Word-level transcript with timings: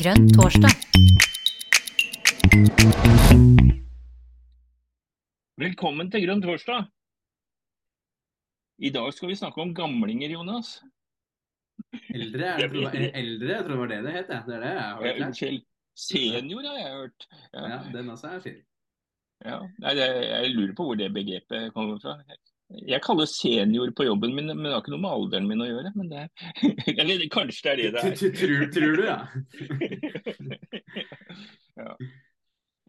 Grønn 0.00 0.26
torsdag. 0.34 0.72
Velkommen 5.60 6.10
til 6.12 6.24
Grønn 6.26 6.42
torsdag. 6.44 6.88
I 8.86 8.90
dag 8.92 9.08
skal 9.16 9.30
vi 9.32 9.38
snakke 9.40 9.62
om 9.62 9.72
gamlinger, 9.76 10.34
Jonas. 10.36 10.74
Eldre, 12.12 12.52
jeg 12.60 12.70
tror, 12.72 12.90
det 12.92 13.02
var- 13.02 13.18
eldre, 13.22 13.48
jeg 13.54 13.64
tror 13.64 13.72
det 13.72 13.78
var 13.78 13.88
det 13.94 14.02
det 14.04 14.12
het. 14.12 14.26
Det 14.28 14.54
er 14.56 14.60
det 14.60 14.72
jeg 14.72 14.80
har 14.82 15.02
hørt. 15.02 15.20
Unnskyld. 15.26 15.62
Senior 15.96 16.62
har 16.68 16.78
jeg 16.78 16.92
hørt. 16.92 17.26
Ja. 17.54 17.66
Ja, 17.68 17.78
den 17.92 18.10
også 18.10 18.28
er 18.36 18.40
fin. 18.40 18.62
Ja. 19.44 19.58
Nei, 19.78 19.94
det, 19.94 20.08
jeg 20.28 20.50
lurer 20.56 20.74
på 20.76 20.84
hvor 20.84 20.94
det 20.96 21.12
begrepet 21.12 21.72
kommer 21.74 21.98
fra. 22.00 22.18
Jeg 22.66 22.98
kaller 23.04 23.28
senior 23.30 23.90
på 23.94 24.08
jobben 24.08 24.32
min, 24.34 24.50
men 24.50 24.64
det 24.66 24.72
har 24.74 24.82
ikke 24.82 24.92
noe 24.96 25.04
med 25.04 25.14
alderen 25.14 25.46
min 25.46 25.62
å 25.62 25.68
gjøre. 25.68 25.92
Men 25.94 26.08
det, 26.10 26.24
eller 27.00 27.22
kanskje 27.30 27.62
det 27.62 27.72
er 27.72 27.78
det 27.78 27.90
det 27.94 28.02
er. 28.02 28.16
Tror, 28.40 28.64
tror 28.74 28.96
du, 28.98 29.04
ja? 29.06 29.18
ja. 31.82 31.92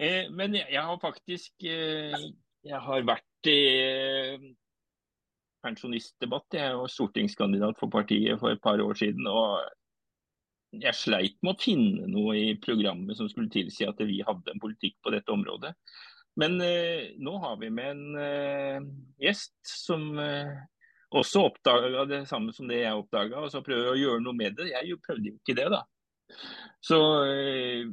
Eh, 0.01 0.31
men 0.33 0.57
jeg, 0.57 0.65
jeg 0.73 0.83
har 0.85 0.99
faktisk 1.01 1.65
eh, 1.65 2.17
Jeg 2.65 2.81
har 2.85 3.05
vært 3.05 3.49
i 3.49 3.61
eh, 3.85 4.47
pensjonistdebatt. 5.65 6.57
Jeg 6.57 6.81
var 6.81 6.93
stortingskandidat 6.93 7.77
for 7.77 7.93
partiet 7.93 8.41
for 8.41 8.53
et 8.53 8.63
par 8.63 8.81
år 8.81 8.97
siden. 8.97 9.29
og 9.29 9.61
jeg 10.75 10.93
sleit 10.99 11.37
med 11.45 11.55
å 11.55 11.61
finne 11.61 12.09
noe 12.11 12.33
i 12.35 12.57
programmet 12.59 13.17
som 13.17 13.29
skulle 13.31 13.51
tilsi 13.53 13.85
at 13.87 14.01
vi 14.03 14.19
hadde 14.25 14.51
en 14.51 14.61
politikk 14.61 14.97
på 15.03 15.13
dette 15.13 15.31
området. 15.31 15.71
Men 16.37 16.59
eh, 16.61 17.13
nå 17.17 17.37
har 17.41 17.55
vi 17.61 17.69
med 17.73 17.93
en 17.95 18.17
eh, 18.21 18.89
gjest 19.25 19.55
som 19.65 20.11
eh, 20.21 20.51
også 21.17 21.47
oppdaga 21.47 22.05
det 22.09 22.25
samme 22.29 22.53
som 22.53 22.69
det 22.69 22.83
jeg 22.83 22.99
oppdaga, 22.99 23.41
og 23.41 23.51
så 23.53 23.63
prøver 23.65 23.93
å 23.93 23.97
gjøre 23.97 24.21
noe 24.21 24.37
med 24.37 24.57
det. 24.59 24.69
Jeg 24.73 24.99
prøvde 25.05 25.31
jo 25.31 25.39
ikke 25.39 25.57
det, 25.57 25.67
da. 25.73 25.81
Så 26.83 26.99
eh, 27.25 27.89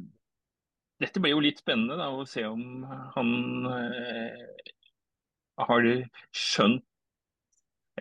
dette 1.00 1.22
blir 1.22 1.34
jo 1.34 1.44
litt 1.44 1.62
spennende 1.62 1.96
da, 1.98 2.10
å 2.12 2.26
se 2.28 2.44
om 2.46 2.84
han 3.16 3.30
eh, 3.70 4.72
har 5.64 5.88
skjønt 6.34 6.84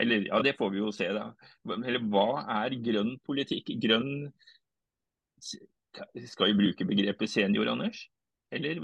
Eller 0.02 0.23
ja, 0.25 0.40
det 0.42 0.56
får 0.58 0.72
vi 0.73 0.80
jo 0.81 0.92
se, 0.92 1.08
da. 1.14 1.28
Eller 1.70 2.02
hva 2.09 2.44
er 2.64 2.73
grønn 2.81 3.14
politikk? 3.25 3.75
Grønn 3.84 4.31
Skal 5.40 6.50
vi 6.50 6.58
bruke 6.58 6.88
begrepet 6.90 7.30
senior, 7.30 7.70
Anders? 7.75 8.08
Eller 8.53 8.81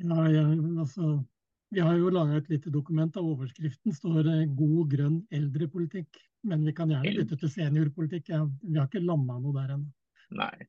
Ja, 0.00 0.28
ja, 0.32 0.44
altså, 0.80 1.24
vi 1.72 1.80
har 1.80 1.96
jo 1.96 2.10
laga 2.12 2.36
et 2.40 2.48
lite 2.52 2.70
dokument 2.72 3.16
av 3.16 3.26
overskriften 3.28 3.94
står 3.96 4.22
det 4.28 4.36
'god 4.56 4.90
grønn 4.92 5.18
eldrepolitikk'. 5.30 6.20
Men 6.42 6.64
vi 6.66 6.72
kan 6.74 6.90
gjerne 6.90 7.14
bytte 7.16 7.38
til 7.38 7.50
seniorpolitikk. 7.50 8.28
Ja, 8.28 8.44
vi 8.44 8.78
har 8.78 8.88
ikke 8.88 9.04
landa 9.04 9.38
noe 9.38 9.54
der 9.54 9.74
ennå. 9.76 9.92
Nei. 10.36 10.66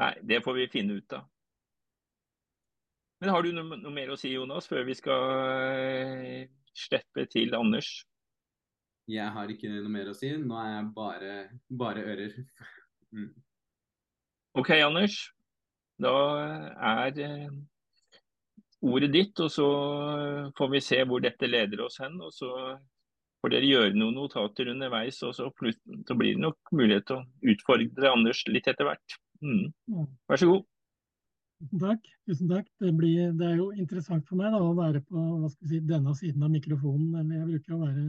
Nei, 0.00 0.14
det 0.28 0.42
får 0.44 0.56
vi 0.58 0.66
finne 0.72 0.98
ut 1.00 1.12
av. 1.16 1.24
Men 3.20 3.30
har 3.34 3.42
du 3.42 3.50
noe, 3.52 3.76
noe 3.76 3.92
mer 3.92 4.12
å 4.12 4.16
si, 4.16 4.32
Jonas, 4.32 4.68
før 4.68 4.86
vi 4.88 4.94
skal 4.96 5.24
eh, 5.76 6.46
slippe 6.72 7.26
til 7.32 7.56
Anders? 7.56 7.90
Jeg 9.10 9.28
har 9.34 9.50
ikke 9.52 9.68
noe 9.72 9.90
mer 9.92 10.12
å 10.12 10.14
si. 10.16 10.30
Nå 10.38 10.56
er 10.56 10.70
jeg 10.76 10.86
bare, 10.96 11.34
bare 11.82 12.06
ører. 12.12 12.38
Mm. 13.12 13.34
OK, 14.62 14.70
Anders. 14.78 15.18
Da 16.00 16.14
er 16.92 17.20
eh, 17.20 17.50
ordet 18.80 19.10
ditt, 19.12 19.40
og 19.42 19.50
så 19.52 19.66
får 20.56 20.72
vi 20.72 20.80
se 20.84 21.02
hvor 21.08 21.22
dette 21.24 21.48
leder 21.48 21.84
oss 21.84 22.00
hen. 22.02 22.16
Og 22.24 22.32
så 22.34 22.50
får 23.40 23.54
dere 23.54 23.68
gjøre 23.68 23.96
noen 23.96 24.18
notater 24.18 24.72
underveis, 24.72 25.20
og 25.26 25.34
så, 25.36 25.48
så 25.50 26.16
blir 26.16 26.34
det 26.34 26.44
nok 26.44 26.74
mulighet 26.76 27.08
til 27.08 27.20
å 27.20 27.54
utfordre 27.54 28.12
Anders 28.12 28.42
litt 28.48 28.68
etter 28.70 28.88
hvert. 28.88 29.20
Mm. 29.40 29.70
Vær 30.28 30.40
så 30.40 30.50
god. 30.50 30.66
Tusen 31.60 31.80
takk. 31.82 32.10
Tusen 32.28 32.48
takk. 32.48 32.68
Det, 32.80 32.90
blir, 32.96 33.32
det 33.36 33.46
er 33.50 33.56
jo 33.58 33.68
interessant 33.76 34.24
for 34.28 34.40
meg 34.40 34.52
da, 34.54 34.60
å 34.64 34.76
være 34.76 35.02
på 35.04 35.22
si, 35.58 35.80
denne 35.84 36.14
siden 36.16 36.44
av 36.46 36.52
mikrofonen. 36.52 37.18
Eller 37.20 37.42
jeg 37.42 37.48
bruker 37.50 37.76
å 37.76 37.82
være 37.84 38.04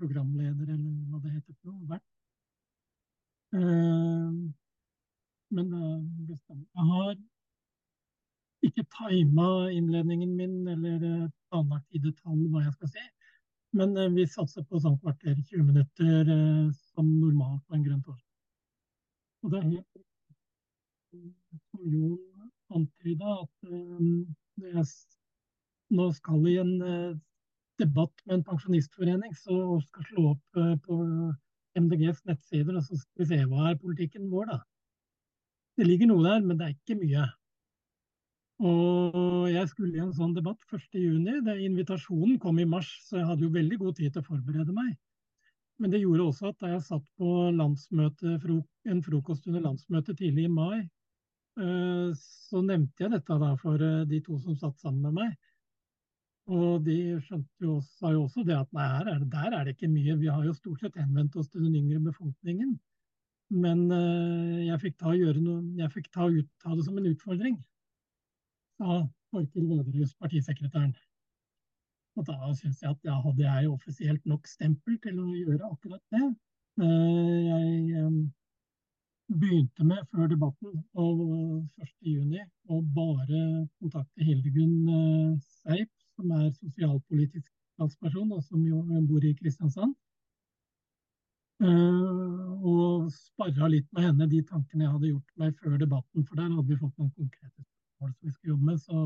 programleder, 0.00 0.72
eller 0.72 0.92
hva 1.12 1.20
det 1.20 1.34
heter 1.34 1.58
for 1.58 1.72
noe. 1.72 1.88
Vert. 1.92 2.06
Eh, 3.54 4.30
men 5.54 5.70
det 5.70 5.82
er. 5.84 6.62
Jeg 6.64 6.88
har 6.94 7.14
ikke 8.68 8.84
tima 8.96 9.48
innledningen 9.72 10.36
min 10.36 10.68
eller 10.68 11.02
eh, 11.08 11.30
planlagt 11.50 11.96
i 11.96 12.00
detalj 12.02 12.46
hva 12.52 12.64
jeg 12.64 12.74
skal 12.76 12.92
si. 12.94 13.04
Men 13.78 13.96
eh, 13.98 14.12
vi 14.14 14.26
satser 14.30 14.66
på 14.68 14.80
sånn 14.82 14.98
kvarter 15.02 15.36
20 15.36 15.66
minutter 15.70 16.32
eh, 16.36 16.70
som 16.94 17.10
normalt 17.20 17.62
på 17.66 17.78
en 17.78 17.84
grønn 17.86 18.02
torsdag. 18.06 18.30
Det 19.52 19.60
er 19.60 19.68
helt 19.68 20.02
som 21.70 21.82
Jon 21.92 22.14
antyda, 22.74 23.34
at 23.44 24.86
nå 25.94 26.06
skal 26.16 26.46
i 26.48 26.54
en 26.62 26.72
debatt 27.78 28.22
med 28.24 28.38
en 28.38 28.46
pensjonistforening, 28.48 29.34
så 29.36 29.76
skal 29.84 30.08
slå 30.08 30.24
opp 30.32 30.58
på 30.86 30.96
MDGs 31.76 32.24
nettsider, 32.26 32.72
og 32.80 32.88
så 32.88 32.96
skal 32.98 33.20
vi 33.20 33.28
se 33.30 33.38
hva 33.50 33.68
er 33.68 33.78
politikken 33.84 34.26
vår, 34.32 34.48
da. 34.54 34.58
Det 35.76 35.86
ligger 35.86 36.10
noe 36.10 36.24
der, 36.24 36.40
men 36.48 36.58
det 36.58 36.66
er 36.66 36.74
ikke 36.74 36.98
mye. 37.02 37.28
Og 38.62 39.48
jeg 39.50 39.66
skulle 39.68 39.98
i 39.98 40.02
en 40.02 40.14
sånn 40.14 40.34
debatt 40.36 40.60
1.6. 40.70 41.48
Invitasjonen 41.66 42.38
kom 42.42 42.60
i 42.62 42.68
mars, 42.68 42.90
så 43.08 43.18
jeg 43.18 43.26
hadde 43.26 43.46
jo 43.46 43.54
veldig 43.54 43.80
god 43.80 43.96
tid 43.98 44.14
til 44.14 44.22
å 44.22 44.28
forberede 44.28 44.74
meg. 44.76 44.94
Men 45.82 45.90
det 45.90 46.04
gjorde 46.04 46.28
også 46.28 46.52
at 46.52 46.60
da 46.62 46.70
jeg 46.70 46.84
satt 46.86 47.06
på 47.18 47.30
en 47.50 49.00
frokost 49.02 49.48
under 49.50 49.64
landsmøtet 49.64 50.20
tidlig 50.20 50.46
i 50.46 50.52
mai, 50.52 50.84
eh, 51.58 52.12
så 52.14 52.62
nevnte 52.62 53.02
jeg 53.02 53.10
dette 53.16 53.40
da 53.42 53.50
for 53.58 53.82
eh, 53.82 54.06
de 54.06 54.20
to 54.22 54.38
som 54.38 54.54
satt 54.54 54.78
sammen 54.78 55.02
med 55.08 55.18
meg. 55.18 55.34
Og 56.54 56.84
de 56.84 57.18
skjønte 57.24 57.66
jo, 57.66 57.80
sa 57.98 58.12
jo 58.12 58.26
også 58.28 58.44
det 58.46 58.54
at 58.54 58.70
nei, 58.76 58.86
her 58.86 59.10
er 59.16 59.22
der 59.32 59.58
er 59.58 59.64
det 59.64 59.74
ikke 59.74 59.90
mye. 59.90 60.18
Vi 60.20 60.30
har 60.30 60.44
jo 60.44 60.54
stort 60.54 60.84
sett 60.84 60.98
henvendt 61.00 61.34
oss 61.40 61.48
til 61.48 61.64
den 61.64 61.78
yngre 61.80 62.04
befolkningen. 62.06 62.76
Men 63.50 63.86
eh, 63.90 64.66
jeg 64.68 64.80
fikk 64.84 64.98
ta, 65.00 65.10
ta, 65.10 66.28
ut, 66.30 66.50
ta 66.62 66.76
det 66.76 66.86
som 66.86 67.00
en 67.00 67.10
utfordring, 67.10 67.58
sa 68.78 69.00
Torkil 69.32 69.66
Vålerhus, 69.70 70.14
partisekretæren. 70.20 70.94
Og 72.16 72.26
da 72.28 72.52
syns 72.54 72.82
jeg 72.82 72.90
at 72.94 73.06
ja, 73.08 73.18
hadde 73.24 73.42
jeg 73.42 73.70
offisielt 73.70 74.26
nok 74.30 74.46
stempel 74.46 74.98
til 75.02 75.18
å 75.18 75.26
gjøre 75.34 75.70
akkurat 75.72 76.02
det. 76.14 76.26
Eh, 76.84 77.40
Jeg 77.48 78.04
eh, 78.04 78.20
begynte 79.40 79.86
med 79.88 80.06
før 80.12 80.30
debatten 80.30 80.78
og 80.94 81.20
1.6 81.82 82.46
å 82.70 82.80
bare 82.98 83.42
kontakte 83.80 84.26
Hildegunn 84.28 84.94
eh, 85.00 85.34
Seip, 85.62 85.90
som 86.14 86.30
er 86.38 86.48
sosialpolitisk 86.60 87.50
talsperson, 87.78 88.32
og 88.32 88.42
som 88.46 88.62
jo 88.66 88.82
bor 89.10 89.26
i 89.26 89.34
Kristiansand. 89.40 89.94
Eh, 91.62 92.48
og 92.66 93.10
sparra 93.14 93.70
litt 93.70 93.86
med 93.94 94.10
henne 94.10 94.30
de 94.30 94.42
tankene 94.46 94.86
jeg 94.86 94.94
hadde 94.96 95.12
gjort 95.12 95.38
meg 95.42 95.62
før 95.62 95.78
debatten, 95.82 96.26
for 96.26 96.38
der 96.38 96.50
hadde 96.50 96.68
vi 96.70 96.82
fått 96.82 96.98
noen 96.98 97.14
konkrete 97.18 97.66
som 98.12 98.28
vi 98.28 98.32
skulle 98.34 98.54
jobbe 98.54 98.70
med. 98.70 98.80
Så, 98.82 99.02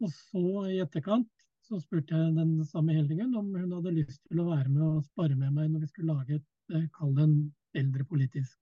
og 0.00 0.14
så 0.16 0.44
i 0.70 0.80
etterkant 0.84 1.30
så 1.66 1.78
spurte 1.78 2.16
jeg 2.16 2.34
den 2.34 2.64
samme 2.66 2.96
Heldingen 2.96 3.34
om 3.38 3.52
hun 3.54 3.76
hadde 3.76 3.94
lyst 3.94 4.22
til 4.26 4.40
å 4.42 4.48
være 4.48 4.70
med 4.72 4.82
og 4.86 5.04
spare 5.06 5.36
med 5.38 5.54
meg 5.54 5.70
når 5.70 5.84
vi 5.84 5.90
skulle 5.92 6.16
lage 6.16 6.38
et, 6.40 6.48
eh, 6.74 6.88
kall 6.96 7.14
det 7.14 7.26
en 7.28 7.36
eldrepolitisk 7.78 8.56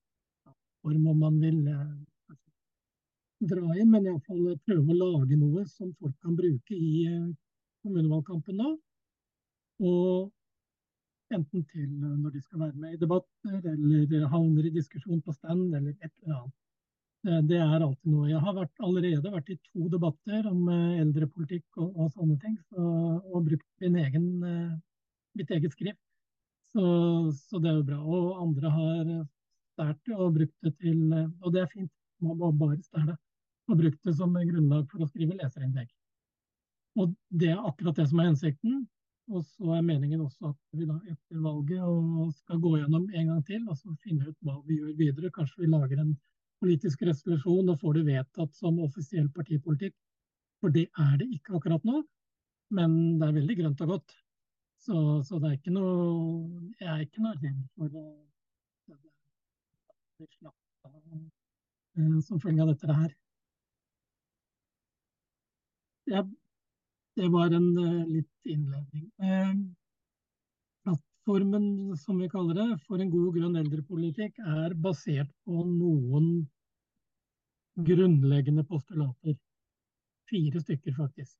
form, 0.82 1.06
om 1.12 1.22
man 1.24 1.38
vil 1.40 1.62
eh, 1.72 2.36
dra 3.48 3.76
inn, 3.78 3.90
men 3.92 4.08
iallfall 4.10 4.58
prøve 4.66 4.92
å 4.92 4.98
lage 4.98 5.38
noe 5.38 5.64
som 5.70 5.94
folk 6.00 6.16
kan 6.24 6.36
bruke 6.36 6.74
i 6.74 7.06
eh, 7.08 7.30
kommunevalgkampen 7.84 8.58
nå. 8.60 8.74
Og 9.88 11.34
enten 11.34 11.64
til 11.70 11.88
når 12.00 12.34
de 12.34 12.42
skal 12.42 12.64
være 12.66 12.82
med 12.82 12.96
i 12.96 13.00
debatter, 13.00 13.60
eller 13.72 14.30
havner 14.32 14.68
i 14.68 14.74
diskusjon 14.74 15.22
på 15.24 15.34
stand, 15.36 15.68
eller 15.76 15.94
et 15.96 16.12
eller 16.24 16.42
annet. 16.42 16.56
Det, 17.28 17.38
det 17.50 17.58
er 17.60 17.82
alltid 17.84 18.08
noe. 18.08 18.26
Jeg 18.30 18.40
har 18.40 18.54
vært, 18.56 18.78
allerede 18.86 19.30
vært 19.32 19.50
i 19.52 19.56
to 19.66 19.88
debatter 19.92 20.46
om 20.48 20.68
eh, 20.72 21.00
eldrepolitikk 21.02 21.80
og, 21.82 21.88
og 21.92 22.12
sånne 22.14 22.36
ting, 22.40 22.54
så, 22.70 22.84
og 23.20 23.42
brukt 23.50 23.66
min 23.84 23.98
egen, 24.00 24.28
eh, 24.48 24.70
mitt 25.36 25.50
eget 25.52 25.74
skrift. 25.76 26.00
Så, 26.72 26.84
så 27.36 27.60
det 27.60 27.68
er 27.68 27.76
jo 27.80 27.86
bra. 27.90 27.98
Og 28.00 28.38
andre 28.46 28.72
har 28.72 29.10
stært 29.74 30.00
det 30.08 30.16
og 30.16 30.38
brukt 30.38 30.56
det 30.64 30.72
til 30.80 31.02
eh, 31.12 31.26
Og 31.42 31.52
det 31.52 31.66
er 31.66 31.72
fint, 31.74 31.92
man 32.24 32.38
må 32.40 32.50
bare 32.62 32.80
stæle. 32.86 33.18
Og 33.68 33.76
brukt 33.82 34.08
det 34.08 34.14
som 34.16 34.32
grunnlag 34.32 34.86
for 34.88 35.04
å 35.04 35.10
skrive 35.10 35.36
leserinnlegg. 35.36 35.92
Og 36.96 37.12
det 37.42 37.52
er 37.52 37.60
akkurat 37.60 38.00
det 38.00 38.08
som 38.08 38.22
er 38.22 38.30
hensikten. 38.30 38.86
Og 39.28 39.44
så 39.44 39.74
er 39.76 39.84
meningen 39.84 40.24
også 40.24 40.54
at 40.54 40.80
vi 40.80 40.88
da 40.88 40.96
etter 41.04 41.44
valget 41.44 42.32
skal 42.38 42.64
gå 42.64 42.78
gjennom 42.78 43.04
en 43.12 43.34
gang 43.34 43.44
til 43.44 43.68
og 43.68 43.76
så 43.76 43.92
finne 44.00 44.30
ut 44.30 44.48
hva 44.48 44.56
vi 44.64 44.80
gjør 44.80 44.96
videre. 44.96 45.34
Kanskje 45.34 45.66
vi 45.66 45.72
lager 45.74 46.00
en 46.00 46.16
politisk 46.62 47.02
resolusjon 47.06 47.72
og 47.72 47.80
får 47.82 47.98
det 47.98 48.06
vedtatt 48.08 48.54
som 48.56 48.80
offisiell 48.84 49.28
partipolitikk. 49.34 49.94
For 50.62 50.74
det 50.74 50.88
er 50.98 51.18
det 51.20 51.28
ikke 51.36 51.54
akkurat 51.58 51.84
nå, 51.86 52.02
men 52.74 52.96
det 53.20 53.28
er 53.28 53.36
veldig 53.36 53.58
grønt 53.60 53.84
og 53.86 53.92
godt. 53.94 54.16
Så, 54.82 54.96
så 55.26 55.38
det 55.42 55.48
er 55.48 55.56
ikke 55.58 55.74
noe 55.74 56.72
Jeg 56.78 56.88
er 56.88 57.00
ikke 57.02 57.22
noe 57.24 57.34
redd 57.38 57.62
for 57.74 57.90
det. 57.94 58.04
det, 60.18 61.22
det 61.98 62.22
som 62.26 62.40
følge 62.42 62.62
av 62.62 62.70
dette 62.72 62.98
her. 63.00 63.16
Ja, 66.08 66.22
det 67.18 67.28
var 67.34 67.52
en 67.54 67.68
litt 68.08 68.48
innledning. 68.48 69.10
Plattformen, 71.28 71.96
som 71.96 72.18
vi 72.18 72.28
kaller 72.28 72.54
det, 72.54 72.78
for 72.88 73.02
en 73.04 73.10
god 73.12 73.34
grønn 73.34 73.56
eldrepolitikk 73.60 74.38
er 74.40 74.72
basert 74.80 75.28
på 75.44 75.60
noen 75.68 76.46
grunnleggende 77.84 78.64
postulater. 78.64 79.34
Fire 80.30 80.62
stykker, 80.62 80.94
faktisk. 80.96 81.36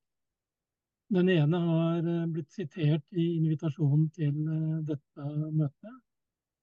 Den 1.09 1.33
ene 1.33 1.63
har 1.71 2.05
eh, 2.05 2.29
blitt 2.29 2.53
sitert 2.53 3.17
i 3.17 3.31
invitasjonen 3.39 4.05
til 4.13 4.37
eh, 4.37 4.77
dette 4.93 5.31
møtet. 5.57 5.97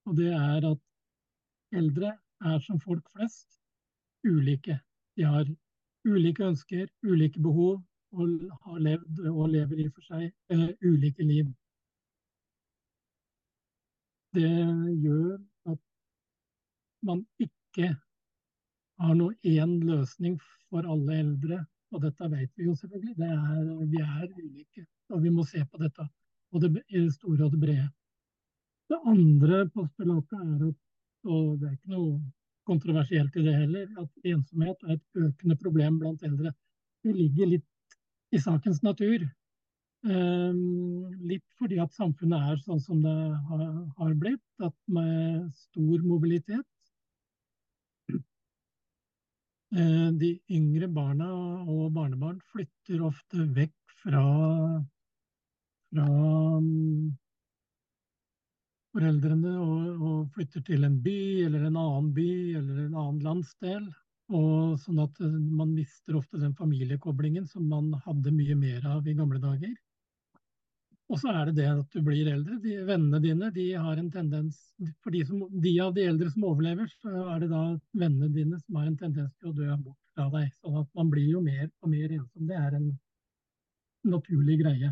Og 0.05 0.21
det 0.21 0.29
er 0.37 0.69
at 0.75 1.81
eldre 1.81 2.13
er 2.45 2.63
som 2.69 2.77
folk 2.85 3.09
flest 3.17 3.57
ulike. 4.21 4.77
De 5.17 5.25
har 5.25 5.49
ulike 6.05 6.45
ønsker, 6.45 6.93
ulike 7.01 7.41
behov, 7.41 7.81
og 8.13 8.49
har 8.69 8.87
levd 8.91 9.27
og 9.33 9.45
lever 9.57 9.81
i 9.81 9.89
og 9.89 9.97
for 9.97 10.13
seg 10.13 10.29
uh, 10.53 10.69
ulike 10.85 11.25
liv. 11.25 11.49
Det 14.35 14.49
gjør 15.03 15.37
at 15.71 15.79
man 17.07 17.23
ikke 17.39 17.93
har 18.99 19.15
noe 19.15 19.35
én 19.47 19.79
løsning 19.85 20.35
for 20.69 20.87
alle 20.91 21.21
eldre 21.21 21.61
og 21.95 22.01
dette 22.03 22.29
vet 22.31 22.51
vi 22.57 22.67
jo 22.67 22.75
selvfølgelig. 22.75 23.15
Er, 23.23 23.67
vi 23.91 24.01
er 24.03 24.25
ulike, 24.35 24.85
og 25.13 25.21
vi 25.23 25.31
må 25.31 25.45
se 25.47 25.63
på 25.65 25.81
dette 25.81 26.07
Både 26.53 26.69
det, 26.71 27.01
store 27.11 27.47
og 27.47 27.51
det 27.51 27.59
brede. 27.59 27.87
Det 28.87 28.97
andre 29.11 29.57
postulatet 29.73 30.35
er 30.39 30.67
at, 30.69 30.75
og 31.25 31.47
det 31.59 31.67
er 31.67 31.71
ikke 31.73 31.91
noe 31.91 32.11
kontroversielt 32.69 33.35
i 33.35 33.43
det 33.43 33.55
heller, 33.57 33.89
at 33.99 34.29
ensomhet 34.31 34.85
er 34.85 34.93
et 34.93 35.19
økende 35.25 35.57
problem 35.59 35.97
blant 35.99 36.23
eldre. 36.23 36.53
Det 37.03 37.15
ligger 37.17 37.49
litt 37.49 37.97
i 38.31 38.39
sakens 38.39 38.79
natur. 38.85 39.25
Um, 40.05 41.09
litt 41.25 41.45
fordi 41.57 41.79
at 41.81 41.95
samfunnet 41.97 42.51
er 42.51 42.59
sånn 42.61 42.81
som 42.83 42.99
det 43.01 43.15
har, 43.49 44.11
blitt, 44.21 44.43
at 44.61 44.75
med 44.85 45.47
stor 45.57 46.03
mobilitet 46.05 46.67
Eh, 49.75 50.09
de 50.21 50.29
yngre 50.55 50.87
barna 50.87 51.27
og 51.67 51.89
barnebarn 51.95 52.37
flytter 52.53 53.01
ofte 53.03 53.43
vekk 53.57 53.95
fra, 54.03 54.21
fra 55.89 56.05
mm, 56.61 57.09
foreldrene 58.95 59.55
og, 59.59 59.89
og, 59.97 60.21
flytter 60.37 60.63
til 60.69 60.87
en 60.87 60.95
by 61.03 61.17
eller 61.47 61.65
en 61.67 61.79
annen 61.81 62.13
by 62.15 62.29
eller 62.61 62.85
en 62.85 62.95
annen 63.01 63.19
landsdel. 63.25 63.89
Og 64.31 64.77
sånn 64.85 65.01
at 65.03 65.19
eh, 65.25 65.33
man 65.33 65.73
mister 65.73 66.21
ofte 66.21 66.39
den 66.39 66.55
familiekoblingen 66.61 67.49
som 67.51 67.67
man 67.73 67.91
hadde 68.05 68.31
mye 68.37 68.55
mer 68.61 68.87
av 68.95 69.09
i 69.09 69.17
gamle 69.17 69.43
dager. 69.43 69.75
Og 71.05 71.19
så 71.21 71.29
er 71.29 71.49
det 71.49 71.59
det 71.59 71.67
at 71.69 71.93
du 71.93 72.01
blir 72.01 72.27
eldre. 72.31 72.57
De, 72.63 72.79
vennene 72.87 73.21
dine 73.21 73.51
de 73.53 73.67
har 73.77 73.99
en 74.01 74.09
tendens 74.11 74.57
For 75.03 75.13
de, 75.13 75.21
som, 75.27 75.43
de, 75.61 75.73
av 75.83 75.93
de 75.93 76.07
eldre 76.09 76.31
som 76.33 76.47
overlever, 76.49 76.89
så 77.03 77.27
er 77.35 77.43
det 77.43 77.51
da 77.51 77.63
vennene 77.93 78.31
dine 78.33 78.59
som 78.63 78.79
har 78.79 78.89
en 78.89 78.97
tendens 78.97 79.31
til 79.37 79.51
å 79.51 79.55
dø 79.55 79.69
bort 79.83 80.01
fra 80.15 80.27
deg. 80.33 80.49
Sånn 80.63 80.79
at 80.81 80.89
man 80.97 81.11
blir 81.13 81.29
jo 81.29 81.43
mer 81.45 81.67
og 81.83 81.91
mer 81.93 82.09
ensom. 82.09 82.49
Det 82.49 82.57
er 82.57 82.77
en 82.79 82.89
naturlig 84.09 84.59
greie. 84.63 84.91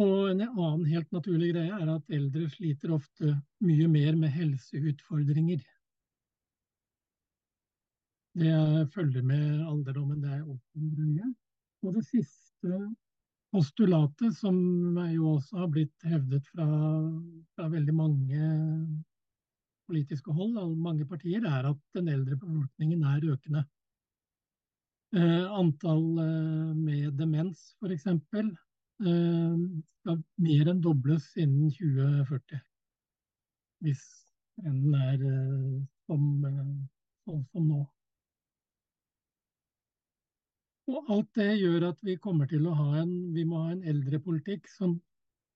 Og 0.00 0.30
en 0.30 0.40
annen 0.44 0.84
helt 0.88 1.10
naturlig 1.12 1.52
greie 1.52 1.76
er 1.76 1.92
at 1.92 2.14
eldre 2.16 2.46
sliter 2.52 2.94
ofte 2.96 3.34
mye 3.64 3.88
mer 3.92 4.16
med 4.16 4.32
helseutfordringer. 4.32 5.64
Det 8.40 8.56
følger 8.94 9.24
med 9.24 9.64
alderdommen. 9.68 10.20
Det 10.20 10.32
er 10.32 10.44
åpen 10.48 10.92
greie. 10.96 11.32
Og 11.82 11.96
det 11.96 12.04
siste 12.08 12.78
postulatet, 13.52 14.34
som 14.38 14.56
jo 15.12 15.36
også 15.36 15.62
har 15.62 15.70
blitt 15.74 16.06
hevdet 16.08 16.46
fra, 16.54 16.66
fra 17.56 17.68
veldig 17.72 17.94
mange 17.94 18.50
politiske 19.90 20.32
hold, 20.32 20.56
mange 20.80 21.06
partier, 21.08 21.44
er 21.44 21.68
at 21.72 21.80
den 21.96 22.08
eldre 22.12 22.38
befolkningen 22.40 23.04
er 23.12 23.28
økende. 23.34 23.64
Eh, 25.12 25.46
antall 25.52 26.04
eh, 26.22 26.74
med 26.78 27.18
demens, 27.18 27.74
f.eks., 27.82 28.06
eh, 28.08 29.56
skal 30.02 30.22
mer 30.40 30.70
enn 30.72 30.80
dobles 30.84 31.26
innen 31.36 31.68
2040. 31.76 32.62
Hvis 33.84 34.06
enden 34.64 34.94
er 34.96 35.26
eh, 35.28 35.82
som, 36.06 36.24
eh, 36.48 36.72
sånn 37.26 37.44
som 37.50 37.68
nå. 37.68 37.82
Og 40.90 41.10
alt 41.14 41.30
det 41.38 41.60
gjør 41.60 41.88
at 41.92 42.00
vi 42.02 42.16
kommer 42.18 42.48
til 42.50 42.66
å 42.66 42.74
ha 42.74 42.88
en, 43.02 43.12
vi 43.34 43.44
må 43.46 43.62
ha 43.62 43.72
en 43.74 43.84
eldrepolitikk 43.86 44.66
som 44.70 44.96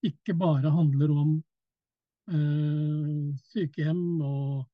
ikke 0.07 0.35
bare 0.39 0.71
handler 0.71 1.11
om 1.11 1.31
øh, 2.31 3.33
sykehjem 3.49 4.21
og 4.23 4.67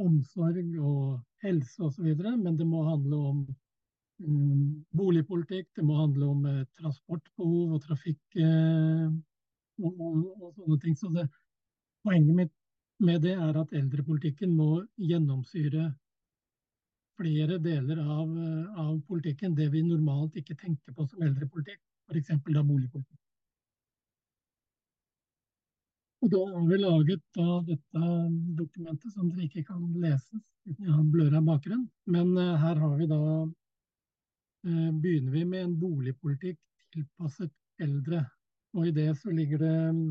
omsorg 0.00 0.78
og 0.78 1.18
helse 1.44 1.82
osv., 1.84 2.08
men 2.16 2.56
det 2.56 2.66
må 2.66 2.84
handle 2.86 3.20
om 3.32 3.42
øh, 4.24 4.64
boligpolitikk, 4.96 5.68
det 5.76 5.84
må 5.84 5.98
handle 6.00 6.32
om 6.32 6.46
øh, 6.46 6.64
transportbehov 6.80 7.76
og 7.76 7.84
trafikk 7.84 8.40
og, 8.40 9.92
og, 9.92 10.16
og, 10.40 10.52
sånne 10.56 10.80
ting. 10.82 10.96
Så 10.96 11.12
det, 11.12 11.28
poenget 12.06 12.34
mitt 12.34 12.54
med 13.04 13.20
det 13.22 13.36
er 13.36 13.60
at 13.60 13.76
eldrepolitikken 13.76 14.56
må 14.56 14.86
gjennomsyre 14.96 15.92
flere 17.18 17.58
deler 17.62 17.98
av, 18.02 18.28
eh, 18.38 18.80
av, 18.80 19.00
politikken, 19.06 19.54
det 19.54 19.68
vi 19.74 19.82
normalt 19.82 20.36
ikke 20.38 20.56
tenker 20.58 20.94
på 20.94 21.06
som 21.06 21.22
eldrepolitikk, 21.26 21.80
f.eks. 22.10 22.30
da 22.54 22.62
boligpolitikk. 22.62 23.18
Og 26.22 26.30
da 26.34 26.44
har 26.50 26.64
vi 26.66 26.78
laget 26.82 27.22
da 27.36 27.60
dette 27.66 28.06
dokumentet 28.58 29.12
som 29.14 29.28
dere 29.30 29.46
ikke 29.46 29.66
kan 29.68 29.84
lese 30.02 30.40
uten 30.68 30.84
jeg 30.84 30.94
har 30.94 31.04
bløra 31.12 31.42
bakgrunn. 31.44 31.84
Men 32.10 32.32
uh, 32.36 32.56
her 32.58 32.80
har 32.82 32.96
vi 32.98 33.06
da 33.10 33.20
uh, 33.46 34.90
begynner 35.02 35.32
vi 35.32 35.44
med 35.46 35.62
en 35.64 35.76
boligpolitikk 35.78 36.58
tilpasset 36.94 37.54
eldre. 37.84 38.24
Og 38.74 38.88
i 38.88 38.94
det 38.96 39.12
så 39.20 39.30
ligger 39.32 39.62
det 39.62 39.76
um, 39.94 40.02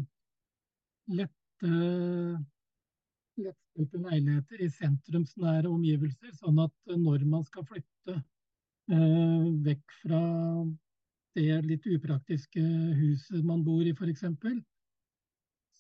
lette 1.20 1.74
lettstelte 3.42 4.02
leiligheter 4.02 4.64
i 4.64 4.70
sentrumsnære 4.72 5.70
omgivelser, 5.70 6.34
sånn 6.40 6.60
at 6.64 6.96
når 6.96 7.26
man 7.30 7.46
skal 7.48 7.66
flytte 7.68 8.16
eh, 8.18 9.48
vekk 9.68 9.96
fra 10.02 10.22
det 11.38 11.60
litt 11.68 11.86
upraktiske 11.94 12.64
huset 12.98 13.46
man 13.46 13.64
bor 13.66 13.86
i 13.86 13.94
f.eks., 13.94 14.26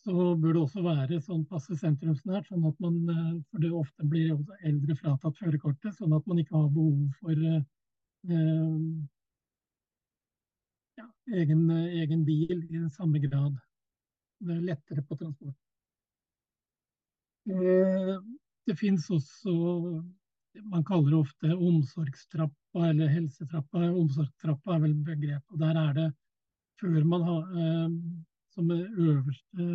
så 0.07 0.13
bør 0.39 0.53
det 0.55 0.61
også 0.61 0.83
være 0.85 1.19
sånn 1.23 1.43
passe 1.49 1.75
sentrumsnært, 1.81 2.47
sånn 2.47 2.67
at 2.69 2.77
man, 2.83 2.97
eh, 3.11 3.35
for 3.51 3.63
det 3.63 3.73
ofte 3.75 4.07
blir 4.07 4.37
eldre 4.63 4.95
fratatt 5.01 5.39
førerkortet, 5.41 5.97
sånn 5.97 6.15
at 6.15 6.27
man 6.29 6.39
ikke 6.43 6.55
har 6.55 6.69
behov 6.71 7.05
for 7.19 7.47
eh, 7.51 7.61
ja, 10.97 11.07
egen, 11.41 11.69
egen 12.03 12.25
bil 12.27 12.61
i 12.69 12.83
samme 12.95 13.21
grad. 13.23 13.57
Det 14.39 14.53
er 14.53 14.67
lettere 14.69 15.03
på 15.03 15.17
transport. 15.17 15.57
Eh, 17.47 18.15
det 18.67 18.75
finnes 18.75 19.09
også 19.09 19.51
Man 20.67 20.83
kaller 20.83 21.11
det 21.11 21.19
ofte 21.19 21.53
omsorgstrappa 21.53 22.87
eller 22.89 23.11
helsetrappa. 23.13 23.91
Omsorgstrappa 23.93 24.73
er 24.75 24.81
vel 24.87 24.95
begrepet. 25.05 25.59
Der 25.61 25.77
er 25.83 25.93
det 25.93 26.07
før 26.81 27.03
man 27.05 27.27
har 27.27 27.59
eh, 27.61 27.91
som 28.55 28.71
øverste 28.73 29.67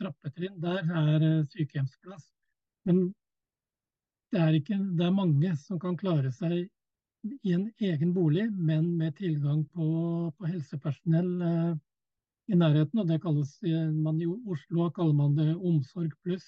trappetrinn, 0.00 0.58
der 0.58 0.82
er 0.82 1.44
sykehjemsplass. 1.52 2.24
Men 2.84 3.12
det 4.32 4.40
er, 4.40 4.56
ikke, 4.58 4.78
det 4.98 5.06
er 5.06 5.14
mange 5.14 5.54
som 5.62 5.78
kan 5.78 5.96
klare 5.98 6.32
seg 6.34 6.66
i 7.44 7.54
en 7.54 7.68
egen 7.78 8.14
bolig, 8.16 8.48
men 8.50 8.96
med 8.98 9.16
tilgang 9.18 9.62
på, 9.74 9.86
på 10.34 10.50
helsepersonell 10.50 11.30
eh, 11.46 11.72
i 12.50 12.58
nærheten. 12.58 12.98
og 12.98 13.08
det 13.08 13.22
kalles, 13.22 13.52
man 13.94 14.20
I 14.20 14.26
Oslo 14.26 14.90
kaller 14.90 15.14
man 15.14 15.36
det 15.36 15.54
omsorg 15.56 16.12
pluss. 16.24 16.46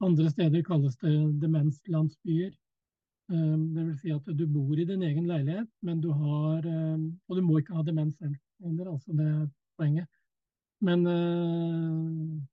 Andre 0.00 0.30
steder 0.30 0.62
kalles 0.62 0.96
det 1.00 1.40
demenslandsbyer. 1.40 2.52
Eh, 3.32 3.58
det 3.74 3.84
vil 3.86 3.94
si 3.98 4.12
at 4.14 4.26
du 4.38 4.44
bor 4.46 4.78
i 4.78 4.84
din 4.86 5.02
egen 5.02 5.26
leilighet, 5.26 5.70
men 5.82 6.00
du 6.00 6.12
har 6.14 6.66
eh, 6.66 6.98
Og 7.28 7.36
du 7.36 7.42
må 7.42 7.58
ikke 7.58 7.74
ha 7.74 7.82
demens 7.82 8.18
heller, 8.20 8.90
altså 8.92 9.12
det 9.12 9.26
er 9.26 9.48
poenget. 9.78 10.06
Men 10.80 11.06
eh, 11.06 12.44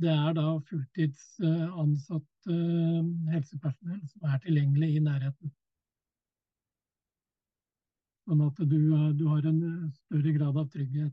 det 0.00 0.10
er 0.10 0.34
da 0.36 0.44
fulltidsansatt 0.68 2.50
helsepersonell 3.30 4.04
som 4.08 4.28
er 4.32 4.38
tilgjengelig 4.44 4.94
i 4.96 5.02
nærheten. 5.04 5.52
Sånn 8.24 8.40
at 8.46 8.62
du, 8.70 8.78
du 9.18 9.26
har 9.28 9.44
en 9.50 9.60
større 9.92 10.32
grad 10.38 10.56
av 10.56 10.70
trygghet. 10.72 11.12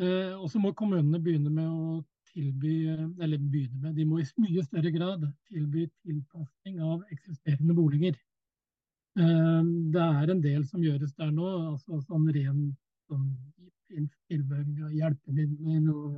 Eh, 0.00 0.34
og 0.34 0.48
så 0.50 0.60
må 0.62 0.72
kommunene 0.74 1.20
begynne 1.22 1.52
med 1.54 1.70
å 1.70 2.02
tilby, 2.34 2.74
eller 3.22 3.38
begynne 3.38 3.80
med, 3.80 3.94
de 3.94 4.06
må 4.08 4.18
i 4.18 4.26
mye 4.42 4.64
større 4.66 4.90
grad 4.94 5.26
tilby 5.52 5.86
tilpasning 6.02 6.80
av 6.82 7.04
eksisterende 7.14 7.76
boliger. 7.78 8.16
Det 9.14 10.02
er 10.02 10.30
en 10.32 10.40
del 10.42 10.64
som 10.66 10.82
gjøres 10.82 11.12
der 11.14 11.28
nå, 11.30 11.46
altså 11.70 12.00
sånn 12.02 12.24
ren 12.34 12.64
sånn, 13.06 13.28
tilbehør, 14.26 14.90
hjelpemidler 14.90 15.92
og 15.92 16.16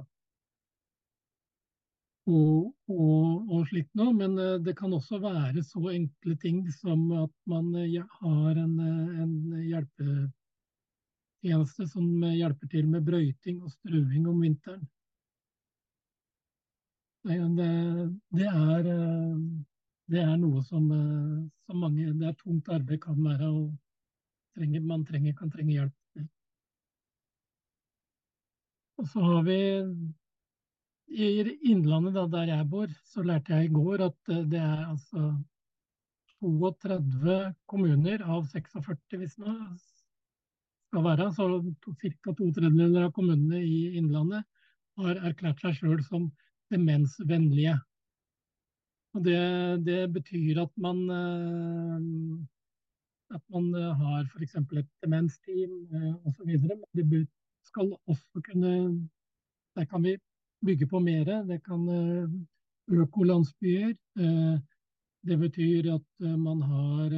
og, 2.26 2.72
og, 2.90 3.50
og, 3.50 3.60
slikt 3.70 3.92
noe. 3.98 4.14
Men 4.16 4.38
eh, 4.42 4.56
det 4.66 4.76
kan 4.78 4.94
også 4.94 5.20
være 5.22 5.62
så 5.66 5.84
enkle 5.92 6.36
ting 6.42 6.64
som 6.74 7.06
at 7.22 7.34
man 7.50 7.70
eh, 7.78 8.00
har 8.20 8.58
en, 8.62 8.74
en 8.80 9.22
en 9.22 10.32
hjelpetjeneste 11.46 11.86
som 11.88 12.22
hjelper 12.34 12.68
til 12.70 12.88
med 12.90 13.04
brøyting 13.06 13.62
og 13.62 13.70
strøing 13.70 14.26
om 14.28 14.40
vinteren. 14.42 14.86
Det, 17.26 17.66
det, 18.30 18.46
er, 18.46 18.84
det 20.06 20.20
er, 20.22 20.36
noe 20.38 20.62
som, 20.62 20.84
som, 21.66 21.80
mange 21.80 22.12
Det 22.14 22.28
er 22.28 22.36
tungt 22.38 22.68
arbeid 22.70 23.00
kan 23.02 23.18
være, 23.18 23.48
og 23.50 23.72
trenger, 24.54 24.80
man 24.80 25.04
trenger, 25.04 25.34
kan 25.34 25.50
trenge 25.50 25.72
hjelp. 25.72 25.94
Og 28.96 29.08
så 29.10 29.20
har 29.20 29.42
vi 29.44 29.58
i 31.16 31.26
Innlandet, 31.70 32.14
da, 32.14 32.26
der 32.30 32.54
jeg 32.54 32.68
bor, 32.70 32.94
så 33.12 33.22
lærte 33.22 33.54
jeg 33.54 33.68
i 33.68 33.74
går 33.74 34.06
at 34.06 34.30
eh, 34.32 34.46
det 34.50 34.58
er 34.62 34.86
altså 34.86 35.34
32 36.40 37.36
kommuner 37.66 38.22
av 38.22 38.46
46 38.52 39.20
hvis 39.20 39.36
det 39.40 39.52
skal 40.96 41.04
være, 41.04 41.28
så 41.36 41.44
ca. 42.24 42.32
to 42.32 42.46
tredjedeler 42.56 43.04
av 43.04 43.10
kommunene 43.12 43.58
i 43.60 43.98
Innlandet 43.98 44.46
har 44.96 45.18
erklært 45.28 45.60
seg 45.60 45.74
sjøl 45.76 45.98
som 46.06 46.30
demensvennlige. 46.72 47.74
Og 49.12 49.20
det, 49.26 49.42
det 49.84 50.08
betyr 50.14 50.62
at 50.62 50.72
man, 50.80 51.02
eh, 51.12 52.00
at 53.36 53.44
man 53.52 53.68
har 54.00 54.24
f.eks. 54.24 54.56
et 54.56 54.88
demensteam 55.04 55.84
osv. 56.24 56.48
Men 56.64 56.80
det 56.96 57.28
skal 57.68 57.92
også 58.06 58.40
kunne 58.48 58.72
Der 59.76 59.84
kan 59.84 60.02
vi 60.02 60.16
bygge 60.64 60.86
på 60.88 60.98
mer. 60.98 61.24
Det 61.44 61.62
kan 61.64 61.88
eh, 61.92 62.28
økolandsbyer. 62.88 63.92
Eh, 64.16 64.58
det 65.28 65.38
betyr 65.38 65.92
at 65.92 66.08
eh, 66.24 66.38
man 66.38 66.62
har 66.62 67.10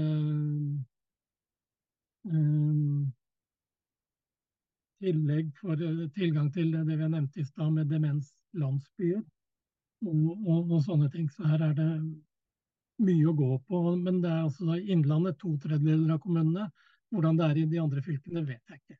tillegg 5.03 5.51
for 5.61 5.81
tilgang 6.17 6.51
til 6.55 6.73
det 6.75 6.85
vi 6.87 6.97
nevnte 7.09 7.43
i 7.43 7.47
stad 7.47 7.73
med 7.75 7.91
demenslandsbyer 7.93 9.21
og, 9.21 10.23
og, 10.47 10.71
og, 10.71 10.79
sånne 10.87 11.11
ting. 11.15 11.29
Så 11.33 11.47
her 11.49 11.65
er 11.71 11.75
det 11.79 11.89
mye 13.03 13.27
å 13.31 13.37
gå 13.39 13.51
på. 13.69 13.83
Men 13.97 14.23
det 14.23 14.31
er 14.31 14.45
altså 14.45 14.79
Innlandet 14.79 15.39
to 15.43 15.57
tredjedeler 15.63 16.17
av 16.17 16.23
kommunene. 16.25 16.69
Hvordan 17.15 17.39
det 17.39 17.47
er 17.49 17.61
i 17.61 17.69
de 17.71 17.83
andre 17.83 18.05
fylkene, 18.05 18.45
vet 18.47 18.73
jeg 18.73 18.83
ikke. 18.83 18.99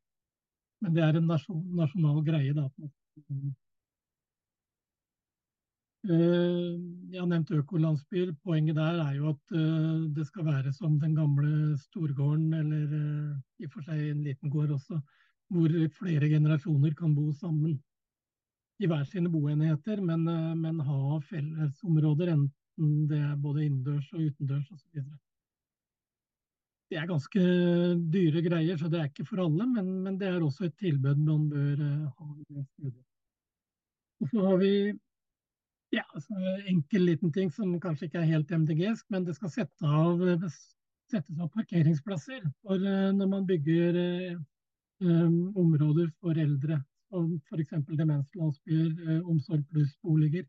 Men 0.83 0.95
det 0.95 1.03
er 1.05 1.19
en 1.19 1.33
nasjon, 1.33 1.65
nasjonal 1.77 2.23
greie. 2.25 2.55
da, 2.57 2.69
Eh, 6.07 6.75
jeg 7.11 7.19
har 7.19 7.27
nevnt 7.27 7.51
økolandsbyer. 7.53 8.31
Poenget 8.47 8.77
der 8.79 9.01
er 9.03 9.15
jo 9.17 9.33
at 9.35 9.55
eh, 9.57 10.05
det 10.15 10.27
skal 10.29 10.47
være 10.47 10.73
som 10.73 10.99
den 11.01 11.17
gamle 11.17 11.75
storgården, 11.83 12.55
eller 12.55 12.95
eh, 12.99 13.33
i 13.59 13.67
og 13.67 13.73
for 13.73 13.83
seg 13.89 14.05
en 14.07 14.23
liten 14.23 14.53
gård 14.53 14.77
også, 14.77 15.01
hvor 15.53 15.75
flere 15.99 16.29
generasjoner 16.29 16.95
kan 16.97 17.15
bo 17.17 17.31
sammen 17.33 17.79
i 18.79 18.87
hver 18.87 19.07
sine 19.11 19.31
boenheter, 19.33 20.03
men, 20.05 20.27
men 20.61 20.83
ha 20.87 21.19
fellesområder, 21.31 22.35
enten 22.35 23.09
det 23.11 23.19
er 23.19 23.41
både 23.43 23.65
innendørs 23.65 24.13
og 24.13 24.29
utendørs 24.29 24.69
osv. 24.75 25.03
Det 26.89 26.97
er 26.97 27.09
ganske 27.09 27.43
dyre 28.13 28.43
greier, 28.45 28.79
så 28.81 28.89
det 28.89 29.01
er 29.01 29.11
ikke 29.11 29.27
for 29.29 29.43
alle, 29.45 29.67
men, 29.67 29.91
men 30.05 30.17
det 30.21 30.31
er 30.31 30.45
også 30.45 30.69
et 30.69 30.79
tilbud 30.81 31.19
man 31.21 31.49
bør 31.51 31.83
ha. 32.07 32.31
Og 34.19 34.31
så 34.31 34.47
har 34.47 34.57
vi 34.63 34.73
ja, 35.93 36.05
altså, 36.15 36.37
enkel 36.69 37.07
liten 37.09 37.33
ting 37.33 37.51
som 37.53 37.75
kanskje 37.81 38.09
ikke 38.09 38.23
er 38.23 38.31
helt 38.31 38.53
MDG-sk, 38.53 39.07
men 39.11 39.27
det 39.27 39.35
skal 39.37 39.53
sette 39.53 39.89
av, 39.89 40.23
settes 41.09 41.41
av 41.41 41.51
parkeringsplasser 41.55 42.45
for 42.63 42.89
når 43.17 43.31
man 43.35 43.47
bygger 43.49 44.01
områder 45.03 46.11
for 46.21 46.39
eldre. 46.39 46.81
Som 47.09 47.39
f.eks. 47.49 47.73
demenslandsbyer, 47.97 48.89
uh, 49.09 49.29
Omsorg 49.31 49.63
pluss-boliger. 49.73 50.45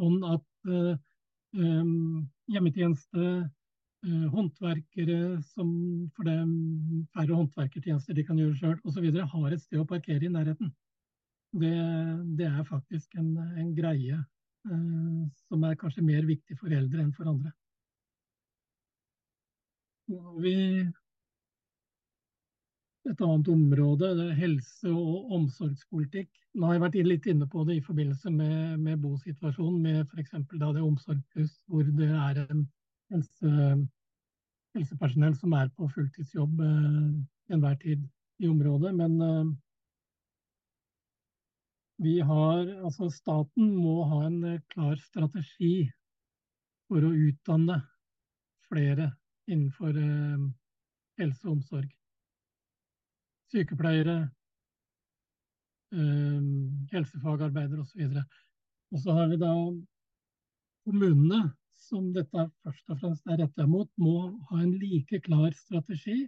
Sånn 0.00 0.22
at 0.26 0.70
um, 0.72 2.22
hjemmetjeneste, 2.50 3.26
håndverkere 4.02 5.36
som 5.52 5.68
for 6.16 6.26
det 6.26 6.34
færre 7.14 7.36
håndverkertjenester 7.38 8.16
de 8.18 8.24
kan 8.26 8.40
gjøre 8.40 8.56
sjøl 8.58 8.80
osv., 8.82 9.04
har 9.14 9.52
et 9.54 9.62
sted 9.62 9.78
å 9.78 9.86
parkere 9.86 10.26
i 10.26 10.32
nærheten. 10.32 10.72
Det, 11.54 11.76
det 12.40 12.48
er 12.48 12.66
faktisk 12.66 13.14
en, 13.20 13.36
en 13.38 13.68
greie 13.76 14.18
Eh, 14.70 15.22
som 15.48 15.64
er 15.66 15.78
kanskje 15.78 16.04
mer 16.06 16.26
viktig 16.28 16.56
for 16.60 16.70
eldre 16.70 17.02
enn 17.02 17.14
for 17.16 17.30
andre. 17.30 17.50
Vi 20.44 20.54
et 23.10 23.22
annet 23.24 23.48
område, 23.50 24.10
er 24.12 24.36
helse- 24.38 24.90
og 24.92 25.32
omsorgspolitikk. 25.34 26.30
Nå 26.54 26.68
har 26.68 26.76
jeg 26.76 26.82
vært 26.84 26.98
litt 27.08 27.26
inne 27.32 27.48
på 27.50 27.64
det 27.66 27.78
i 27.78 27.84
forbindelse 27.84 28.30
med, 28.30 28.78
med 28.78 29.00
bosituasjonen, 29.02 29.80
med 29.82 30.04
f.eks. 30.06 30.36
det 30.52 30.84
omsorgshus 30.84 31.56
hvor 31.66 31.88
det 31.98 32.10
er 32.10 32.42
en 32.44 32.66
helse, 33.10 33.50
helsepersonell 34.76 35.34
som 35.38 35.56
er 35.58 35.72
på 35.76 35.88
fulltidsjobb 35.94 36.62
eh, 36.62 37.54
enhver 37.54 37.78
tid 37.82 38.04
i 38.42 38.50
området. 38.50 38.94
Men 38.94 39.18
eh, 39.26 39.52
vi 42.02 42.20
har, 42.20 42.62
altså 42.84 43.10
staten 43.10 43.74
må 43.78 44.02
ha 44.10 44.22
en 44.26 44.38
eh, 44.44 44.62
klar 44.74 44.96
strategi 45.00 45.88
for 46.90 47.04
å 47.04 47.12
utdanne 47.14 47.80
flere 48.68 49.10
innenfor 49.50 49.98
eh, 49.98 50.46
helse 51.20 51.48
og 51.48 51.58
omsorg. 51.58 51.90
Sykepleiere, 53.52 54.18
eh, 55.92 56.44
helsefagarbeidere 56.92 57.84
osv. 57.84 58.22
Og 58.92 59.02
så 59.02 59.16
har 59.16 59.28
vi 59.28 59.40
da 59.40 59.52
kommunene, 60.86 61.42
som 61.76 62.12
dette 62.14 62.46
først 62.64 62.92
og 62.94 63.00
fremst 63.00 63.26
er 63.28 63.42
retta 63.42 63.66
mot, 63.68 63.90
må 64.00 64.30
ha 64.50 64.62
en 64.62 64.72
like 64.80 65.20
klar 65.26 65.52
strategi. 65.56 66.22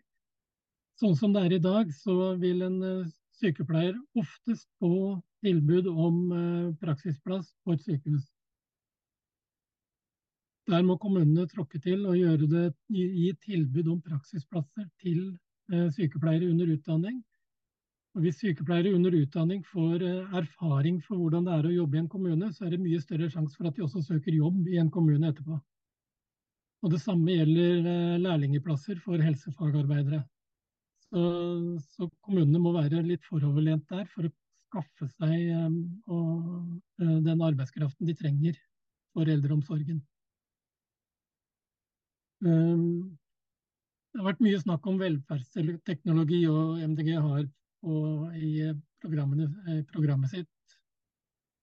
Sånn 1.00 1.16
som 1.18 1.32
det 1.34 1.44
er 1.46 1.56
i 1.56 1.62
dag, 1.62 1.90
så 1.96 2.34
vil 2.38 2.62
en 2.66 2.80
eh, 2.82 3.12
sykepleier 3.40 3.96
oftest 4.20 4.68
få 4.82 5.20
tilbud 5.44 5.88
om 5.90 6.18
eh, 6.32 6.74
praksisplass 6.82 7.50
på 7.64 7.74
et 7.74 7.84
sykehus. 7.86 8.28
Der 10.70 10.84
må 10.86 10.96
kommunene 10.96 11.44
tråkke 11.50 11.80
til 11.82 12.06
og 12.08 12.44
det, 12.48 12.68
gi 12.88 13.32
tilbud 13.44 13.90
om 13.92 14.04
praksisplasser 14.04 14.86
til 15.02 15.34
sykepleiere 15.70 16.50
under 16.50 16.72
utdanning. 16.74 17.22
Og 18.14 18.22
hvis 18.22 18.36
sykepleiere 18.38 18.94
under 18.94 19.14
utdanning 19.18 19.64
får 19.66 20.02
eh, 20.06 20.34
erfaring 20.38 21.00
for 21.02 21.18
hvordan 21.18 21.48
det 21.48 21.54
er 21.56 21.66
å 21.66 21.76
jobbe 21.80 21.98
i 21.98 22.02
en 22.04 22.10
kommune, 22.10 22.50
så 22.54 22.66
er 22.66 22.74
det 22.74 22.82
mye 22.82 23.00
større 23.02 23.30
sjanse 23.30 23.56
for 23.58 23.66
at 23.66 23.74
de 23.74 23.82
også 23.86 24.04
søker 24.06 24.36
jobb 24.36 24.68
i 24.70 24.78
en 24.78 24.90
kommune 24.94 25.32
etterpå. 25.32 25.58
Og 26.84 26.92
Det 26.92 27.00
samme 27.00 27.32
gjelder 27.32 28.20
lærlingeplasser 28.20 29.00
for 29.02 29.18
helsefagarbeidere. 29.18 30.20
Så, 31.08 31.22
så 31.96 32.08
kommunene 32.26 32.60
må 32.60 32.74
være 32.74 33.00
litt 33.06 33.24
foroverlent 33.24 33.86
der 33.88 34.04
for 34.12 34.28
å 34.28 34.32
skaffe 34.68 35.08
seg 35.16 35.54
og, 36.12 36.74
den 37.00 37.44
arbeidskraften 37.48 38.10
de 38.10 38.14
trenger 38.18 38.58
for 39.14 39.30
eldreomsorgen. 39.32 40.02
Um, 42.44 43.16
det 44.14 44.20
har 44.22 44.28
vært 44.30 44.42
mye 44.46 44.60
snakk 44.62 44.86
om 44.86 44.98
velferdsteknologi, 45.00 46.40
og 46.46 46.82
MDG 46.86 47.10
har 47.18 47.44
på, 47.82 47.94
i 48.38 48.50
eh, 48.68 48.76
programmet 49.02 50.30
sitt 50.30 50.76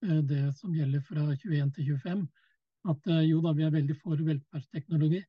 uh, 0.05 0.19
det 0.27 0.43
som 0.59 0.75
gjelder 0.75 1.01
fra 1.07 1.29
21 1.31 1.71
til 1.77 1.93
25, 1.95 2.25
at 2.91 3.13
jo 3.25 3.39
da, 3.45 3.53
vi 3.55 3.65
er 3.65 3.73
veldig 3.73 3.95
for 4.01 4.19
velferdsteknologi. 4.25 5.21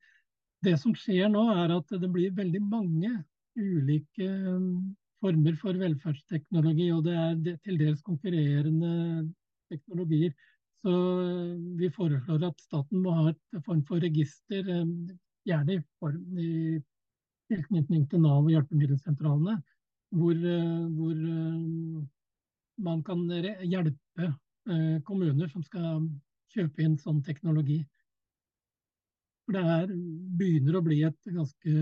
Det 0.65 0.75
som 0.81 0.95
skjer 0.97 1.31
nå, 1.33 1.47
er 1.53 1.73
at 1.75 1.95
det 2.01 2.11
blir 2.13 2.35
veldig 2.37 2.61
mange 2.65 3.11
ulike 3.59 4.29
former 5.23 5.59
for 5.61 5.79
velferdsteknologi, 5.79 6.89
og 6.95 7.05
det 7.07 7.17
er 7.19 7.59
til 7.65 7.79
dels 7.81 8.03
konkurrerende 8.07 8.93
teknologier. 9.73 10.33
Så 10.83 10.93
eh, 10.93 11.59
vi 11.79 11.91
foreslår 11.95 12.49
at 12.49 12.65
staten 12.65 13.03
må 13.05 13.15
ha 13.15 13.29
et 13.31 13.61
form 13.67 13.85
for 13.87 14.03
register, 14.03 14.67
eh, 14.67 14.89
gjerne 15.47 15.79
i, 15.79 15.83
form, 16.03 16.39
i 16.39 16.81
tilknytning 17.53 18.09
til 18.11 18.25
Nav 18.25 18.43
og 18.43 18.51
hjelpemiddelsentralene, 18.55 19.61
hvor, 20.17 20.37
eh, 20.37 20.85
hvor 20.97 21.25
man 22.83 23.03
kan 23.07 23.25
hjelpe 23.63 24.29
eh, 24.29 25.01
kommuner 25.07 25.51
som 25.53 25.65
skal 25.67 26.07
kjøpe 26.53 26.85
inn 26.85 26.99
sånn 27.01 27.23
teknologi. 27.25 27.83
For 29.47 29.57
det 29.57 29.65
her 29.67 29.93
begynner 30.39 30.79
å 30.79 30.85
bli 30.87 31.03
et 31.07 31.31
ganske 31.35 31.77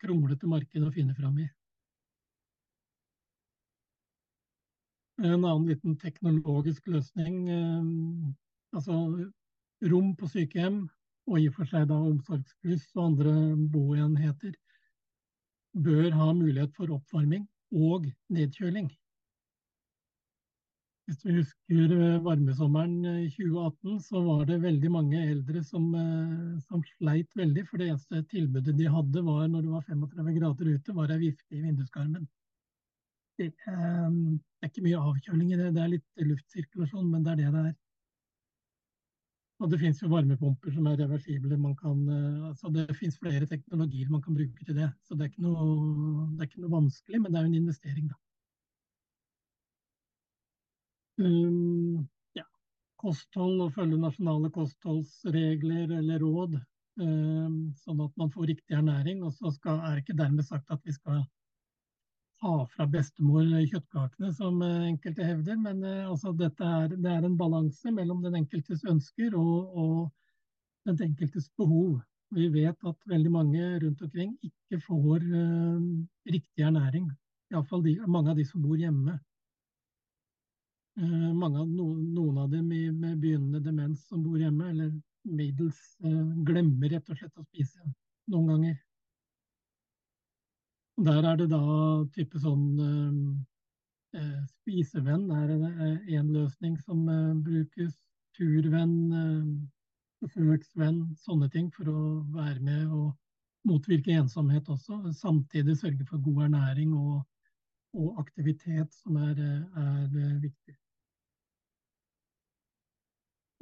kronglete 0.00 0.48
marked 0.50 0.86
å 0.86 0.92
finne 0.94 1.16
fram 1.18 1.40
i. 1.42 1.48
En 5.22 5.44
annen 5.44 5.68
liten 5.70 5.96
teknologisk 5.98 6.88
løsning, 6.90 7.48
eh, 7.48 7.88
altså 8.74 8.98
rom 9.90 10.14
på 10.18 10.28
sykehjem, 10.30 10.84
og 11.30 11.40
i 11.40 11.48
og 11.48 11.56
for 11.56 11.70
seg 11.70 11.88
da 11.90 11.96
omsorgskryss 11.96 12.90
og 12.96 13.06
andre 13.08 13.32
boenheter, 13.72 14.52
bør 15.74 16.10
ha 16.14 16.28
mulighet 16.36 16.74
for 16.76 16.92
oppvarming 16.94 17.46
og 17.74 18.06
nedkjøling. 18.32 18.92
Hvis 21.04 21.18
du 21.20 21.34
husker 21.36 21.90
eh, 21.92 22.20
varmesommeren 22.24 22.94
i 23.04 23.26
2018, 23.28 23.98
så 24.06 24.22
var 24.24 24.46
det 24.48 24.62
veldig 24.62 24.90
mange 24.92 25.20
eldre 25.20 25.60
som, 25.66 25.90
eh, 26.00 26.54
som, 26.64 26.80
sleit 26.94 27.36
veldig. 27.36 27.66
For 27.68 27.80
det 27.80 27.90
eneste 27.90 28.22
tilbudet 28.30 28.72
de 28.78 28.88
hadde 28.88 29.24
var 29.26 29.50
når 29.52 29.66
det 29.66 29.74
var 29.74 29.84
35 29.90 30.38
grader 30.38 30.70
ute, 30.72 30.96
var 30.96 31.12
ei 31.12 31.20
vifte 31.26 31.58
i 31.58 31.60
vinduskarmen. 31.60 32.24
Det, 33.36 33.50
eh, 33.68 34.08
det 34.08 34.64
er 34.64 34.72
ikke 34.72 34.86
mye 34.86 35.02
avkjøling 35.10 35.52
i 35.52 35.60
det, 35.60 35.74
det 35.76 35.84
er 35.84 35.92
litt 35.98 36.24
luftsirkulasjon, 36.30 37.10
men 37.10 37.26
det 37.26 37.34
er 37.34 37.42
det 37.42 37.52
det 37.52 37.66
er. 37.66 37.76
Og 39.64 39.70
det 39.72 39.78
finnes 39.80 40.00
jo 40.02 40.10
varmepumper 40.12 40.74
som 40.74 40.88
er 40.90 40.98
reversible. 41.00 41.56
Kan, 41.80 42.00
altså 42.50 42.68
det 42.74 42.84
finnes 42.98 43.16
flere 43.16 43.46
teknologier 43.48 44.10
man 44.12 44.20
kan 44.24 44.36
bruke 44.36 44.66
til 44.66 44.76
det. 44.76 44.90
Så 45.06 45.16
det 45.16 45.24
er 45.24 45.30
ikke 45.32 45.46
noe, 45.46 46.26
er 46.36 46.44
ikke 46.44 46.60
noe 46.60 46.74
vanskelig, 46.74 47.20
men 47.22 47.32
det 47.32 47.40
er 47.40 47.46
jo 47.46 47.52
en 47.52 47.62
investering, 47.62 48.10
da. 48.12 48.18
Um, 51.24 52.04
ja, 52.36 52.44
kosthold 53.00 53.62
og 53.64 53.72
følge 53.78 54.00
nasjonale 54.02 54.50
kostholdsregler 54.52 55.96
eller 56.00 56.20
råd, 56.20 56.58
um, 57.00 57.58
sånn 57.86 58.02
at 58.04 58.20
man 58.20 58.32
får 58.34 58.50
riktig 58.50 58.76
ernæring. 58.76 59.24
Og 59.24 59.32
så 59.38 59.54
skal, 59.54 59.80
er 59.80 59.96
det 59.96 60.04
ikke 60.04 60.20
dermed 60.20 60.44
sagt 60.44 60.74
at 60.74 60.84
vi 60.84 60.92
skal 60.92 61.24
ta 62.44 62.54
fra 62.74 62.86
bestemor 62.90 63.46
kjøttkakene, 63.48 64.30
som 64.36 64.60
eh, 64.64 64.88
enkelte 64.90 65.24
hevder. 65.24 65.60
Men 65.64 65.82
uh, 65.84 66.10
altså, 66.10 66.34
er, 66.36 66.92
det 66.92 67.12
er 67.12 67.24
en 67.24 67.38
balanse 67.40 67.92
mellom 67.94 68.22
den 68.24 68.36
enkeltes 68.42 68.84
ønsker 68.90 69.36
og, 69.40 69.78
og 69.80 70.88
den 70.88 71.00
enkeltes 71.08 71.48
behov. 71.58 72.02
Vi 72.34 72.48
vet 72.52 72.88
at 72.88 73.08
veldig 73.08 73.30
mange 73.30 73.68
rundt 73.84 74.02
omkring 74.02 74.34
ikke 74.44 74.80
får 74.84 75.24
uh, 75.24 75.80
riktig 76.28 76.66
ernæring. 76.66 77.08
Iallfall 77.52 77.86
mange 78.08 78.32
av 78.32 78.40
de 78.40 78.44
som 78.48 78.64
bor 78.64 78.76
hjemme. 78.80 79.18
Uh, 81.00 81.30
av, 81.32 81.68
noen 81.68 82.38
av 82.38 82.50
dem 82.52 82.68
med 82.68 83.20
begynnende 83.22 83.62
demens 83.64 84.04
som 84.08 84.22
bor 84.24 84.38
hjemme, 84.40 84.68
eller 84.70 84.92
middels, 85.24 85.80
uh, 86.04 86.34
glemmer 86.44 86.92
rett 86.92 87.08
og 87.08 87.20
slett 87.22 87.40
å 87.40 87.46
spise 87.48 87.94
noen 88.32 88.50
ganger. 88.52 88.82
Der 90.96 91.26
er 91.26 91.36
det 91.36 91.48
da 91.50 91.58
type 92.14 92.38
sånn 92.38 92.66
eh, 92.78 94.20
eh 94.20 94.42
Spisevenn 94.46 95.26
er 95.34 95.50
en 96.20 96.28
løsning 96.30 96.76
som 96.78 97.08
eh, 97.10 97.34
brukes. 97.34 97.96
Turvenn, 98.34 98.94
eh, 99.14 99.48
besøksvenn, 100.22 101.00
sånne 101.18 101.48
ting 101.50 101.68
for 101.74 101.90
å 101.90 102.04
være 102.34 102.60
med 102.62 102.94
og 102.94 103.12
motvirke 103.66 104.14
ensomhet 104.14 104.70
også. 104.70 105.00
Samtidig 105.18 105.76
sørge 105.80 106.06
for 106.06 106.22
god 106.22 106.46
ernæring 106.46 106.94
og, 106.94 107.24
og 107.98 108.22
aktivitet, 108.22 108.94
som 108.94 109.18
er, 109.18 109.38
er 109.38 110.38
viktig. 110.42 110.76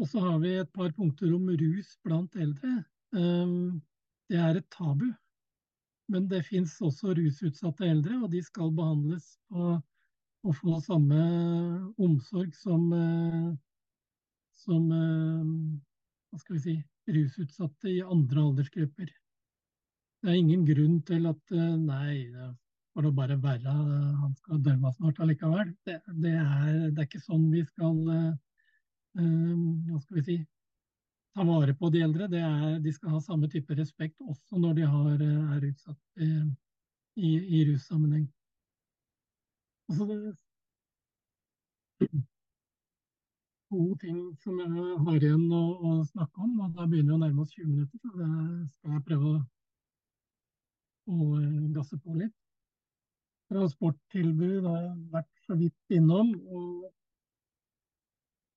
Og 0.01 0.09
så 0.09 0.21
har 0.25 0.39
vi 0.41 0.55
et 0.57 0.73
par 0.73 0.93
punkter 0.97 1.33
om 1.37 1.49
rus 1.49 1.97
blant 2.05 2.37
eldre. 2.37 2.79
Det 3.12 4.40
er 4.40 4.57
et 4.57 4.71
tabu. 4.73 5.12
Men 6.12 6.29
det 6.29 6.42
fins 6.44 6.75
også 6.85 7.14
rusutsatte 7.16 7.88
eldre, 7.88 8.18
og 8.20 8.33
de 8.35 8.42
skal 8.44 8.72
behandles 8.77 9.33
på, 9.48 9.79
og 10.42 10.57
få 10.59 10.79
samme 10.85 11.22
omsorg 12.03 12.53
som, 12.59 12.88
eh, 12.92 13.48
som 14.64 14.90
eh, 14.92 15.53
hva 16.29 16.40
skal 16.42 16.59
vi 16.59 16.62
si, 16.66 16.75
rusutsatte 17.16 17.90
i 17.90 18.03
andre 18.03 18.44
aldersgrupper. 18.44 19.09
Det 20.22 20.31
er 20.31 20.38
ingen 20.38 20.66
grunn 20.68 21.01
til 21.09 21.31
at 21.31 21.55
eh, 21.57 21.77
nei, 21.81 22.18
får 22.92 23.09
det 23.09 23.14
bare 23.16 23.40
være, 23.46 23.77
han 24.20 24.35
skal 24.42 24.61
dø 24.66 24.77
snart 24.98 25.22
allikevel. 25.25 25.72
Det, 25.87 26.01
det, 26.11 26.35
er, 26.37 26.72
det, 26.90 26.98
er, 26.98 27.07
ikke 27.09 27.25
sånn 27.25 27.48
vi 27.55 27.64
skal 27.70 28.03
hva 29.12 29.98
skal 30.01 30.18
vi 30.18 30.22
si, 30.27 30.37
ta 31.35 31.45
vare 31.49 31.75
på 31.75 31.90
de 31.92 32.03
eldre. 32.05 32.29
Er, 32.38 32.79
de 32.85 32.92
skal 32.92 33.14
ha 33.14 33.21
samme 33.25 33.49
type 33.53 33.75
respekt 33.79 34.21
også 34.21 34.61
når 34.61 34.79
de 34.81 34.87
har, 34.95 35.14
eh, 35.14 35.57
er 35.57 35.68
utsatt 35.71 36.23
eh, 36.27 36.47
i, 37.16 37.33
i 37.61 37.64
russammenheng. 37.71 38.29
Altså 39.90 40.09
det 40.09 40.18
to 43.73 43.83
ting 44.03 44.18
som 44.42 44.59
jeg 44.61 44.68
har 45.07 45.18
igjen 45.25 45.49
å, 45.57 45.62
å, 45.88 45.90
snakke 46.05 46.45
om, 46.45 46.59
og 46.61 46.77
da 46.77 46.85
begynner 46.85 47.14
vi 47.14 47.16
å 47.16 47.23
nærme 47.23 47.45
oss 47.45 47.55
20 47.57 47.71
minutter, 47.71 47.99
så 48.03 48.11
det 48.18 48.29
skal 48.77 48.97
jeg 48.97 49.05
prøve 49.07 49.31
å, 49.31 49.37
å 51.12 51.29
gasse 51.77 51.97
på 52.03 52.16
litt. 52.18 52.35
Transporttilbud 53.53 54.68
har 54.68 54.83
jeg 54.83 54.99
vært 55.14 55.47
så 55.47 55.57
vidt 55.61 55.97
innom. 55.97 56.35
og 56.53 56.90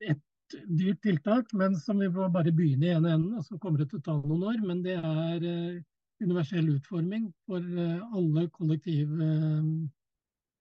et 0.04 0.20
dyrt 0.54 1.02
tiltak, 1.02 1.52
men 1.54 1.76
som 1.80 2.00
vi 2.00 2.10
må 2.12 2.28
bare 2.34 2.54
begynne 2.56 2.88
i 2.88 2.94
ene 2.96 3.14
enden, 3.16 3.36
og 3.40 3.46
så 3.46 3.58
kommer 3.62 3.82
det 3.82 3.90
til 3.92 4.02
å 4.02 4.06
ta 4.06 4.16
noen 4.20 4.44
år. 4.52 4.62
Men 4.66 4.82
det 4.86 4.96
er 5.00 5.46
uh, 5.46 5.84
universell 6.24 6.70
utforming 6.76 7.30
for 7.48 7.62
uh, 7.62 8.16
alle 8.16 8.48
kollektive 8.56 9.30
uh, 9.30 9.70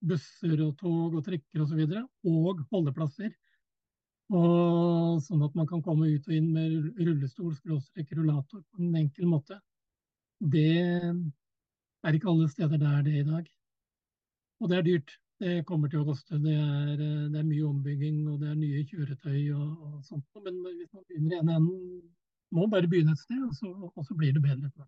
busser 0.04 0.60
og 0.64 0.76
tog 0.80 1.16
og 1.18 1.24
trikker 1.26 1.64
osv. 1.64 1.80
Og, 1.84 1.96
så 1.96 2.34
og 2.34 2.62
holdeplasser. 2.72 3.32
Og 4.34 5.20
sånn 5.24 5.44
at 5.44 5.56
man 5.58 5.68
kan 5.68 5.82
komme 5.84 6.08
ut 6.08 6.28
og 6.28 6.34
inn 6.34 6.48
med 6.54 6.94
rullestol, 6.96 7.52
skråstrek, 7.58 8.14
rullator 8.16 8.62
på 8.62 8.80
en 8.80 8.96
enkel 9.02 9.28
måte. 9.28 9.58
Det 10.40 10.70
er 12.04 12.16
ikke 12.16 12.32
alle 12.32 12.48
steder 12.52 12.80
det 12.80 12.88
er 12.88 13.04
det 13.04 13.18
i 13.20 13.26
dag. 13.28 13.52
Og 14.60 14.70
det 14.70 14.78
er 14.78 14.88
dyrt 14.88 15.12
det 15.44 15.64
kommer 15.68 15.90
til 15.92 16.00
å 16.00 16.08
koste. 16.08 16.38
Det 16.40 16.54
er, 16.56 16.92
eh, 16.94 17.28
det 17.32 17.40
er, 17.40 17.48
mye 17.48 17.68
ombygging 17.68 18.20
og 18.32 18.40
det 18.40 18.50
er 18.50 18.60
nye 18.60 18.84
kjøretøy 18.88 19.40
og, 19.52 19.70
og 19.86 19.96
sånt. 20.08 20.26
Men 20.44 20.60
hvis 20.64 20.92
man 20.92 21.04
begynner 21.08 21.34
i 21.34 21.40
en 21.40 21.54
enden, 21.56 22.04
må 22.54 22.68
bare 22.72 22.88
begynne 22.88 23.12
et 23.12 23.24
sted, 23.24 23.40
og 23.44 23.54
så, 23.58 23.72
og 23.90 24.06
så 24.06 24.16
blir 24.16 24.32
det 24.32 24.44
bedre. 24.44 24.86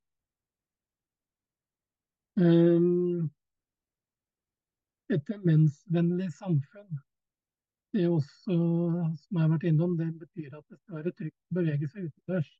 Um, 2.37 3.27
et 5.12 5.25
demensvennlig 5.29 6.31
samfunn. 6.37 7.03
Det 7.92 8.05
er 8.05 8.12
også, 8.12 8.55
som 8.55 9.38
jeg 9.38 9.42
har 9.42 9.53
vært 9.53 9.69
innom, 9.71 9.97
det 9.99 10.09
betyr 10.21 10.57
at 10.59 10.64
det 10.71 10.79
skal 10.79 10.99
være 11.01 11.14
trygt 11.16 11.38
å 11.51 11.59
bevege 11.59 11.88
seg 11.88 12.09
utendørs. 12.09 12.51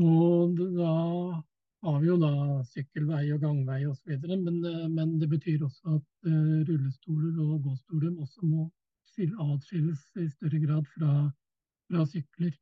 Og 0.00 0.60
da 0.78 0.92
har 1.82 2.00
vi 2.00 2.08
jo 2.10 2.16
da 2.20 2.32
sykkelvei 2.68 3.22
og 3.34 3.44
gangvei 3.44 3.84
osv. 3.88 4.16
Men, 4.28 4.58
eh, 4.64 4.88
men 4.88 5.18
det 5.20 5.28
betyr 5.30 5.64
også 5.64 5.96
at 5.96 6.28
uh, 6.28 6.58
rullestoler 6.68 7.38
og 7.44 7.62
gåstoler 7.68 8.12
også 8.20 8.46
må 8.46 8.68
atskilles 9.20 10.00
i 10.16 10.28
større 10.32 10.58
grad 10.62 10.86
fra, 10.94 11.14
fra, 11.90 12.04
sykler. 12.08 12.52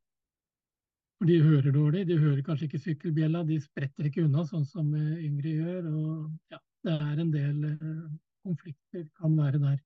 For 1.19 1.31
de 1.31 1.37
hører 1.43 1.75
dårlig. 1.75 2.07
De 2.09 2.19
hører 2.19 2.43
kanskje 2.47 2.67
ikke 2.67 2.83
sykkelbjella, 2.87 3.45
de 3.47 3.61
spretter 3.63 4.09
ikke 4.09 4.25
unna 4.27 4.47
sånn 4.47 4.67
som 4.67 4.91
uh, 4.95 5.19
yngre 5.19 5.55
gjør. 5.61 5.91
Og 5.93 6.55
ja, 6.55 6.63
det 6.87 6.97
er 7.11 7.23
en 7.23 7.35
del 7.35 7.63
konflikter 8.47 9.07
kan 9.19 9.35
være 9.39 9.63
der. 9.63 9.79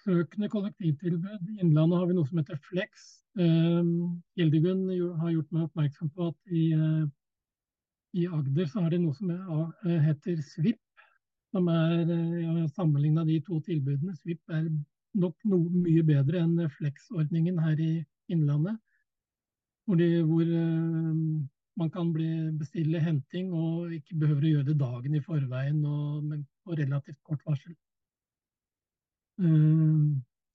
Oppsøkende 0.00 0.48
kollektivtilbud. 0.48 1.48
I 1.48 1.60
Innlandet 1.60 1.98
har 1.98 2.06
vi 2.08 2.14
noe 2.16 2.28
som 2.28 2.38
heter 2.40 2.58
Flex. 2.68 3.08
Hildegunn 3.36 4.86
har 5.20 5.32
gjort 5.34 5.50
meg 5.52 5.66
oppmerksom 5.66 6.10
på 6.16 6.28
at 6.30 6.52
i, 6.52 6.70
uh, 6.74 7.04
i 8.16 8.26
Agder 8.26 8.68
så 8.68 8.84
har 8.84 8.90
de 8.90 9.00
noe 9.02 9.14
som 9.14 9.30
uh, 9.30 9.98
heter 10.06 10.40
SVIP. 10.40 10.80
Som 11.52 11.68
er 11.68 12.06
uh, 12.08 12.68
sammenligna 12.76 13.26
de 13.28 13.40
to 13.44 13.60
tilbudene. 13.66 14.16
SVIP 14.16 14.56
er 14.56 14.70
nok 15.20 15.36
noe 15.44 15.68
mye 15.74 16.04
bedre 16.06 16.44
enn 16.44 16.56
Flex-ordningen 16.78 17.60
her 17.60 17.80
i 17.80 17.92
Innlandet. 18.30 18.78
Hvor, 19.84 19.98
de, 19.98 20.22
hvor 20.22 20.46
man 21.76 21.90
kan 21.90 22.12
bli, 22.14 22.28
bestille 22.56 23.00
henting 23.02 23.52
og 23.52 23.92
ikke 23.96 24.16
behøver 24.22 24.44
å 24.44 24.52
gjøre 24.54 24.68
det 24.68 24.80
dagen 24.80 25.16
i 25.16 25.22
forveien, 25.24 25.80
og, 25.84 26.34
på 26.62 26.76
relativt 26.78 27.18
kort 27.26 27.42
varsel. 27.48 27.74
Eh, 29.40 30.00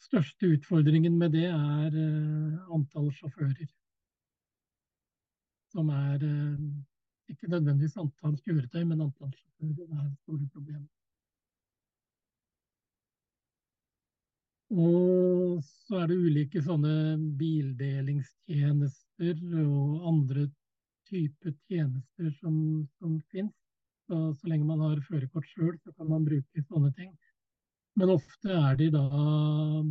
største 0.06 0.52
utfordringen 0.54 1.16
med 1.18 1.32
det 1.34 1.48
er 1.50 1.96
eh, 1.98 2.74
antall 2.76 3.08
sjåfører. 3.18 3.70
Som 5.74 5.90
er 5.90 6.22
eh, 6.28 6.60
ikke 7.34 7.50
nødvendigvis 7.50 7.98
antall 7.98 8.36
kjøretøy, 8.44 8.84
men 8.84 9.02
antall 9.08 9.34
sjåfører 9.34 10.04
er 10.04 10.12
store 10.22 10.46
problemer. 10.54 10.86
Og 14.76 15.64
så 15.64 16.04
er 16.04 16.12
det 16.12 16.20
ulike 16.20 16.62
sånne 16.62 17.16
bildelingstjenester 17.40 19.42
og 19.64 20.08
andre 20.10 20.48
typer 21.10 21.54
tjenester 21.70 22.32
som, 22.40 22.56
som 23.00 23.20
finnes. 23.32 23.54
Så, 24.06 24.20
så, 24.38 24.50
lenge 24.50 24.68
man 24.70 24.84
har 24.86 25.02
førerkort 25.08 25.48
sjøl, 25.50 25.78
så 25.82 25.94
kan 25.98 26.10
man 26.12 26.26
bruke 26.28 26.64
sånne 26.70 26.92
ting. 26.98 27.12
Men 27.96 28.12
ofte 28.12 28.52
er 28.52 28.76
de 28.80 28.90
da 28.92 29.04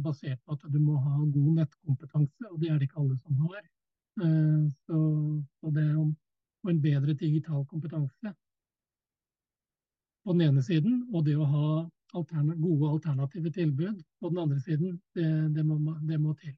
basert 0.05 0.41
på 0.45 0.57
at 0.57 0.65
du 0.69 0.77
må 0.81 0.99
ha 1.01 1.19
god 1.23 1.53
nettkompetanse, 1.61 2.51
og 2.51 2.59
det 2.61 2.69
er 2.71 2.79
det 2.79 2.89
ikke 2.91 3.01
alle 3.01 3.17
som 3.23 3.39
har. 3.47 3.63
Eh, 4.25 4.65
så, 4.85 4.99
så 5.61 5.71
det 5.75 5.87
å 5.97 6.05
få 6.63 6.73
en 6.73 6.83
bedre 6.85 7.15
digital 7.19 7.65
kompetanse 7.71 8.35
på 10.25 10.33
den 10.33 10.45
ene 10.49 10.63
siden, 10.65 11.01
og 11.13 11.25
det 11.27 11.37
å 11.37 11.49
ha 11.49 11.69
alterne, 12.15 12.57
gode 12.61 12.91
alternative 12.93 13.51
tilbud 13.53 14.03
på 14.21 14.31
den 14.31 14.43
andre 14.43 14.61
siden, 14.61 14.99
det, 15.17 15.29
det, 15.57 15.65
må, 15.67 15.97
det, 16.09 16.19
må, 16.21 16.35
til. 16.41 16.55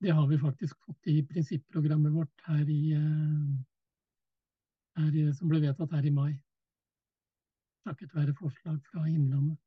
Det 0.00 0.14
har 0.16 0.26
vi 0.30 0.38
faktisk 0.40 0.78
fått 0.86 1.10
i 1.10 1.20
prinsipprogrammet 1.26 2.14
vårt 2.14 2.46
her 2.46 2.70
i, 2.70 2.94
eh, 2.96 3.50
her 5.00 5.34
som 5.38 5.50
ble 5.50 5.60
vedtatt 5.66 5.98
her 5.98 6.06
i 6.06 6.14
mai. 6.14 6.30
Takket 7.86 8.14
være 8.14 8.36
forslag 8.38 8.78
fra 8.92 9.06
Innlandet. 9.08 9.58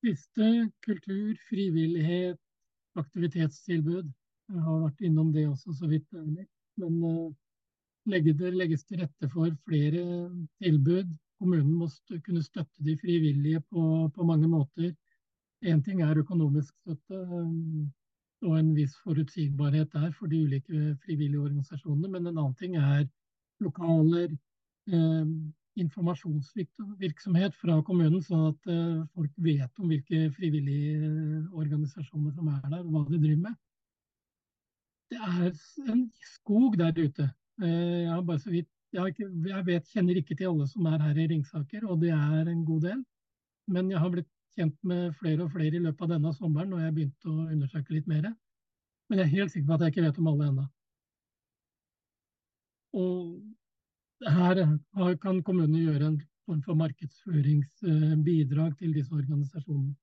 Siste 0.00 0.70
kultur, 0.80 1.34
frivillighet, 1.50 2.38
aktivitetstilbud. 2.96 4.06
Jeg 4.50 4.62
har 4.64 4.78
vært 4.86 5.02
innom 5.04 5.28
det 5.34 5.44
også 5.50 5.74
så 5.76 5.90
vidt. 5.90 6.06
Men 6.80 6.94
uh, 7.04 7.28
legges 8.08 8.86
til 8.88 9.02
rette 9.02 9.28
for 9.34 9.52
flere 9.68 10.04
tilbud. 10.62 11.10
Kommunen 11.40 11.76
må 11.82 11.88
kunne 12.24 12.42
støtte 12.44 12.86
de 12.86 12.96
frivillige 13.02 13.60
på, 13.68 14.08
på 14.14 14.24
mange 14.24 14.48
måter. 14.48 14.94
Én 15.60 15.84
ting 15.84 16.00
er 16.00 16.22
økonomisk 16.24 16.72
støtte 16.80 17.20
uh, 17.20 17.84
og 18.48 18.56
en 18.56 18.72
viss 18.72 18.96
forutsigbarhet 19.04 19.92
der 19.92 20.10
for 20.16 20.32
de 20.32 20.40
ulike 20.46 20.96
frivillige 21.04 21.44
organisasjonene, 21.44 22.08
men 22.08 22.26
en 22.26 22.38
annen 22.38 22.56
ting 22.56 22.76
er 22.80 23.04
lokaler, 23.60 24.32
uh, 24.88 25.26
informasjonsvirksomhet 25.82 27.56
fra 27.58 27.78
kommunen, 27.86 28.22
sånn 28.24 28.50
at 28.50 28.70
uh, 28.70 29.02
folk 29.14 29.32
vet 29.44 29.82
om 29.82 29.90
hvilke 29.90 30.28
frivillige 30.36 31.42
organisasjoner 31.50 32.34
som 32.36 32.50
er 32.52 32.64
der, 32.66 32.82
og 32.84 32.90
hva 32.94 33.04
de 33.08 33.20
driver 33.20 33.44
med. 33.48 33.60
Det 35.10 35.20
er 35.26 35.46
en 35.90 36.04
skog 36.36 36.76
der 36.78 36.94
ute. 36.94 37.30
Jeg, 37.60 38.02
jeg, 38.06 38.26
bare 38.26 38.42
så 38.42 38.52
vidt, 38.52 38.68
jeg 38.94 39.64
vet, 39.66 39.88
kjenner 39.94 40.20
ikke 40.20 40.36
til 40.38 40.52
alle 40.52 40.66
som 40.70 40.86
er 40.90 41.00
her 41.02 41.18
i 41.18 41.26
Ringsaker, 41.32 41.86
og 41.86 42.02
det 42.04 42.12
er 42.14 42.50
en 42.50 42.62
god 42.68 42.84
del. 42.86 43.00
Men 43.70 43.90
jeg 43.90 44.02
har 44.02 44.12
blitt 44.14 44.30
kjent 44.56 44.76
med 44.86 45.14
flere 45.18 45.46
og 45.46 45.52
flere 45.54 45.78
i 45.78 45.82
løpet 45.82 46.06
av 46.06 46.14
denne 46.14 46.32
sommeren, 46.36 46.74
og 46.74 46.82
jeg 46.84 46.94
begynte 46.96 47.30
å 47.30 47.48
undersøke 47.48 47.96
litt 47.96 48.08
mer. 48.10 48.30
Men 49.10 49.20
jeg 49.20 49.26
er 49.26 49.36
helt 49.38 49.52
sikker 49.52 49.68
på 49.68 49.76
at 49.76 49.84
jeg 49.84 49.94
ikke 49.94 50.06
vet 50.06 50.20
om 50.22 50.30
alle 50.30 50.50
ennå. 50.50 50.66
Og 53.00 53.18
her 54.28 55.16
kan 55.22 55.42
kommunene 55.42 55.86
gjøre 55.86 56.06
en 56.06 56.20
form 56.46 56.62
for 56.66 56.74
markedsføringsbidrag 56.74 58.78
til 58.78 58.94
disse 58.94 59.14
organisasjonene. 59.14 59.94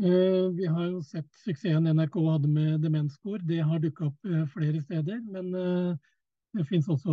Eh, 0.00 0.48
vi 0.56 0.66
har 0.66 0.86
jo 0.88 1.02
sett 1.04 1.28
suksessen 1.42 1.84
NRK 1.92 2.14
hadde 2.24 2.48
med 2.48 2.80
demenskor. 2.80 3.38
Det 3.44 3.58
har 3.60 3.82
dukka 3.82 4.06
opp 4.06 4.24
eh, 4.24 4.46
flere 4.54 4.80
steder. 4.80 5.18
Men 5.28 5.50
eh, 5.54 5.96
det 6.56 6.64
finnes 6.70 6.88
også 6.88 7.12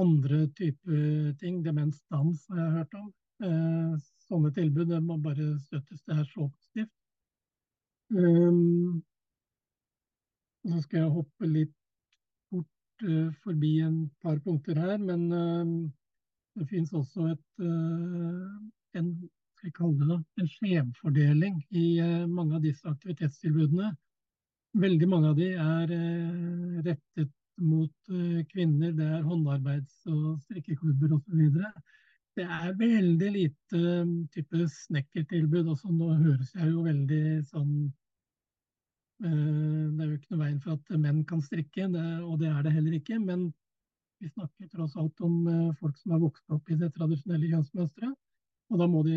andre 0.00 0.46
typer 0.56 1.34
ting. 1.42 1.60
Demensdans 1.64 2.46
har 2.48 2.62
jeg 2.62 2.72
hørt 2.78 2.94
om. 3.02 3.12
Sånne 4.28 4.52
tilbud 4.54 4.86
det 4.88 5.00
må 5.02 5.16
bare 5.20 5.58
støttes. 5.60 6.00
Det 6.06 6.14
er 6.14 6.24
så 6.30 6.46
positivt. 6.46 6.92
Så 10.62 10.82
skal 10.84 11.02
jeg 11.02 11.14
hoppe 11.16 11.48
litt 11.50 11.81
forbi 13.42 13.80
en 13.84 13.98
par 14.22 14.38
punkter 14.44 14.78
her, 14.78 14.96
men 14.98 15.26
eh, 15.32 15.72
det 16.58 16.68
finnes 16.70 16.92
også 16.92 17.28
et, 17.32 17.44
eh, 17.64 18.98
en, 19.00 19.12
det, 19.62 20.18
en 20.42 20.50
skjevfordeling 20.54 21.60
i 21.70 21.86
mange 22.26 22.58
av 22.58 22.64
disse 22.64 22.88
aktivitetstilbudene. 22.88 23.92
Veldig 24.82 25.08
mange 25.08 25.30
av 25.30 25.36
de 25.36 25.50
er 25.52 25.90
rettet 26.86 27.30
mot 27.60 28.12
kvinner. 28.50 28.94
Det 28.96 29.06
er 29.06 29.26
håndarbeids- 29.26 30.08
og 30.10 30.40
strikkeklubber 30.46 31.14
osv. 31.18 31.60
Det 32.34 32.46
er 32.48 32.72
veldig 32.80 33.30
lite 33.36 33.82
type 34.34 34.66
snekkertilbud. 34.74 35.68
Også 35.76 35.92
nå 35.92 36.14
høres 36.24 36.54
jeg 36.56 36.72
jo 36.72 36.86
veldig 36.88 37.22
sånn 37.52 37.74
Eh, 37.82 38.01
det 39.22 40.02
er 40.02 40.08
jo 40.08 40.16
ikke 40.16 40.32
noe 40.34 40.42
veien 40.42 40.60
for 40.62 40.74
at 40.74 40.96
menn 40.98 41.22
kan 41.28 41.42
strikke, 41.44 41.86
det, 41.92 42.06
og 42.26 42.40
det 42.40 42.48
er 42.50 42.64
det 42.66 42.72
heller 42.74 42.96
ikke. 42.98 43.20
Men 43.22 43.50
vi 44.22 44.30
snakker 44.30 44.68
tross 44.70 44.96
alt 44.96 45.18
om 45.26 45.46
eh, 45.50 45.72
folk 45.80 45.96
som 45.98 46.14
har 46.14 46.22
vokst 46.22 46.54
opp 46.54 46.70
i 46.70 46.78
det 46.78 46.92
tradisjonelle 46.94 47.48
kjønnsmønsteret. 47.50 48.14
Og 48.72 48.78
da 48.80 48.86
må 48.88 49.02
de 49.04 49.16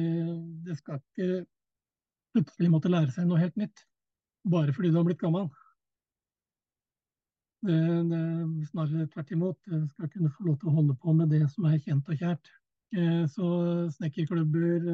Det 0.66 0.78
skal 0.80 0.98
ikke 1.00 1.46
plutselig 2.36 2.72
måtte 2.74 2.92
lære 2.92 3.14
seg 3.14 3.30
noe 3.30 3.40
helt 3.40 3.56
nytt 3.56 3.86
bare 4.46 4.74
fordi 4.76 4.92
du 4.92 4.98
har 5.00 5.06
blitt 5.08 5.22
gammel. 5.22 5.48
Det, 7.66 7.78
det, 8.12 8.68
snarere 8.70 9.08
tvert 9.14 9.32
imot. 9.34 9.70
Skal 9.94 10.12
kunne 10.14 10.34
få 10.34 10.50
lov 10.50 10.58
til 10.62 10.70
å 10.70 10.76
holde 10.76 10.98
på 11.02 11.14
med 11.18 11.32
det 11.34 11.46
som 11.54 11.66
er 11.70 11.80
kjent 11.82 12.10
og 12.10 12.20
kjært. 12.20 12.52
Eh, 12.98 13.24
så 13.32 13.48
snekkerklubber, 13.96 14.90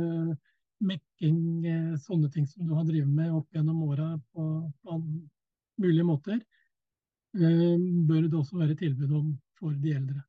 mekking, 0.81 1.65
eh, 1.65 1.93
sånne 2.01 2.29
ting 2.33 2.47
som 2.47 2.65
du 2.65 2.73
har 2.75 2.85
drevet 2.87 3.09
med 3.09 3.33
opp 3.35 3.53
gjennom 3.53 3.83
åra 3.85 4.09
på, 4.33 4.47
på 4.81 4.97
mulige 5.81 6.07
måter, 6.07 6.41
eh, 7.37 7.77
bør 8.09 8.27
det 8.27 8.37
også 8.39 8.59
være 8.59 8.77
tilbud 8.79 9.13
om 9.19 9.31
for 9.59 9.77
de 9.77 9.95
eldre. 9.95 10.21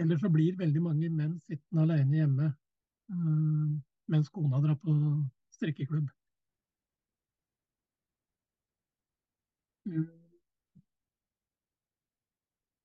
Ellers 0.00 0.20
så 0.24 0.30
blir 0.32 0.56
veldig 0.58 0.82
mange 0.82 1.10
menn 1.12 1.38
sittende 1.46 1.84
alene 1.84 2.20
hjemme 2.20 2.50
eh, 2.50 3.72
mens 4.10 4.28
kona 4.32 4.60
drar 4.64 4.76
på 4.80 4.94
strikkeklubb. 5.54 6.08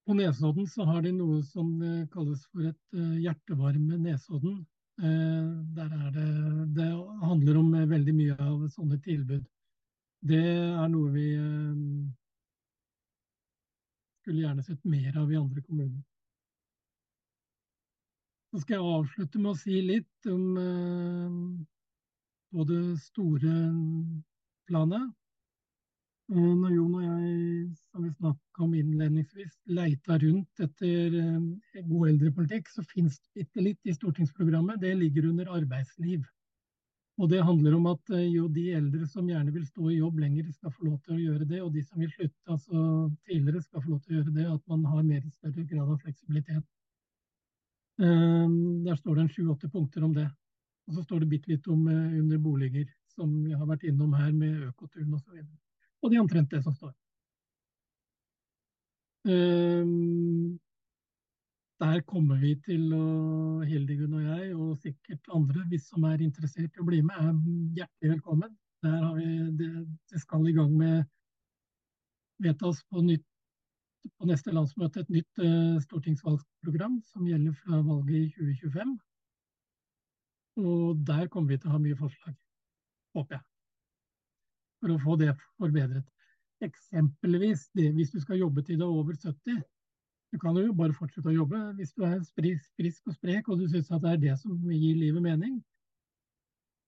På 0.04 0.14
Nesodden 0.16 0.66
så 0.68 0.84
har 0.84 1.00
de 1.04 1.12
noe 1.16 1.40
som 1.48 1.70
kalles 2.12 2.42
for 2.52 2.68
et 2.68 2.98
hjertevarme 3.24 3.96
Nesodden. 4.02 4.58
Eh, 5.02 5.44
det, 5.74 6.26
det 6.76 6.88
handler 7.22 7.56
om 7.56 7.74
eh, 7.74 7.88
veldig 7.88 8.14
mye 8.14 8.34
av 8.36 8.66
sånne 8.68 8.98
tilbud. 9.00 9.46
Det 10.20 10.40
er 10.44 10.88
noe 10.92 11.12
vi 11.14 11.26
eh, 11.40 11.78
skulle 14.20 14.42
gjerne 14.42 14.64
sett 14.66 14.84
mer 14.84 15.16
av 15.22 15.32
i 15.32 15.38
andre 15.40 15.64
kommuner. 15.64 16.02
Så 18.50 18.60
skal 18.60 18.76
jeg 18.76 18.98
avslutte 18.98 19.40
med 19.40 19.54
å 19.54 19.56
si 19.56 19.78
litt 19.86 20.28
om 20.28 20.44
på 22.50 22.64
det 22.66 22.82
store 22.98 23.52
planet. 24.66 25.19
Når 26.30 26.74
Jon 26.76 26.92
og 26.94 27.02
jeg, 27.02 27.30
som 27.90 28.04
vi 28.06 28.10
snakka 28.12 28.62
om 28.62 28.74
innledningsvis, 28.78 29.54
leita 29.74 30.14
rundt 30.22 30.60
etter 30.62 31.14
eh, 31.18 31.80
god 31.88 32.10
eldrepolitikk, 32.12 32.68
så 32.70 32.84
fins 32.86 33.16
det 33.18 33.40
bitte 33.40 33.64
litt 33.64 33.88
i 33.90 33.94
stortingsprogrammet. 33.96 34.78
Det 34.78 34.92
ligger 34.94 35.26
under 35.32 35.50
arbeidsliv. 35.56 36.22
Og 37.18 37.32
det 37.32 37.40
handler 37.42 37.74
om 37.74 37.88
at 37.90 38.12
eh, 38.14 38.28
jo 38.30 38.44
de 38.46 38.68
eldre 38.78 39.08
som 39.10 39.26
gjerne 39.26 39.50
vil 39.56 39.64
stå 39.66 39.88
i 39.90 39.96
jobb 39.98 40.20
lenger, 40.22 40.52
skal 40.54 40.70
få 40.76 40.86
lov 40.86 41.00
til 41.02 41.16
å 41.16 41.24
gjøre 41.24 41.48
det. 41.50 41.62
Og 41.64 41.72
de 41.74 41.82
som 41.82 41.98
vil 41.98 42.12
slutte 42.12 42.54
altså 42.54 42.82
tidligere, 43.26 43.62
skal 43.64 43.82
få 43.82 43.90
lov 43.90 43.98
til 44.04 44.12
å 44.14 44.18
gjøre 44.20 44.34
det. 44.36 44.46
At 44.52 44.70
man 44.70 44.84
har 44.92 45.08
mer 45.08 45.24
større 45.32 45.64
grad 45.72 45.88
av 45.96 45.98
fleksibilitet. 46.04 46.68
Um, 47.98 48.84
der 48.86 49.00
står 49.00 49.18
det 49.18 49.26
en 49.26 49.32
sju-åtte 49.34 49.72
punkter 49.74 50.06
om 50.06 50.14
det. 50.14 50.28
Og 50.86 50.94
så 50.94 51.02
står 51.08 51.24
det 51.24 51.32
bitte 51.34 51.50
litt 51.50 51.66
om 51.74 51.82
uh, 51.90 52.14
under 52.22 52.38
boliger, 52.38 52.86
som 53.18 53.34
vi 53.42 53.50
har 53.50 53.66
vært 53.66 53.88
innom 53.90 54.14
her 54.14 54.30
med 54.30 54.70
Økoturen 54.70 55.18
osv 55.18 55.42
og 56.02 56.10
det 56.10 56.16
er 56.16 56.24
omtrent 56.24 56.50
det 56.52 56.62
som 56.64 56.74
står. 56.74 56.92
Um, 59.28 60.58
der 61.80 62.00
kommer 62.08 62.40
vi 62.40 62.54
til 62.64 62.92
å, 62.96 63.04
Hildegunn 63.68 64.16
og 64.16 64.24
jeg, 64.24 64.54
og 64.56 64.78
sikkert 64.80 65.32
andre, 65.36 65.64
hvis 65.68 65.88
som 65.92 66.04
er 66.08 66.24
interessert 66.24 66.76
i 66.76 66.82
å 66.82 66.86
bli 66.88 67.00
med, 67.04 67.16
er 67.20 67.82
hjertelig 67.82 68.14
velkommen. 68.14 68.54
Der 68.84 69.04
vi, 69.16 69.26
det, 69.60 69.68
det 70.08 70.22
skal 70.22 70.48
i 70.48 70.54
gang 70.56 70.72
med 70.76 71.02
vedtas 72.40 72.80
på, 72.88 73.04
nytt, 73.04 73.26
på 74.16 74.28
neste 74.28 74.56
landsmøte 74.56 75.04
et 75.04 75.12
nytt 75.12 75.44
uh, 75.44 75.76
stortingsvalgsprogram 75.84 76.96
som 77.12 77.28
gjelder 77.28 77.56
fra 77.60 77.82
valget 77.84 78.22
i 78.22 78.56
2025. 78.56 78.96
Og 80.64 81.04
der 81.12 81.28
kommer 81.28 81.52
vi 81.52 81.60
til 81.60 81.68
å 81.68 81.76
ha 81.76 81.84
mye 81.84 82.00
forslag, 82.00 82.36
håper 83.16 83.36
jeg 83.36 83.49
for 84.80 84.94
å 84.94 85.00
få 85.02 85.16
det 85.20 85.34
forbedret. 85.60 86.06
Eksempelvis 86.64 87.68
det, 87.76 87.90
hvis 87.96 88.12
du 88.12 88.20
skal 88.20 88.40
jobbe 88.40 88.64
til 88.64 88.80
du 88.80 88.84
er 88.84 88.96
over 89.00 89.16
70. 89.16 89.60
Du 90.32 90.38
kan 90.38 90.56
jo 90.56 90.74
bare 90.76 90.94
fortsette 90.94 91.30
å 91.30 91.34
jobbe 91.34 91.58
hvis 91.78 91.94
du 91.96 92.04
er 92.06 92.20
frisk 92.36 93.08
og 93.08 93.16
sprek 93.16 93.48
og 93.48 93.58
du 93.60 93.66
syns 93.68 93.90
at 93.90 94.02
det 94.04 94.12
er 94.12 94.20
det 94.26 94.36
som 94.42 94.58
gir 94.70 94.98
livet 94.98 95.22
mening. 95.24 95.58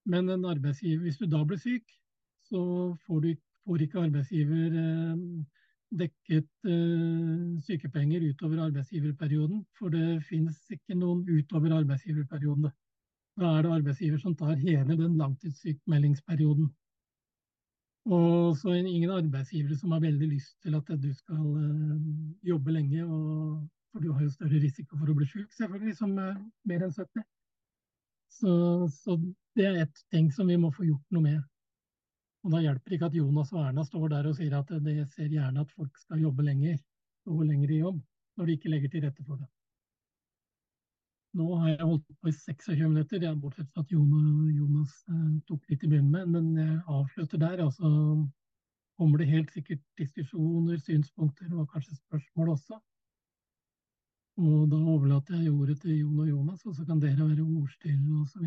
Men 0.05 0.29
en 0.29 0.45
arbeidsgiver, 0.45 1.03
hvis 1.03 1.19
du 1.19 1.25
da 1.31 1.41
blir 1.47 1.59
syk, 1.59 1.83
så 2.47 2.61
får, 3.07 3.19
du, 3.23 3.35
får 3.65 3.83
ikke 3.85 4.01
arbeidsgiver 4.03 4.77
eh, 4.79 5.19
dekket 5.99 6.67
eh, 6.67 7.59
sykepenger 7.67 8.25
utover 8.29 8.65
arbeidsgiverperioden. 8.67 9.63
For 9.79 9.93
det 9.93 10.23
finnes 10.27 10.59
ikke 10.73 10.97
noen 10.99 11.23
utover 11.29 11.75
arbeidsgiverperioden. 11.79 12.71
Da 13.39 13.57
er 13.57 13.65
det 13.65 13.75
arbeidsgiver 13.79 14.19
som 14.21 14.35
tar 14.37 14.59
hele 14.59 14.97
den 14.99 15.17
langtidssykmeldingsperioden. 15.17 16.69
Og 18.05 18.57
så 18.59 18.73
ingen 18.75 19.11
arbeidsgivere 19.15 19.77
som 19.79 19.93
har 19.95 20.01
veldig 20.03 20.27
lyst 20.27 20.57
til 20.63 20.75
at 20.75 20.89
du 20.99 21.13
skal 21.15 21.39
uh, 21.39 22.01
jobbe 22.43 22.75
lenge. 22.75 23.05
Og, 23.05 23.63
for 23.93 24.03
du 24.03 24.11
har 24.11 24.25
jo 24.25 24.33
større 24.33 24.59
risiko 24.59 24.97
for 24.97 25.11
å 25.11 25.15
bli 25.15 25.27
syk, 25.29 25.53
selvfølgelig, 25.53 25.95
som 25.95 26.17
er 26.19 26.35
mer 26.67 26.83
enn 26.83 26.93
70. 26.95 27.23
Så, 28.33 28.53
så 28.89 29.17
det 29.55 29.67
er 29.69 29.81
ett 29.83 30.05
ting 30.11 30.31
som 30.33 30.49
vi 30.49 30.57
må 30.57 30.71
få 30.73 30.87
gjort 30.87 31.13
noe 31.13 31.23
med. 31.23 31.41
Og 32.43 32.51
da 32.51 32.63
hjelper 32.65 32.97
ikke 32.97 33.07
at 33.07 33.15
Jonas 33.15 33.53
og 33.53 33.61
Erna 33.63 33.85
står 33.87 34.09
der 34.11 34.27
og 34.27 34.35
sier 34.35 34.55
at 34.57 34.71
de 34.83 34.95
ser 35.13 35.29
gjerne 35.31 35.63
at 35.63 35.75
folk 35.77 35.99
skal 36.01 36.25
jobbe 36.25 36.43
lenger, 36.43 36.79
og 37.29 37.45
lenger 37.47 37.71
i 37.71 37.83
jobb, 37.85 38.01
når 38.35 38.49
de 38.49 38.57
ikke 38.57 38.73
legger 38.73 38.91
til 38.91 39.05
rette 39.05 39.23
for 39.23 39.39
det. 39.39 39.47
Nå 41.33 41.47
har 41.57 41.71
jeg 41.71 41.81
holdt 41.81 42.05
på 42.21 42.29
i 42.29 42.35
26 42.35 42.89
minutter, 42.89 43.19
det 43.19 43.29
bortsett 43.41 43.69
fra 43.73 43.81
at 43.81 43.91
Jonas 43.91 44.93
eh, 45.09 45.29
tok 45.49 45.63
litt 45.71 45.83
i 45.83 45.89
begynnelsen, 45.89 46.31
men 46.35 46.57
jeg 46.59 46.81
avslutter 46.85 47.41
der. 47.41 47.63
altså 47.65 47.89
kommer 48.97 49.17
det 49.17 49.27
helt 49.27 49.51
sikkert 49.51 49.81
diskusjoner, 49.97 50.77
synspunkter 50.77 51.49
og 51.57 51.71
kanskje 51.71 51.95
spørsmål 51.97 52.49
også. 52.53 52.77
Og 54.43 54.69
da 54.69 54.77
overlater 54.77 55.41
jeg 55.41 55.53
ordet 55.53 55.79
til 55.81 55.97
Jon 55.99 56.19
og 56.19 56.29
Jonas, 56.29 56.65
og 56.65 56.75
så 56.75 56.85
kan 56.85 57.01
dere 57.01 57.29
være 57.29 57.45
ordstyrere 57.45 58.21
osv. 58.21 58.45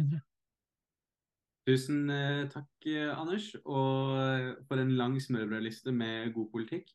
Tusen 1.67 2.11
eh, 2.11 2.47
takk, 2.51 2.89
Anders, 3.19 3.51
og 3.65 4.15
eh, 4.23 4.53
for 4.69 4.79
en 4.83 4.95
lang 4.99 5.19
smørbrødliste 5.23 5.93
med 5.93 6.33
god 6.35 6.49
politikk. 6.55 6.95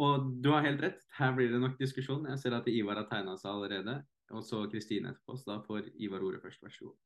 Og 0.00 0.28
du 0.42 0.50
har 0.54 0.64
helt 0.64 0.80
rett, 0.80 1.00
her 1.18 1.34
blir 1.36 1.52
det 1.52 1.60
nok 1.60 1.78
diskusjon. 1.80 2.24
Jeg 2.30 2.40
ser 2.40 2.56
at 2.56 2.68
Ivar 2.72 3.00
har 3.02 3.08
tegna 3.10 3.36
seg 3.40 3.52
allerede. 3.52 3.98
Og 4.32 4.44
så 4.46 4.62
Kristine 4.72 5.12
etterpå. 5.12 5.36
Så 5.36 5.50
da 5.50 5.58
får 5.66 5.90
Ivar 6.00 6.24
ordet 6.24 6.40
først. 6.42 6.62
Vær 6.64 6.72
så 6.72 6.88
god. 6.88 6.98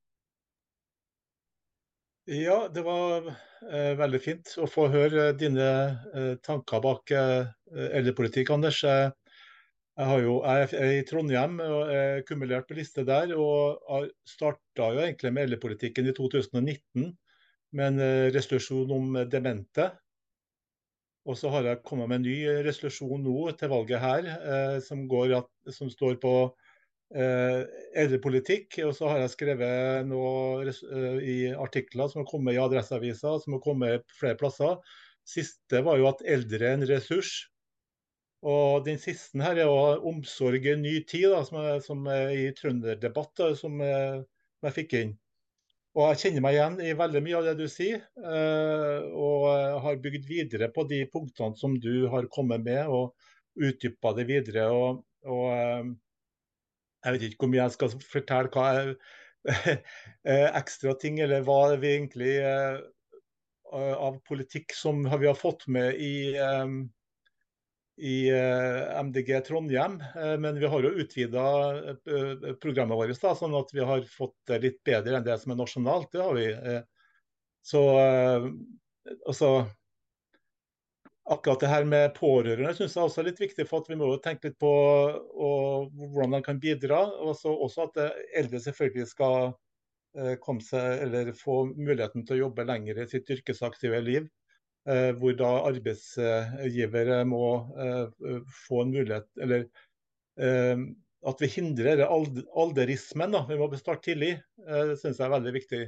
Ja, 2.27 2.57
det 2.75 2.83
var 2.83 3.29
eh, 3.31 3.93
veldig 3.99 4.19
fint 4.23 4.55
å 4.59 4.67
få 4.71 4.89
høre 4.91 5.29
dine 5.39 5.67
eh, 6.11 6.33
tanker 6.43 6.83
bak 6.83 7.13
eh, 7.15 7.53
eldrepolitikk, 7.71 8.51
Anders. 8.51 8.81
Jeg, 8.83 9.13
jo, 10.25 10.41
jeg, 10.43 10.73
er 10.75 10.95
i 10.97 11.05
Trondheim 11.07 11.61
og 11.63 11.93
er 11.95 12.25
kumulert 12.27 12.67
på 12.67 12.79
liste 12.79 13.07
der. 13.07 13.31
og 13.39 14.11
Starta 14.27 14.91
egentlig 15.05 15.33
med 15.35 15.47
eldrepolitikken 15.47 16.11
i 16.11 16.17
2019 16.17 17.15
med 17.77 17.87
en 17.93 18.03
eh, 18.03 18.33
resolusjon 18.35 18.91
om 18.97 19.17
demente. 19.31 19.91
Og 21.27 21.35
så 21.39 21.51
har 21.51 21.67
jeg 21.67 21.83
kommet 21.87 22.09
med 22.11 22.21
en 22.21 22.29
ny 22.29 22.37
resolusjon 22.67 23.25
nå 23.25 23.51
til 23.59 23.73
valget 23.73 24.03
her, 24.03 24.29
eh, 24.37 24.77
som, 24.85 25.03
at, 25.35 25.49
som, 25.75 25.91
står 25.91 26.21
på 26.23 26.35
eh, 27.19 27.65
eldrepolitikk. 27.99 28.79
Og 28.87 28.95
så 28.95 29.11
har 29.11 29.25
jeg 29.25 29.33
skrevet 29.35 30.07
noe 30.07 30.71
eh, 30.71 31.19
i 31.27 31.37
artikler 31.51 32.13
som 32.13 32.23
har 32.23 32.31
kommet 32.31 32.55
i 32.55 32.63
Adresseavisa, 32.63 33.35
som 33.43 33.59
har 33.59 33.65
kommet 33.65 34.07
flere 34.21 34.39
plasser. 34.39 34.79
Siste 35.27 35.83
var 35.83 35.99
jo 35.99 36.07
at 36.13 36.23
eldre 36.23 36.63
er 36.63 36.79
en 36.79 36.87
ressurs. 36.87 37.35
Og 38.47 38.85
Den 38.87 39.01
siste 39.03 39.43
her 39.43 39.59
er 39.59 39.67
jo 39.67 40.07
'Omsorg 40.07 40.63
i 40.63 40.77
ny 40.79 41.01
tid', 41.03 41.33
da, 41.33 41.43
som, 41.43 41.59
er, 41.59 41.81
som 41.83 42.07
er 42.07 42.31
i 42.31 42.51
trønderdebatt, 42.55 43.43
som, 43.59 43.81
som 43.83 44.69
jeg 44.69 44.77
fikk 44.79 45.01
inn. 45.01 45.17
Og 45.97 46.11
Jeg 46.13 46.19
kjenner 46.21 46.43
meg 46.45 46.57
igjen 46.59 46.75
i 46.85 46.91
veldig 46.97 47.21
mye 47.25 47.37
av 47.39 47.47
det 47.47 47.55
du 47.57 47.69
sier, 47.73 48.03
eh, 48.21 49.05
og 49.17 49.47
har 49.81 50.03
bygd 50.05 50.27
videre 50.29 50.69
på 50.75 50.85
de 50.91 50.99
punktene 51.09 51.57
som 51.57 51.79
du 51.81 52.05
har 52.13 52.29
kommet 52.35 52.67
med, 52.67 52.91
og 52.93 53.15
utdypa 53.57 54.13
det 54.19 54.27
videre. 54.29 54.67
Og, 54.77 55.01
og, 55.25 55.47
eh, 55.55 55.95
Jeg 57.07 57.15
vet 57.15 57.25
ikke 57.29 57.45
hvor 57.45 57.53
mye 57.53 57.63
jeg 57.63 57.75
skal 57.77 57.97
fortelle 58.13 58.53
hva 58.53 58.67
eh, 59.73 60.49
ekstra 60.59 60.93
ting, 61.01 61.23
eller 61.25 61.47
hva 61.47 61.61
vi 61.81 61.95
egentlig 61.95 62.37
av 63.77 64.21
politikk 64.29 64.77
som 64.77 65.01
vi 65.07 65.27
har 65.27 65.37
fått 65.39 65.65
med 65.73 65.97
i 65.99 66.13
i 67.97 68.29
eh, 68.31 69.03
MDG 69.03 69.41
Trondheim. 69.41 70.01
Eh, 70.17 70.39
men 70.39 70.59
vi 70.61 70.67
har 70.67 70.83
jo 70.83 70.91
utvida 70.91 71.47
eh, 71.89 72.53
programmet 72.61 72.99
vårt, 72.99 73.17
da, 73.23 73.33
sånn 73.37 73.57
at 73.57 73.73
vi 73.73 73.85
har 73.85 74.05
fått 74.11 74.37
det 74.51 74.61
litt 74.65 74.79
bedre 74.85 75.17
enn 75.17 75.27
det 75.27 75.39
som 75.41 75.55
er 75.55 75.61
nasjonalt. 75.63 76.13
Det 76.13 76.23
har 76.23 76.37
vi. 76.37 76.47
Så 77.67 77.83
altså, 79.27 79.51
Akkurat 81.27 81.59
det 81.59 81.67
her 81.73 81.83
med 81.91 82.13
pårørende 82.15 82.71
synes 82.77 82.93
jeg 82.95 83.03
også 83.03 83.19
er 83.19 83.27
litt 83.33 83.41
viktig. 83.43 83.65
for 83.67 83.83
at 83.83 83.89
Vi 83.91 83.97
må 83.99 84.13
jo 84.13 84.19
tenke 84.23 84.47
litt 84.47 84.61
på 84.63 84.71
og, 84.71 85.89
hvordan 85.91 86.37
de 86.37 86.43
kan 86.47 86.61
bidra. 86.63 87.01
og 87.19 87.35
også 87.35 87.89
at 87.89 87.99
eldre 88.39 88.61
selvfølgelig 88.63 89.09
skal 89.11 89.57
komme 90.41 90.63
seg, 90.63 91.03
eller 91.03 91.33
få 91.35 91.65
muligheten 91.75 92.23
til 92.25 92.37
å 92.37 92.45
jobbe 92.45 92.69
lenger 92.69 93.03
i 93.03 93.09
sitt 93.11 93.27
yrkesaktive 93.35 93.99
liv. 94.07 94.31
Eh, 94.87 95.11
hvor 95.19 95.35
da 95.35 95.49
arbeidsgivere 95.67 97.19
må 97.27 97.47
eh, 97.75 98.37
få 98.69 98.85
en 98.85 98.93
mulighet 98.95 99.41
Eller 99.43 99.65
eh, 100.39 100.83
at 101.27 101.41
vi 101.43 101.49
hindrer 101.51 102.05
alderismen. 102.07 103.35
Da. 103.35 103.41
Vi 103.49 103.59
må 103.59 103.67
starte 103.75 104.13
tidlig. 104.13 104.37
Det 104.63 104.95
syns 105.01 105.19
jeg 105.19 105.27
er 105.27 105.33
veldig 105.33 105.53
viktig. 105.57 105.81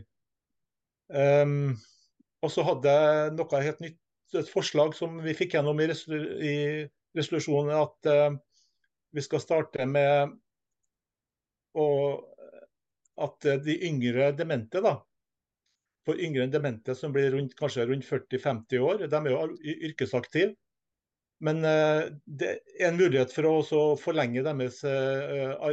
Og 2.43 2.51
så 2.51 2.65
hadde 2.67 2.95
jeg 2.97 3.37
noe 3.37 3.61
helt 3.63 3.85
nytt, 3.85 4.01
et 4.35 4.51
forslag 4.51 4.97
som 4.99 5.21
vi 5.23 5.37
fikk 5.39 5.55
gjennom 5.55 5.79
i, 5.79 5.87
resolusjonen. 7.15 7.71
At 7.71 8.11
vi 9.15 9.23
skal 9.23 9.45
starte 9.45 9.87
med 9.87 10.35
å, 11.79 11.87
at 13.29 13.49
de 13.63 13.79
yngre 13.93 14.33
demente 14.35 14.83
da, 14.83 14.97
for 16.09 16.21
yngre 16.25 16.47
enn 16.47 16.55
demente 16.55 16.97
som 16.97 17.13
blir 17.13 17.35
rundt, 17.35 17.53
kanskje 17.59 17.85
rundt 17.91 18.07
40-50 18.09 18.81
år. 18.81 19.05
De 19.13 19.21
er 19.21 19.35
jo 19.35 19.45
yrkesaktive. 19.91 20.55
Men 21.45 21.63
uh, 21.63 22.09
det 22.27 22.57
er 22.81 22.89
en 22.89 22.99
mulighet 22.99 23.31
for 23.31 23.47
å 23.47 23.83
forlenge 24.01 24.43
deres 24.47 24.81
uh, 24.83 25.69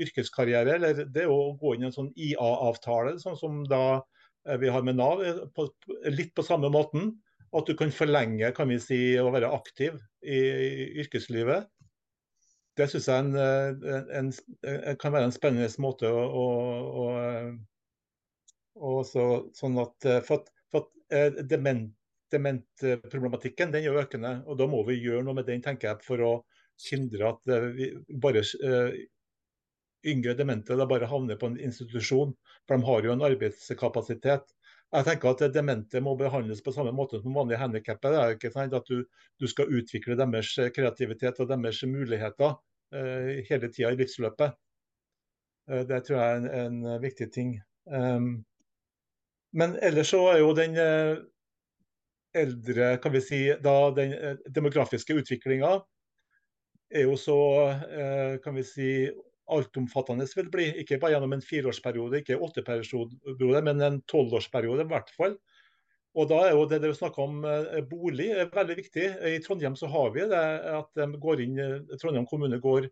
yrkeskarriere. 0.00 0.78
eller 0.78 1.04
Det 1.12 1.26
å 1.28 1.52
gå 1.60 1.74
inn 1.74 1.84
i 1.84 1.90
en 1.90 1.96
sånn 1.96 2.12
IA-avtale, 2.14 3.18
sånn 3.20 3.36
som 3.40 3.60
da 3.68 3.82
uh, 3.98 4.56
vi 4.62 4.72
har 4.72 4.86
med 4.86 4.96
Nav, 5.00 5.20
på, 5.56 5.68
litt 6.14 6.32
på 6.36 6.46
samme 6.46 6.72
måten. 6.72 7.12
At 7.54 7.68
du 7.68 7.76
kan 7.78 7.92
forlenge 7.94 8.48
kan 8.56 8.70
vi 8.72 8.80
si, 8.82 8.98
å 9.20 9.28
være 9.34 9.52
aktiv 9.54 9.98
i, 10.24 10.38
i 10.38 10.86
yrkeslivet. 11.04 11.68
Det 12.74 12.88
syns 12.90 13.06
jeg 13.06 13.22
en, 13.28 13.36
en, 13.38 14.32
en, 14.66 14.96
kan 14.98 15.14
være 15.14 15.28
en 15.28 15.36
spennende 15.36 15.68
måte 15.78 16.08
å, 16.10 16.24
å, 16.26 16.48
å 17.04 17.04
så, 19.06 19.24
sånn 19.54 19.78
at, 19.82 20.06
eh, 20.08 20.20
for 20.26 20.44
for 20.72 20.88
eh, 21.14 21.30
dement, 21.46 21.92
dementproblematikken 22.34 23.72
den 23.74 23.86
er 23.86 24.00
økende. 24.02 24.40
og 24.46 24.58
Da 24.58 24.66
må 24.66 24.82
vi 24.88 24.98
gjøre 24.98 25.22
noe 25.22 25.38
med 25.38 25.46
den 25.46 25.62
tenker 25.62 25.92
jeg, 25.92 26.02
for 26.02 26.22
å 26.24 26.32
hindre 26.90 27.30
at 27.30 27.52
eh, 27.54 27.68
vi 27.76 27.90
bare 28.10 28.42
yngre 30.04 30.34
demente 30.36 30.76
da 30.76 30.86
bare 30.86 31.08
havner 31.08 31.38
på 31.40 31.52
en 31.52 31.60
institusjon. 31.60 32.34
For 32.66 32.76
de 32.76 32.88
har 32.88 33.06
jo 33.06 33.14
en 33.14 33.24
arbeidskapasitet. 33.30 34.50
Jeg 34.94 35.06
tenker 35.08 35.32
at 35.32 35.54
Demente 35.54 35.98
må 36.04 36.12
behandles 36.14 36.60
på 36.62 36.72
samme 36.74 36.92
måte 36.94 37.18
som 37.22 37.34
vanlige 37.34 37.58
handikappede. 37.58 38.20
At 38.64 38.90
du, 38.90 39.00
du, 39.40 39.46
skal 39.50 39.72
utvikle 39.72 40.14
deres 40.18 40.52
kreativitet 40.76 41.40
og 41.42 41.48
deres 41.50 41.80
muligheter 41.82 42.54
uh, 42.94 43.30
hele 43.48 43.70
tida 43.72 43.90
i 43.90 43.98
livsløpet. 43.98 44.54
Uh, 45.66 45.82
det 45.88 46.04
tror 46.06 46.20
jeg 46.20 46.28
er 46.28 46.36
en, 46.60 46.84
en 46.84 47.00
viktig 47.02 47.30
ting. 47.34 47.56
Um, 47.90 48.44
men 49.54 49.76
ellers 49.86 50.10
så 50.10 50.20
er 50.32 50.40
jo 50.42 50.52
den 50.56 50.76
eh, 50.80 51.16
eldre, 52.34 52.96
kan 53.02 53.14
vi 53.14 53.22
si, 53.22 53.40
da 53.62 53.76
den 53.94 54.14
eh, 54.16 54.40
demografiske 54.54 55.14
utviklinga 55.20 55.76
er 56.94 57.06
jo 57.06 57.14
så 57.18 57.38
eh, 57.70 58.34
kan 58.42 58.58
vi 58.58 58.64
si, 58.66 58.90
altomfattende 59.54 60.26
vil 60.34 60.50
bli. 60.50 60.68
Ikke 60.80 60.98
bare 61.00 61.14
gjennom 61.14 61.34
en 61.36 61.44
fireårsperiode, 61.44 62.22
ikke 62.22 62.38
åtteperiode, 62.40 63.62
men 63.66 63.82
en 63.82 63.98
tolvårsperiode 64.10 64.86
i 64.86 64.90
hvert 64.90 65.10
fall. 65.14 65.34
Og 66.14 66.28
da 66.30 66.38
er 66.46 66.54
jo 66.54 66.66
det 66.70 66.78
dere 66.82 66.94
snakker 66.94 67.24
om 67.24 67.42
bolig 67.90 68.28
er 68.30 68.52
veldig 68.54 68.76
viktig. 68.78 69.08
I 69.34 69.40
Trondheim 69.42 69.74
så 69.76 69.90
har 69.90 70.12
vi 70.14 70.22
det 70.30 70.44
at 70.70 71.00
de 71.00 71.42
inn, 71.42 71.58
Trondheim 71.98 72.28
kommune 72.30 72.60
går 72.62 72.86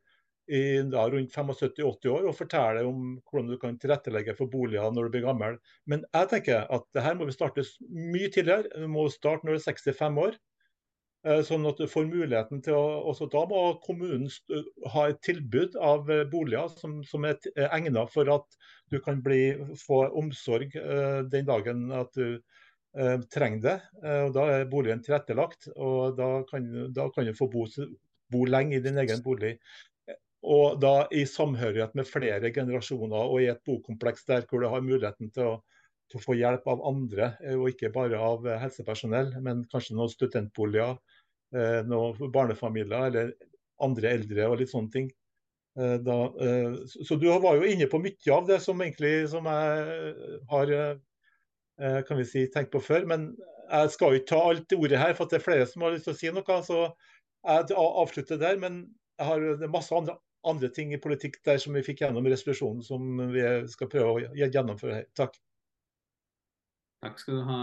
i 0.50 0.82
da, 0.90 1.04
rundt 1.10 1.34
75-80 1.34 2.08
år 2.10 2.28
og 2.28 2.36
forteller 2.36 2.86
om 2.88 3.18
hvordan 3.30 3.52
du 3.52 3.58
kan 3.62 3.76
tilrettelegge 3.78 4.34
for 4.38 4.50
boliger 4.50 4.90
når 4.90 5.06
du 5.06 5.14
blir 5.14 5.26
gammel. 5.26 5.58
Men 5.86 6.02
jeg 6.08 6.30
tenker 6.32 6.64
at 6.66 6.86
det 6.94 7.04
her 7.04 7.18
må 7.18 7.28
vi 7.28 7.36
starte 7.36 7.64
mye 7.88 8.30
tidligere. 8.32 8.72
Vi 8.82 8.88
må 8.90 9.06
starte 9.12 9.46
når 9.46 9.56
du 9.56 9.62
er 9.62 9.68
65 9.70 10.18
år. 10.24 10.40
Sånn 11.46 11.62
at 11.70 11.78
du 11.78 11.86
får 11.86 12.08
muligheten 12.10 12.64
til 12.66 12.74
å 12.74 12.86
også 13.12 13.28
Da 13.30 13.44
må 13.46 13.60
kommunen 13.84 14.26
ha 14.90 15.04
et 15.06 15.20
tilbud 15.22 15.76
av 15.78 16.10
boliger 16.32 16.72
som, 16.80 16.98
som 17.06 17.22
er 17.28 17.38
egnet 17.68 18.10
for 18.10 18.26
at 18.34 18.58
du 18.90 18.98
kan 19.04 19.22
bli, 19.22 19.54
få 19.78 20.08
omsorg 20.18 20.74
den 21.30 21.46
dagen 21.46 21.86
at 21.94 22.10
du 22.18 22.42
trenger 23.30 23.62
det. 23.62 23.76
Og 24.02 24.34
Da 24.34 24.48
er 24.56 24.70
boligen 24.72 25.04
tilrettelagt, 25.06 25.70
og 25.76 26.18
da 26.18 26.32
kan, 26.50 26.66
da 26.90 27.06
kan 27.14 27.30
du 27.30 27.38
få 27.38 27.46
bo, 27.54 27.68
bo 28.32 28.44
lenge 28.48 28.80
i 28.80 28.82
din 28.82 28.98
egen 28.98 29.22
bolig. 29.22 29.54
Og 30.42 30.80
da 30.82 31.06
i 31.14 31.22
samhørighet 31.28 31.94
med 31.94 32.08
flere 32.08 32.50
generasjoner 32.54 33.30
og 33.30 33.42
i 33.42 33.50
et 33.52 33.62
bokompleks 33.66 34.26
der 34.26 34.46
hvor 34.50 34.62
du 34.62 34.68
har 34.72 34.82
muligheten 34.82 35.30
til 35.34 35.52
å, 35.52 35.56
til 36.10 36.18
å 36.18 36.22
få 36.24 36.34
hjelp 36.34 36.66
av 36.68 36.82
andre, 36.88 37.32
eh, 37.44 37.54
og 37.54 37.70
ikke 37.70 37.92
bare 37.94 38.18
av 38.18 38.46
eh, 38.48 38.58
helsepersonell, 38.58 39.36
men 39.44 39.62
kanskje 39.70 39.94
noen 39.96 40.10
studentboliger, 40.10 40.96
eh, 41.54 41.78
noen 41.86 42.32
barnefamilier 42.34 43.12
eller 43.12 43.30
andre 43.82 44.16
eldre 44.18 44.48
og 44.50 44.58
litt 44.60 44.72
sånne 44.74 44.94
ting. 44.94 45.12
Da, 45.72 46.14
så 46.84 47.16
du 47.16 47.22
var 47.40 47.56
jo 47.56 47.64
inne 47.64 47.86
på 47.88 47.96
mye 47.96 48.34
av 48.34 48.44
det 48.44 48.58
som 48.60 48.76
egentlig 48.84 49.22
som 49.32 49.46
jeg 49.48 50.42
har 50.50 50.72
kan 52.04 52.18
vi 52.18 52.26
si, 52.28 52.42
tenkt 52.52 52.74
på 52.74 52.82
før. 52.84 53.06
Men 53.08 53.24
jeg 53.64 53.94
skal 53.94 54.12
jo 54.12 54.20
ikke 54.20 54.28
ta 54.34 54.40
alt 54.50 54.74
ordet 54.76 55.00
her, 55.00 55.14
for 55.16 55.32
det 55.32 55.38
er 55.38 55.46
flere 55.46 55.68
som 55.70 55.86
har 55.86 55.94
lyst 55.94 56.04
til 56.10 56.12
å 56.12 56.18
si 56.18 56.34
noe. 56.36 56.58
Så 56.68 56.82
jeg 57.48 57.78
avslutter 57.80 58.42
der. 58.44 58.60
Men 58.60 58.82
jeg 59.16 59.30
har 59.30 59.72
masse 59.72 59.96
andre 59.96 60.18
andre 60.48 60.68
ting 60.74 60.92
i 60.94 61.00
politikk 61.00 61.40
der 61.46 61.60
som 61.62 61.76
vi 61.76 61.84
fikk 61.86 62.02
gjennom 62.02 62.26
resolusjonen 62.26 62.82
som 62.86 63.16
vi 63.32 63.44
skal 63.70 63.90
prøve 63.92 64.12
å 64.12 64.36
gjennomføre 64.38 65.00
her. 65.00 65.08
Takk. 65.18 65.38
Takk 67.02 67.18
skal 67.18 67.40
du 67.40 67.46
ha, 67.48 67.60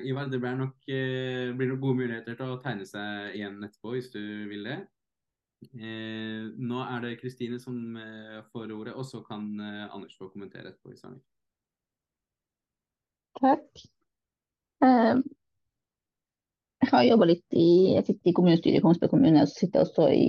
Ivar. 0.00 0.30
Det 0.32 0.40
blir 0.40 0.54
nok, 0.56 0.76
eh, 0.88 1.52
blir 1.56 1.68
nok 1.68 1.82
gode 1.82 2.02
muligheter 2.02 2.36
til 2.36 2.54
å 2.54 2.60
tegne 2.62 2.86
seg 2.88 3.34
igjen 3.36 3.58
etterpå, 3.64 3.92
hvis 3.92 4.08
du 4.14 4.22
vil 4.48 4.64
det. 4.64 4.78
Eh, 5.74 6.44
nå 6.54 6.78
er 6.84 7.02
det 7.02 7.18
Kristine 7.20 7.58
som 7.60 7.96
eh, 7.98 8.38
får 8.52 8.72
ordet, 8.72 8.94
og 8.94 9.04
så 9.06 9.20
kan 9.26 9.48
eh, 9.60 9.88
Anders 9.94 10.16
få 10.16 10.30
kommentere 10.30 10.70
etterpå. 10.70 10.92
hvis 10.92 11.04
han 11.04 11.18
vil. 11.18 11.24
Takk. 13.38 13.84
Jeg 16.78 16.90
har 16.92 17.04
jobba 17.04 17.26
litt 17.26 17.56
i 17.58 17.94
jeg 17.96 18.06
sitter 18.06 18.30
i 18.30 18.34
kommunestyret 18.34 18.78
i 18.78 18.82
Kongsberg 18.82 19.10
kommune, 19.10 19.42
og 19.42 19.50
sitter 19.50 19.82
også 19.82 20.06
i 20.14 20.28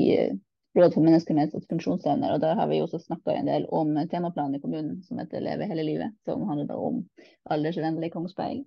Råd 0.78 0.94
for 0.94 1.02
mennesker 1.02 1.34
med 1.34 1.48
nedsatt 1.48 1.66
funksjonsevner. 1.70 2.36
Og 2.36 2.44
der 2.44 2.58
har 2.60 2.70
vi 2.70 2.82
også 2.84 3.00
snakka 3.02 3.34
en 3.34 3.50
del 3.50 3.66
om 3.74 3.96
temaplanen 4.12 4.60
i 4.60 4.62
kommunen 4.62 5.00
som 5.08 5.18
heter 5.22 5.42
Leve 5.42 5.66
hele 5.70 5.86
livet, 5.88 6.14
som 6.28 6.46
handler 6.50 6.78
om 6.78 7.02
aldersvennlig 7.50 8.12
Kongsberg. 8.14 8.62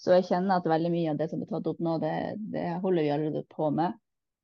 Så 0.00 0.14
jeg 0.14 0.28
kjenner 0.30 0.60
at 0.60 0.68
veldig 0.70 0.92
mye 0.94 1.10
av 1.12 1.18
det 1.18 1.26
som 1.32 1.42
er 1.42 1.50
tatt 1.50 1.66
opp 1.68 1.82
nå, 1.84 1.98
det, 2.00 2.14
det 2.54 2.68
holder 2.84 3.04
vi 3.04 3.10
allerede 3.16 3.42
på 3.52 3.68
med. 3.74 3.98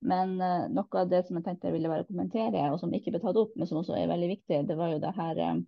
Men 0.06 0.34
uh, 0.42 0.66
noe 0.68 1.00
av 1.00 1.08
det 1.08 1.22
som 1.26 1.38
jeg 1.38 1.46
tenkte 1.46 1.70
jeg 1.70 1.78
ville 1.78 1.90
bare 1.90 2.04
kommentere, 2.08 2.66
og 2.72 2.80
som 2.82 2.92
ikke 2.94 3.14
ble 3.14 3.22
tatt 3.22 3.38
opp, 3.40 3.54
men 3.56 3.70
som 3.70 3.80
også 3.80 3.96
er 3.96 4.10
veldig 4.10 4.28
viktig, 4.34 4.60
det 4.68 4.76
var 4.76 4.92
jo 4.92 5.00
det 5.00 5.14
her 5.16 5.40
uh, 5.40 5.62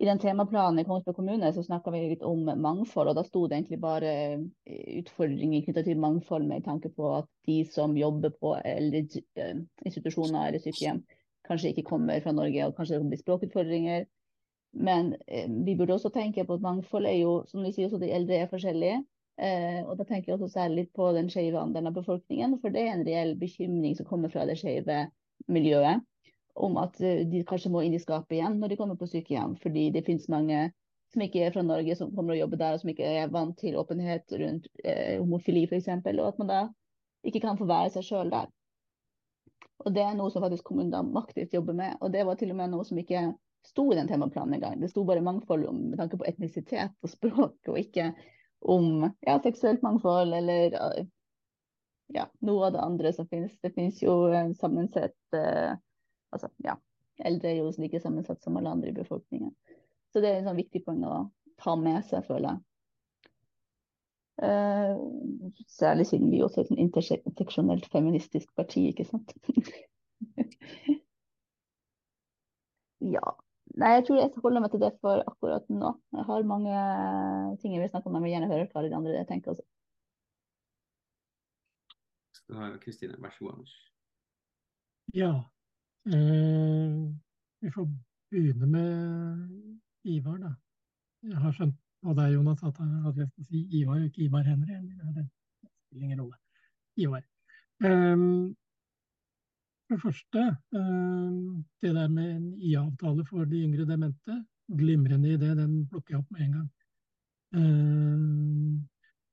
i 0.00 0.06
den 0.06 0.18
temaplanen 0.18 0.78
i 0.80 0.84
Kongsberg 0.88 1.16
kommune 1.16 1.52
så 1.52 1.62
snakka 1.62 1.92
vi 1.92 1.98
litt 2.08 2.22
om 2.24 2.46
mangfold, 2.48 3.10
og 3.10 3.18
da 3.18 3.24
sto 3.26 3.42
det 3.44 3.58
egentlig 3.58 3.78
bare 3.82 4.12
eh, 4.16 4.94
utfordringer 5.02 5.66
knytta 5.66 5.82
til 5.84 6.00
mangfold 6.00 6.46
med 6.48 6.64
tanke 6.64 6.88
på 6.96 7.10
at 7.18 7.28
de 7.44 7.58
som 7.68 7.92
jobber 7.98 8.32
på 8.32 8.54
eldreinstitusjoner 8.64 10.46
eller 10.46 10.64
sykehjem, 10.64 11.02
kanskje 11.44 11.74
ikke 11.74 11.84
kommer 11.90 12.24
fra 12.24 12.32
Norge, 12.32 12.64
og 12.64 12.78
kanskje 12.78 12.96
det 12.96 13.10
blir 13.12 13.20
språkutfordringer. 13.20 14.08
Men 14.88 15.12
eh, 15.26 15.52
vi 15.68 15.76
burde 15.76 15.98
også 15.98 16.14
tenke 16.14 16.46
på 16.48 16.56
at 16.56 16.64
mangfold 16.64 17.10
er 17.10 17.18
jo, 17.20 17.36
som 17.52 17.60
de 17.60 17.76
sier, 17.76 17.90
også 17.90 18.00
de 18.00 18.14
eldre 18.16 18.40
er 18.40 18.48
forskjellige. 18.48 19.02
Eh, 19.36 19.82
og 19.84 19.98
da 20.00 20.08
tenker 20.08 20.32
jeg 20.32 20.38
også 20.38 20.54
særlig 20.54 20.86
på 20.96 21.12
den 21.12 21.28
skeive 21.28 21.60
andelen 21.60 21.92
av 21.92 22.00
befolkningen, 22.00 22.56
for 22.64 22.72
det 22.72 22.86
er 22.86 22.94
en 22.94 23.04
reell 23.04 23.36
bekymring 23.36 24.00
som 24.00 24.08
kommer 24.08 24.32
fra 24.32 24.48
det 24.48 24.56
skeive 24.62 25.10
miljøet 25.52 26.00
om 26.54 26.76
at 26.80 27.00
eh, 27.00 27.24
de 27.28 27.42
kanskje 27.48 27.72
må 27.72 27.82
inn 27.84 27.96
i 27.96 28.02
skapet 28.02 28.38
igjen 28.38 28.58
når 28.60 28.72
de 28.72 28.78
kommer 28.80 28.98
på 29.00 29.08
sykehjem. 29.10 29.56
Fordi 29.62 29.88
det 29.94 30.04
finnes 30.06 30.28
mange 30.32 30.70
som 31.12 31.24
ikke 31.24 31.42
er 31.42 31.54
fra 31.54 31.64
Norge, 31.66 31.96
som 31.98 32.12
kommer 32.14 32.36
og 32.36 32.42
jobber 32.44 32.60
der, 32.60 32.76
og 32.76 32.82
som 32.82 32.92
ikke 32.92 33.10
er 33.18 33.34
vant 33.34 33.56
til 33.58 33.78
åpenhet 33.80 34.38
rundt 34.42 34.70
eh, 34.84 35.18
homofili 35.18 35.66
f.eks. 35.66 35.90
Og 35.90 36.26
at 36.28 36.40
man 36.42 36.50
da 36.50 36.62
ikke 37.26 37.42
kan 37.42 37.58
få 37.58 37.68
være 37.68 37.92
seg 37.96 38.06
sjøl 38.06 38.32
der. 38.32 38.50
Og 39.80 39.94
Det 39.96 40.02
er 40.04 40.16
noe 40.16 40.30
som 40.32 40.44
faktisk 40.44 40.68
kommunen 40.68 41.16
aktivt 41.16 41.54
jobber 41.56 41.76
med. 41.76 41.96
Og 42.00 42.12
det 42.12 42.26
var 42.28 42.36
til 42.38 42.52
og 42.52 42.60
med 42.60 42.72
noe 42.74 42.84
som 42.86 42.98
ikke 43.00 43.30
sto 43.66 43.86
i 43.92 43.96
den 43.96 44.08
temaplanen 44.08 44.56
engang. 44.56 44.80
Det 44.80 44.90
sto 44.92 45.04
bare 45.08 45.24
mangfold 45.24 45.66
med 45.72 45.98
tanke 46.00 46.20
på 46.20 46.28
etnisitet 46.28 46.92
og 47.00 47.12
språk, 47.16 47.56
og 47.68 47.80
ikke 47.80 48.12
om 48.60 49.08
ja, 49.24 49.38
seksuelt 49.40 49.82
mangfold 49.82 50.34
eller 50.36 50.76
ja, 52.12 52.26
noe 52.44 52.66
av 52.66 52.74
det 52.74 52.82
andre 52.84 53.12
som 53.16 53.28
finnes. 53.30 53.54
Det 53.62 53.72
finnes 53.74 54.00
jo 54.02 54.14
sammensett 54.60 55.36
eh, 55.36 55.72
altså, 56.34 56.50
ja, 56.64 56.76
eldre 57.24 57.50
er 57.50 57.60
jo 57.60 57.70
like 57.78 58.00
sammensatt 58.02 58.42
som 58.42 58.56
alle 58.58 58.72
andre 58.72 58.90
i 58.90 58.96
befolkningen. 58.96 59.52
Så 60.12 60.22
det 60.22 60.30
er 60.30 60.40
en 60.40 60.50
sånn 60.50 60.58
viktig 60.58 60.82
poeng 60.86 61.04
å 61.06 61.30
ta 61.60 61.76
med 61.78 62.02
seg, 62.08 62.24
føler 62.26 62.48
jeg. 62.50 62.60
Uh, 64.40 64.96
særlig 65.68 66.06
siden 66.08 66.30
vi 66.32 66.40
også 66.40 66.62
er 66.62 66.64
et 66.64 66.70
sånn 66.72 66.80
interseksjonelt 66.80 67.86
feministisk 67.92 68.48
parti, 68.56 68.86
ikke 68.88 69.04
sant. 69.08 69.34
ja. 73.16 73.36
Nei, 73.78 73.92
jeg 73.98 74.06
tror 74.06 74.18
jeg 74.18 74.30
skal 74.32 74.44
holde 74.48 74.62
meg 74.64 74.72
til 74.72 74.82
det 74.82 74.90
for 75.04 75.20
akkurat 75.30 75.68
nå. 75.70 75.92
Jeg 76.16 76.24
har 76.26 76.48
mange 76.48 76.80
ting 77.62 77.76
jeg 77.76 77.84
vil 77.84 77.92
snakke 77.92 78.08
om, 78.08 78.16
men 78.16 78.24
jeg 78.24 78.26
vil 78.26 78.34
gjerne 78.34 78.50
høre 78.50 78.66
hva 78.72 78.82
de 78.82 78.96
andre 78.96 79.20
jeg 79.20 79.28
tenker 79.28 79.52
også. 79.52 79.66
Kristine, 82.82 83.14
vær 83.22 83.30
så 83.30 83.44
god, 83.44 83.52
Anders. 83.60 83.74
Ja, 85.14 85.30
vi 86.04 87.70
får 87.74 87.88
begynne 88.30 88.66
med 88.66 88.90
Ivar, 90.04 90.38
da. 90.38 90.54
Jeg 91.22 91.36
har 91.36 91.52
skjønt 91.52 91.76
på 92.00 92.14
deg, 92.16 92.32
Jonas, 92.34 92.62
at, 92.64 92.78
at 92.80 93.18
jeg 93.20 93.28
skal 93.28 93.48
si 93.50 93.60
Ivar, 93.80 94.00
ikke 94.04 94.24
Ivar 94.24 94.46
Henry. 94.46 94.78
Det 94.80 95.26
spiller 95.90 96.06
ingen 96.06 96.22
rolle. 96.22 96.38
Ivar. 96.96 97.22
Um, 97.84 98.56
for 99.88 99.96
det 99.96 100.02
første, 100.02 100.46
um, 100.76 101.64
det 101.82 101.94
der 101.94 102.08
med 102.08 102.30
en 102.36 102.54
IA-avtale 102.54 103.26
for 103.28 103.44
de 103.44 103.64
yngre 103.66 103.86
demente. 103.88 104.44
Glimrende 104.78 105.34
idé, 105.34 105.54
den 105.58 105.88
plukker 105.90 106.14
jeg 106.14 106.22
opp 106.22 106.30
med 106.30 106.40
en 106.46 106.52
gang. 106.52 106.68
Um, 107.52 108.88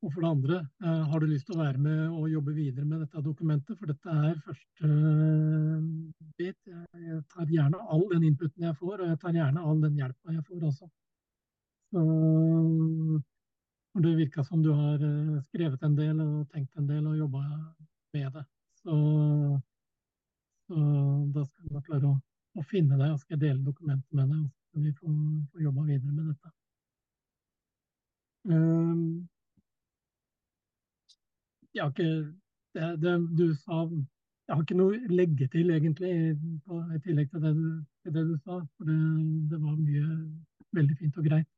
og 0.07 0.13
for 0.13 0.23
det 0.23 0.29
andre, 0.29 0.57
eh, 0.87 1.03
har 1.11 1.19
du 1.19 1.25
lyst 1.27 1.49
til 1.49 1.57
å 1.57 1.63
være 1.65 1.81
med 1.83 2.01
og 2.15 2.29
jobbe 2.31 2.53
videre 2.55 2.85
med 2.87 3.01
dette 3.03 3.23
dokumentet? 3.25 3.75
For 3.75 3.91
dette 3.91 4.07
er 4.07 4.37
første 4.45 4.87
eh, 4.87 5.81
bit. 6.39 6.59
Jeg 6.95 7.19
tar 7.33 7.51
gjerne 7.51 7.81
all 7.91 8.05
den 8.13 8.23
inputen 8.29 8.69
jeg 8.69 8.77
får, 8.79 9.01
og 9.01 9.11
jeg 9.11 9.19
tar 9.19 9.35
gjerne 9.35 9.65
all 9.67 9.83
den 9.83 9.99
hjelpa 9.99 10.37
jeg 10.37 10.45
får 10.47 10.63
også. 10.69 10.87
Så 11.91 12.05
det 14.07 14.15
virka 14.21 14.47
som 14.47 14.63
du 14.63 14.71
har 14.79 15.03
eh, 15.03 15.43
skrevet 15.49 15.83
en 15.83 15.99
del 15.99 16.23
og 16.23 16.49
tenkt 16.55 16.79
en 16.79 16.87
del 16.87 17.03
og 17.03 17.19
jobba 17.25 17.43
med 18.15 18.31
det. 18.39 18.47
Så, 18.79 18.95
så, 20.69 20.81
da 21.35 21.47
skal 21.51 21.79
jeg 21.81 21.87
klare 21.91 22.13
å, 22.13 22.17
å, 22.55 22.69
finne 22.71 22.95
deg, 22.95 23.11
og 23.11 23.19
skal 23.19 23.35
jeg 23.35 23.43
dele 23.49 23.65
dokumentet 23.67 24.15
med 24.15 24.31
deg. 24.31 24.43
Og 24.45 24.51
så 24.55 24.71
skal 24.71 24.87
vi 24.87 24.99
få, 25.01 25.15
få 25.51 25.67
jobba 25.67 25.89
videre 25.89 26.13
med 26.13 26.31
dette. 26.31 26.53
Um, 28.47 29.27
jeg 31.77 31.85
har 31.85 31.93
ikke 31.93 32.11
det, 32.77 33.01
det, 33.01 33.13
du 33.37 33.55
sa 33.55 33.85
Jeg 34.47 34.55
har 34.55 34.63
ikke 34.63 34.77
noe 34.79 34.95
å 34.95 35.13
legge 35.13 35.47
til, 35.51 35.71
egentlig, 35.75 36.11
på, 36.65 36.79
i 36.95 36.99
tillegg 37.03 37.31
til 37.31 37.43
det, 37.43 37.53
til 38.03 38.13
det, 38.15 38.23
du, 38.29 38.35
sa. 38.45 38.59
For 38.77 38.87
det, 38.87 38.97
det, 39.51 39.59
var 39.59 39.73
mye 39.75 40.05
veldig 40.77 40.95
fint 41.01 41.19
og 41.19 41.27
greit. 41.27 41.49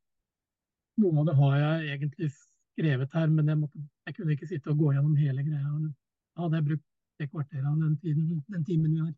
Noe 0.99 1.21
av 1.21 1.27
det 1.29 1.35
har 1.37 1.57
jeg 1.59 1.91
egentlig 1.93 2.31
skrevet 2.33 3.13
her, 3.13 3.29
men 3.29 3.51
jeg, 3.51 3.59
måtte, 3.59 3.83
jeg 4.07 4.17
kunne 4.17 4.33
ikke 4.33 4.49
sitte 4.49 4.73
og 4.73 4.81
gå 4.81 4.95
gjennom 4.95 5.21
hele 5.21 5.45
greia. 5.45 5.75
Da 5.85 6.47
hadde 6.47 6.59
jeg 6.59 6.67
brukt 6.71 6.87
tre 7.19 7.29
kvarter 7.29 7.61
av 7.61 7.77
den, 7.77 7.95
tiden, 8.01 8.41
den 8.49 8.65
timen 8.65 8.95
vi 8.95 9.05
har. 9.05 9.15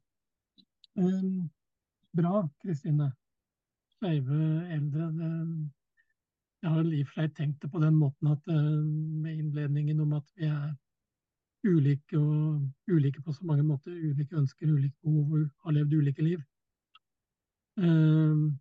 Um, 0.99 1.49
bra, 2.18 2.43
Kristine. 2.66 3.12
Skeive 3.95 4.43
eldre. 4.76 5.12
Det, 5.16 5.34
jeg 6.62 6.76
har 6.76 6.91
i 6.91 7.02
og 7.02 7.10
for 7.10 7.22
seg 7.22 7.36
tenkt 7.39 7.64
det 7.64 7.72
på 7.72 7.80
den 7.82 7.95
måten 7.97 8.36
at 8.36 8.52
uh, 8.52 8.84
med 9.24 9.38
innledningen 9.38 10.04
om 10.04 10.20
at 10.20 10.28
vi 10.36 10.52
er 10.52 10.74
ulike, 11.68 12.18
og, 12.18 12.70
ulike 12.89 13.22
på 13.22 13.34
så 13.34 13.45
mange 13.45 13.64
måter. 13.64 13.91
Ulike 13.91 14.38
ønsker, 14.38 14.72
ulike 14.72 14.97
behov 15.03 15.34
og 15.38 15.49
har 15.66 15.78
levd 15.78 15.93
ulike 15.93 16.24
liv. 16.26 16.41
Um, 17.78 18.59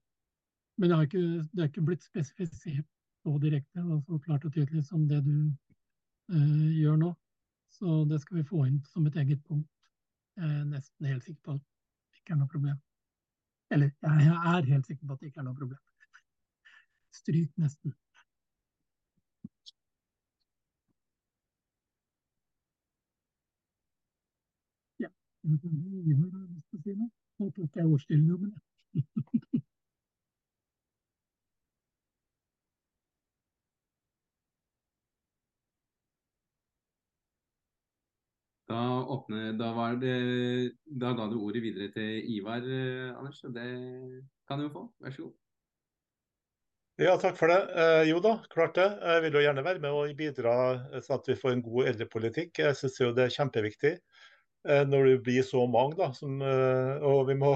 men 0.78 0.90
det, 0.90 1.02
ikke, 1.02 1.18
det 1.52 1.60
er 1.60 1.68
ikke 1.68 1.84
blitt 1.84 2.04
spesifisert 2.04 2.86
så 3.20 3.38
direkte 3.42 3.82
og 3.84 4.02
så 4.06 4.18
klart 4.24 4.44
og 4.44 4.52
tydelig 4.54 4.84
som 4.86 5.08
det 5.08 5.20
du 5.24 5.34
uh, 6.32 6.70
gjør 6.76 6.96
nå. 6.96 7.10
Så 7.70 8.04
det 8.10 8.20
skal 8.20 8.40
vi 8.40 8.48
få 8.48 8.64
inn 8.66 8.80
som 8.92 9.06
et 9.06 9.16
eget 9.16 9.42
punkt. 9.44 9.68
Jeg 10.36 10.48
er 10.60 10.64
nesten 10.64 11.06
helt 11.06 11.24
sikker 11.24 11.42
på 11.44 11.58
at 11.58 11.60
det 11.60 12.22
ikke 12.22 12.34
er 12.34 12.40
noe 12.40 12.52
problem. 12.52 12.78
Eller 13.70 13.90
jeg 14.02 14.38
er 14.54 14.72
helt 14.72 14.86
sikker 14.86 15.06
på 15.06 15.12
at 15.12 15.20
det 15.20 15.30
ikke 15.30 15.42
er 15.42 15.46
noe 15.46 15.58
problem. 15.58 15.80
Stryk 17.14 17.50
nesten. 17.60 17.94
Har 25.50 26.46
lyst 26.54 26.70
til 26.70 26.78
å 26.78 26.84
si 26.84 26.94
noe. 27.00 27.10
Nå 27.40 27.50
tok 27.56 27.76
jeg 27.80 27.88
ordstillingen. 27.88 28.52
Da, 38.70 38.80
åpner, 39.10 39.52
da, 39.58 39.70
det, 39.98 40.16
da 41.02 41.10
ga 41.18 41.24
du 41.26 41.40
ordet 41.42 41.62
videre 41.64 41.88
til 41.90 42.28
Ivar, 42.36 42.62
eh, 42.62 43.16
Anders. 43.18 43.40
og 43.48 43.56
Det 43.56 43.66
kan 44.46 44.60
du 44.60 44.68
jo 44.68 44.74
få. 44.76 44.82
Vær 45.02 45.16
så 45.16 45.24
god. 45.24 45.34
Ja, 47.00 47.16
takk 47.16 47.34
for 47.40 47.50
det. 47.50 47.58
Eh, 47.80 48.04
jo 48.12 48.20
da, 48.22 48.36
klart 48.52 48.76
det. 48.78 48.86
Jeg 49.00 49.24
vil 49.24 49.38
jo 49.38 49.42
gjerne 49.42 49.64
være 49.64 49.82
med 49.82 49.90
og 49.96 50.14
bidra 50.18 50.54
sånn 51.00 51.16
at 51.16 51.30
vi 51.32 51.38
får 51.42 51.56
en 51.56 51.64
god 51.66 51.90
eldrepolitikk. 51.94 52.60
Jeg 52.62 52.76
syns 52.78 53.00
det 53.16 53.24
er 53.24 53.34
kjempeviktig 53.40 53.92
eh, 53.96 54.09
når 54.64 55.06
det 55.06 55.18
blir 55.24 55.44
så 55.46 55.62
mange. 55.70 55.96
da, 55.96 56.10
som, 56.12 56.40
eh, 56.42 57.02
Og 57.06 57.28
vi 57.28 57.36
må 57.38 57.54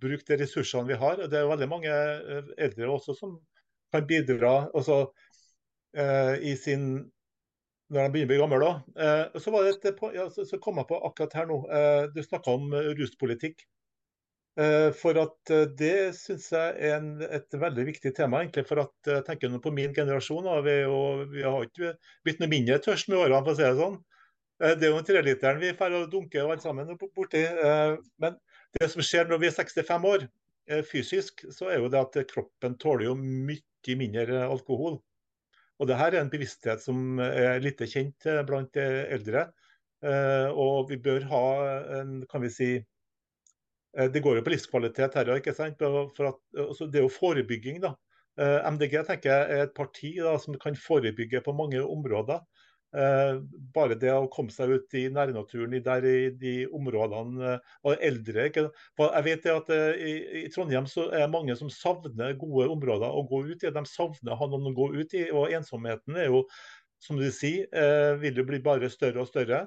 bruke 0.00 0.24
de 0.28 0.38
ressursene 0.42 0.88
vi 0.88 0.98
har. 0.98 1.20
Det 1.28 1.38
er 1.38 1.48
veldig 1.50 1.68
mange 1.70 1.92
eh, 1.92 2.50
eldre 2.68 2.90
også 2.94 3.16
som 3.18 3.38
kan 3.92 4.06
bidra 4.08 4.68
også, 4.76 5.06
eh, 5.96 6.34
i 6.50 6.54
sin 6.60 7.08
når 7.88 8.04
de 8.04 8.12
begynner 8.12 8.28
å 8.28 8.32
bli 8.32 8.40
gamle. 8.42 8.60
da. 8.60 9.04
Eh, 9.04 9.40
så, 9.40 9.52
var 9.54 9.64
det 9.64 9.78
et, 9.78 10.02
ja, 10.14 10.28
så, 10.28 10.60
kom 10.60 10.80
jeg 10.80 10.90
på 10.90 11.00
akkurat 11.08 11.36
her 11.40 11.48
nå. 11.48 11.62
Eh, 11.72 12.04
du 12.12 12.20
snakka 12.24 12.56
om 12.58 12.72
eh, 12.76 12.90
ruspolitikk. 12.98 13.64
Eh, 14.60 14.90
for 14.98 15.16
at 15.22 15.52
eh, 15.54 15.64
Det 15.78 15.94
syns 16.18 16.50
jeg 16.52 16.74
er 16.74 16.98
en, 16.98 17.14
et 17.24 17.56
veldig 17.56 17.86
viktig 17.88 18.12
tema. 18.16 18.42
egentlig, 18.42 18.66
for 18.68 18.84
at 18.84 19.12
tenker 19.24 19.48
du 19.48 19.56
på 19.64 19.72
min 19.72 19.96
generasjon. 19.96 20.44
Da, 20.44 20.60
vi, 20.66 20.76
og, 20.84 21.24
vi 21.32 21.46
har 21.46 21.64
ikke 21.64 21.94
blitt 22.26 22.44
noe 22.44 22.52
mindre 22.52 22.80
tørst 22.84 23.08
med 23.08 23.22
årene, 23.22 23.40
for 23.46 23.56
å 23.56 23.58
si 23.58 23.64
det 23.64 23.80
sånn. 23.80 23.98
Eh, 24.58 24.74
det 24.74 24.88
er 24.88 24.92
jo 24.92 24.98
en 24.98 25.06
treliteren 25.06 25.60
vi 25.62 25.74
får 25.78 25.96
dunke 26.10 26.42
alle 26.42 26.58
sammen 26.62 26.90
borti. 26.98 27.44
Eh, 27.46 27.94
men 28.22 28.38
det 28.78 28.90
som 28.92 29.04
skjer 29.04 29.30
når 29.30 29.42
vi 29.42 29.50
er 29.50 29.56
65 29.56 30.08
år, 30.12 30.26
eh, 30.70 30.82
fysisk, 30.86 31.44
så 31.54 31.70
er 31.70 31.82
jo 31.82 31.90
det 31.92 32.00
at 32.02 32.18
kroppen 32.32 32.74
tåler 32.78 33.08
jo 33.08 33.14
mye 33.18 33.96
mindre 33.98 34.42
alkohol. 34.48 34.98
Og 35.78 35.86
det 35.86 35.96
her 35.96 36.12
er 36.12 36.24
en 36.24 36.32
bevissthet 36.32 36.82
som 36.82 37.20
er 37.22 37.60
lite 37.62 37.86
kjent 37.86 38.26
blant 38.48 38.74
eldre. 38.76 39.44
Og 40.50 40.88
vi 40.90 40.96
bør 40.98 41.22
ha 41.30 41.42
en, 42.00 42.10
kan 42.30 42.42
vi 42.42 42.50
si 42.50 42.68
Det 43.94 44.22
går 44.22 44.36
jo 44.36 44.42
på 44.42 44.50
livskvalitet 44.50 45.14
her 45.14 45.30
ikke 45.36 45.54
sant. 45.54 45.78
For 45.78 46.26
at, 46.26 46.40
det 46.90 46.98
er 46.98 47.06
jo 47.06 47.14
forebygging, 47.14 47.78
da. 47.86 47.94
MDG 48.74 48.98
tenker 49.06 49.30
jeg 49.30 49.46
er 49.54 49.62
et 49.68 49.74
parti 49.74 50.12
da, 50.18 50.34
som 50.42 50.58
kan 50.58 50.74
forebygge 50.74 51.40
på 51.46 51.54
mange 51.54 51.80
områder. 51.80 52.42
Eh, 52.96 53.34
bare 53.74 53.98
det 54.00 54.14
å 54.16 54.30
komme 54.32 54.48
seg 54.48 54.70
ut 54.72 54.94
i 54.96 55.02
nærnaturen 55.12 55.74
i, 55.76 55.80
der, 55.84 56.06
i 56.08 56.30
de 56.40 56.52
områdene 56.72 57.50
eh, 57.50 57.74
og 57.84 58.04
eldre. 58.04 58.46
Jeg 58.48 59.24
vet 59.26 59.48
at 59.52 59.72
eh, 59.74 60.06
i, 60.40 60.46
Trondheim 60.54 60.88
så 60.88 61.10
er 61.10 61.26
det 61.26 61.34
mange 61.34 61.56
som 61.58 61.68
savner 61.72 62.38
gode 62.40 62.70
områder 62.72 63.12
å 63.12 63.26
gå 63.28 63.42
ut 63.50 63.66
i. 63.66 63.74
De 63.74 63.84
savner 63.90 64.32
å 64.32 64.40
ha 64.40 64.48
noen 64.48 64.70
å 64.72 64.76
gå 64.78 64.88
ut 64.96 65.16
i. 65.20 65.26
Og 65.28 65.52
ensomheten 65.58 66.16
er 66.16 66.30
jo, 66.32 66.46
som 67.04 67.20
du 67.20 67.28
sier, 67.30 67.68
vil 68.18 68.40
jo 68.40 68.46
bli 68.48 68.58
bare 68.64 68.88
større 68.90 69.22
og 69.22 69.28
større. 69.28 69.66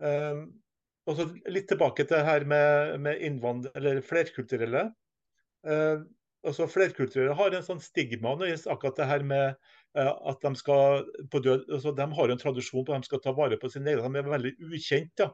Og 0.00 1.18
så 1.18 1.26
litt 1.52 1.66
tilbake 1.68 2.06
til 2.06 2.14
det 2.14 2.24
her 2.24 2.46
med, 2.48 2.94
med 3.04 3.20
innvandrere, 3.26 3.74
eller 3.76 4.00
flerkulturelle. 4.06 4.86
altså 6.46 6.68
Flerkulturelle 6.70 7.36
har 7.36 7.52
en 7.58 7.66
sånn 7.66 7.82
stigma 7.84 8.32
når 8.40 8.64
akkurat 8.72 9.02
det 9.02 9.10
her 9.10 9.26
med 9.34 9.74
at 9.98 10.42
de 10.44 10.54
skal 10.54 11.04
død, 11.32 11.64
altså 11.72 11.92
De 11.96 12.06
har 12.14 12.30
en 12.30 12.38
tradisjon 12.38 12.84
på 12.86 12.94
at 12.94 13.02
de 13.02 13.10
skal 13.10 13.22
ta 13.22 13.32
vare 13.34 13.58
på 13.58 13.70
sine 13.72 13.90
egne. 13.90 14.06
De 14.06 14.18
er 14.18 14.30
veldig 14.30 14.52
ukjent 14.70 15.12
da, 15.18 15.30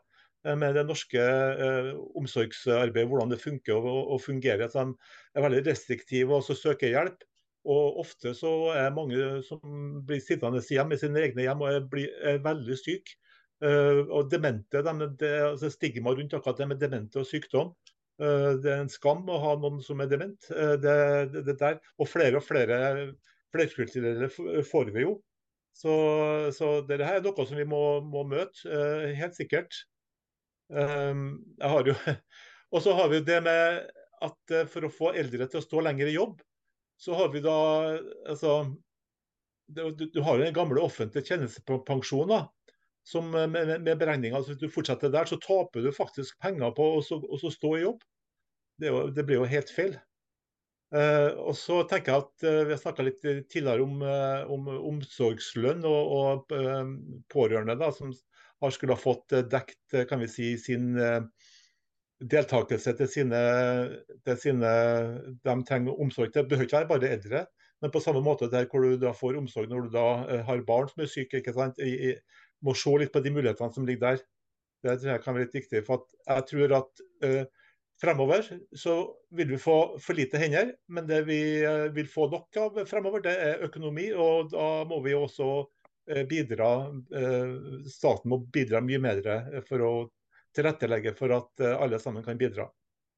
eh, 0.47 0.57
med 0.57 0.75
det 0.75 0.87
norske 0.89 1.21
eh, 1.21 1.93
omsorgsarbeidet, 2.17 3.09
hvordan 3.11 3.35
det 3.35 3.43
funker 3.43 3.77
og, 3.77 4.13
og 4.17 4.23
fungerer. 4.25 4.69
Så 4.73 4.87
de 4.87 4.95
er 5.37 5.45
veldig 5.45 5.65
restriktive 5.67 6.39
og 6.39 6.49
søker 6.49 6.95
hjelp. 6.95 7.27
Og 7.67 8.01
ofte 8.01 8.33
så 8.39 8.53
er 8.79 8.95
mange 8.95 9.43
som 9.43 9.61
blir 10.07 10.23
sittende 10.23 10.63
hjemme 10.63 10.95
i 10.95 11.01
sine 11.01 11.25
egne 11.25 11.49
hjem 11.49 11.65
og 11.65 11.73
er, 11.73 11.87
blir, 11.91 12.13
er 12.23 12.43
veldig 12.45 12.79
syke. 12.79 13.19
Uh, 13.65 14.05
og 14.13 14.29
demente, 14.29 14.83
de, 14.85 15.07
det, 15.17 15.31
altså 15.41 15.71
Stigma 15.73 16.13
rundt 16.13 16.35
akkurat 16.37 16.59
det 16.61 16.67
med 16.69 16.81
demente 16.83 17.23
og 17.23 17.27
sykdom. 17.27 17.71
Uh, 18.21 18.53
det 18.61 18.69
er 18.69 18.83
en 18.83 18.93
skam 18.93 19.25
å 19.33 19.39
ha 19.41 19.55
noen 19.59 19.81
som 19.83 20.03
er 20.05 20.11
dement. 20.13 20.37
Uh, 20.53 20.77
det, 20.77 20.97
det, 21.33 21.43
det 21.49 21.57
der. 21.63 21.81
Og 21.97 22.11
flere 22.13 22.39
og 22.39 22.45
flere 22.45 22.77
flerkulturelle 23.57 24.29
får 24.65 24.93
vi 24.95 25.05
jo. 25.07 25.17
Så, 25.77 25.93
så 26.57 26.71
dette 26.89 27.05
her 27.05 27.19
er 27.19 27.25
noe 27.25 27.45
som 27.45 27.59
vi 27.59 27.67
må, 27.69 27.83
må 28.05 28.25
møte, 28.29 28.65
uh, 28.71 29.11
helt 29.17 29.37
sikkert. 29.37 29.77
Um, 30.73 31.45
jeg 31.61 31.71
har 31.71 31.91
jo 31.91 31.95
Og 32.75 32.81
så 32.83 32.97
har 32.99 33.11
vi 33.13 33.21
det 33.23 33.37
med 33.45 33.85
at 34.27 34.55
uh, 34.57 34.65
for 34.73 34.87
å 34.87 34.93
få 34.93 35.13
eldre 35.21 35.47
til 35.47 35.61
å 35.61 35.65
stå 35.65 35.85
lenger 35.85 36.11
i 36.11 36.17
jobb, 36.17 36.41
så 36.99 37.15
har 37.19 37.29
vi 37.35 37.45
da 37.45 37.57
altså 38.27 38.65
Du, 39.69 39.83
du 39.93 40.21
har 40.23 40.39
jo 40.39 40.47
den 40.47 40.55
gamle 40.57 40.81
offentlige 40.81 41.27
tjenestepensjonen. 41.27 42.49
Som 43.07 43.31
med, 43.31 43.55
med 43.55 43.99
beregninger, 43.99 44.35
altså 44.35 44.55
Hvis 44.55 44.63
du 44.65 44.73
fortsetter 44.73 45.13
der, 45.15 45.29
så 45.29 45.37
taper 45.39 45.85
du 45.85 45.93
faktisk 45.95 46.39
penger 46.43 46.73
på 46.75 46.87
å, 46.99 47.51
stå 47.53 47.71
i 47.77 47.83
jobb. 47.85 48.01
Det, 48.83 48.91
det 49.15 49.25
blir 49.27 49.43
jo 49.43 49.51
helt 49.51 49.71
feil. 49.71 49.95
Uh, 50.95 51.35
og 51.43 51.57
så 51.59 51.81
tenker 51.91 52.13
jeg 52.13 52.23
at 52.23 52.45
uh, 52.47 52.61
Vi 52.69 52.71
har 52.71 52.79
snakka 52.79 53.03
litt 53.03 53.19
tidligere 53.51 53.83
om, 53.83 53.97
uh, 54.07 54.47
om 54.55 54.69
omsorgslønn 54.93 55.83
og, 55.83 56.13
og 56.15 56.53
pårørende 57.33 57.75
da, 57.81 57.89
som 57.95 58.13
har 58.63 58.73
skulle 58.73 58.95
ha 58.95 59.01
fått 59.01 59.35
dekt 59.51 59.97
kan 60.09 60.23
vi 60.23 60.29
si, 60.31 60.53
sin 60.57 60.95
deltakelse 62.25 62.95
til 62.97 63.11
sine, 63.13 63.41
til 64.25 64.39
sine 64.41 64.71
De 65.45 65.57
trenger 65.69 65.99
omsorg. 66.01 66.31
Det 66.33 66.47
behøver 66.49 66.65
ikke 66.65 66.79
være 66.79 66.89
bare 66.89 67.11
eldre, 67.19 67.43
men 67.85 67.93
på 67.93 68.01
samme 68.01 68.23
måte 68.25 68.49
der 68.49 68.65
hvor 68.71 68.87
du 68.87 68.97
da 69.03 69.13
får 69.13 69.37
omsorg 69.43 69.69
når 69.69 69.85
du 69.85 69.93
da 69.99 70.07
har 70.49 70.65
barn 70.65 70.89
som 70.89 71.05
er 71.05 71.13
syke. 71.13 71.43
ikke 71.43 71.53
sant? 71.53 71.83
I, 71.85 72.15
i, 72.15 72.15
må 72.65 72.73
se 72.73 72.95
litt 72.97 73.13
på 73.13 73.21
de 73.21 73.35
mulighetene 73.35 73.77
som 73.77 73.85
ligger 73.85 74.07
der. 74.07 74.25
Det 74.87 74.97
tror 75.03 75.13
jeg 75.13 75.25
kan 75.27 75.37
være 75.37 75.51
litt 75.51 75.61
viktig. 75.61 75.85
for 75.85 76.09
Jeg 76.25 76.49
tror 76.49 76.79
at 76.81 77.05
Fremover 78.01 78.45
så 78.77 79.17
vil 79.31 79.49
vi 79.49 79.59
få 79.59 79.77
for 79.99 80.19
lite 80.19 80.39
hender, 80.39 80.75
men 80.93 81.07
det 81.09 81.23
vi 81.25 81.41
eh, 81.65 81.87
vil 81.97 82.09
få 82.13 82.29
nok 82.29 82.59
av 82.61 82.81
fremover, 82.89 83.23
det 83.25 83.33
er 83.41 83.65
økonomi. 83.65 84.11
Og 84.13 84.51
da 84.53 84.85
må 84.89 85.01
vi 85.05 85.15
også 85.17 85.49
eh, 86.13 86.27
bidra 86.29 86.71
eh, 86.93 87.55
Staten 87.89 88.33
må 88.33 88.43
bidra 88.53 88.83
mye 88.85 89.01
mer 89.01 89.23
for 89.69 89.85
å 89.87 89.93
tilrettelegge 90.57 91.15
for 91.17 91.33
at 91.37 91.65
alle 91.69 92.01
sammen 92.01 92.25
kan 92.25 92.37
bidra. 92.41 92.69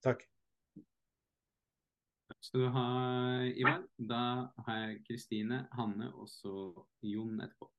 Takk. 0.02 0.22
Takk 2.28 2.46
skal 2.46 2.62
du 2.62 2.70
ha, 2.74 2.86
Ivar. 3.50 3.82
Da 3.98 4.22
har 4.66 4.80
jeg 4.84 5.02
Kristine, 5.06 5.64
Hanne 5.78 6.10
og 6.14 6.30
så 6.30 6.54
Jon 7.06 7.38
etterpå. 7.42 7.70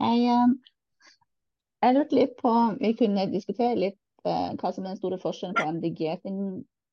Jeg, 0.00 0.20
eh, 0.32 0.52
jeg 1.84 1.96
lurte 1.96 2.16
litt 2.16 2.36
på 2.40 2.52
om 2.52 2.78
vi 2.80 2.94
kunne 2.96 3.26
diskutere 3.32 3.76
litt 3.78 3.98
eh, 4.28 4.52
hva 4.60 4.72
som 4.72 4.86
er 4.86 4.94
den 4.94 5.00
store 5.00 5.20
forskjellen 5.20 5.58
på 5.58 5.66
MDG 5.76 6.06
sin 6.22 6.40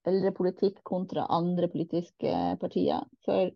eldrepolitikk 0.08 0.84
kontra 0.88 1.28
andre 1.32 1.70
politiske 1.72 2.34
partier. 2.62 3.08
For 3.26 3.49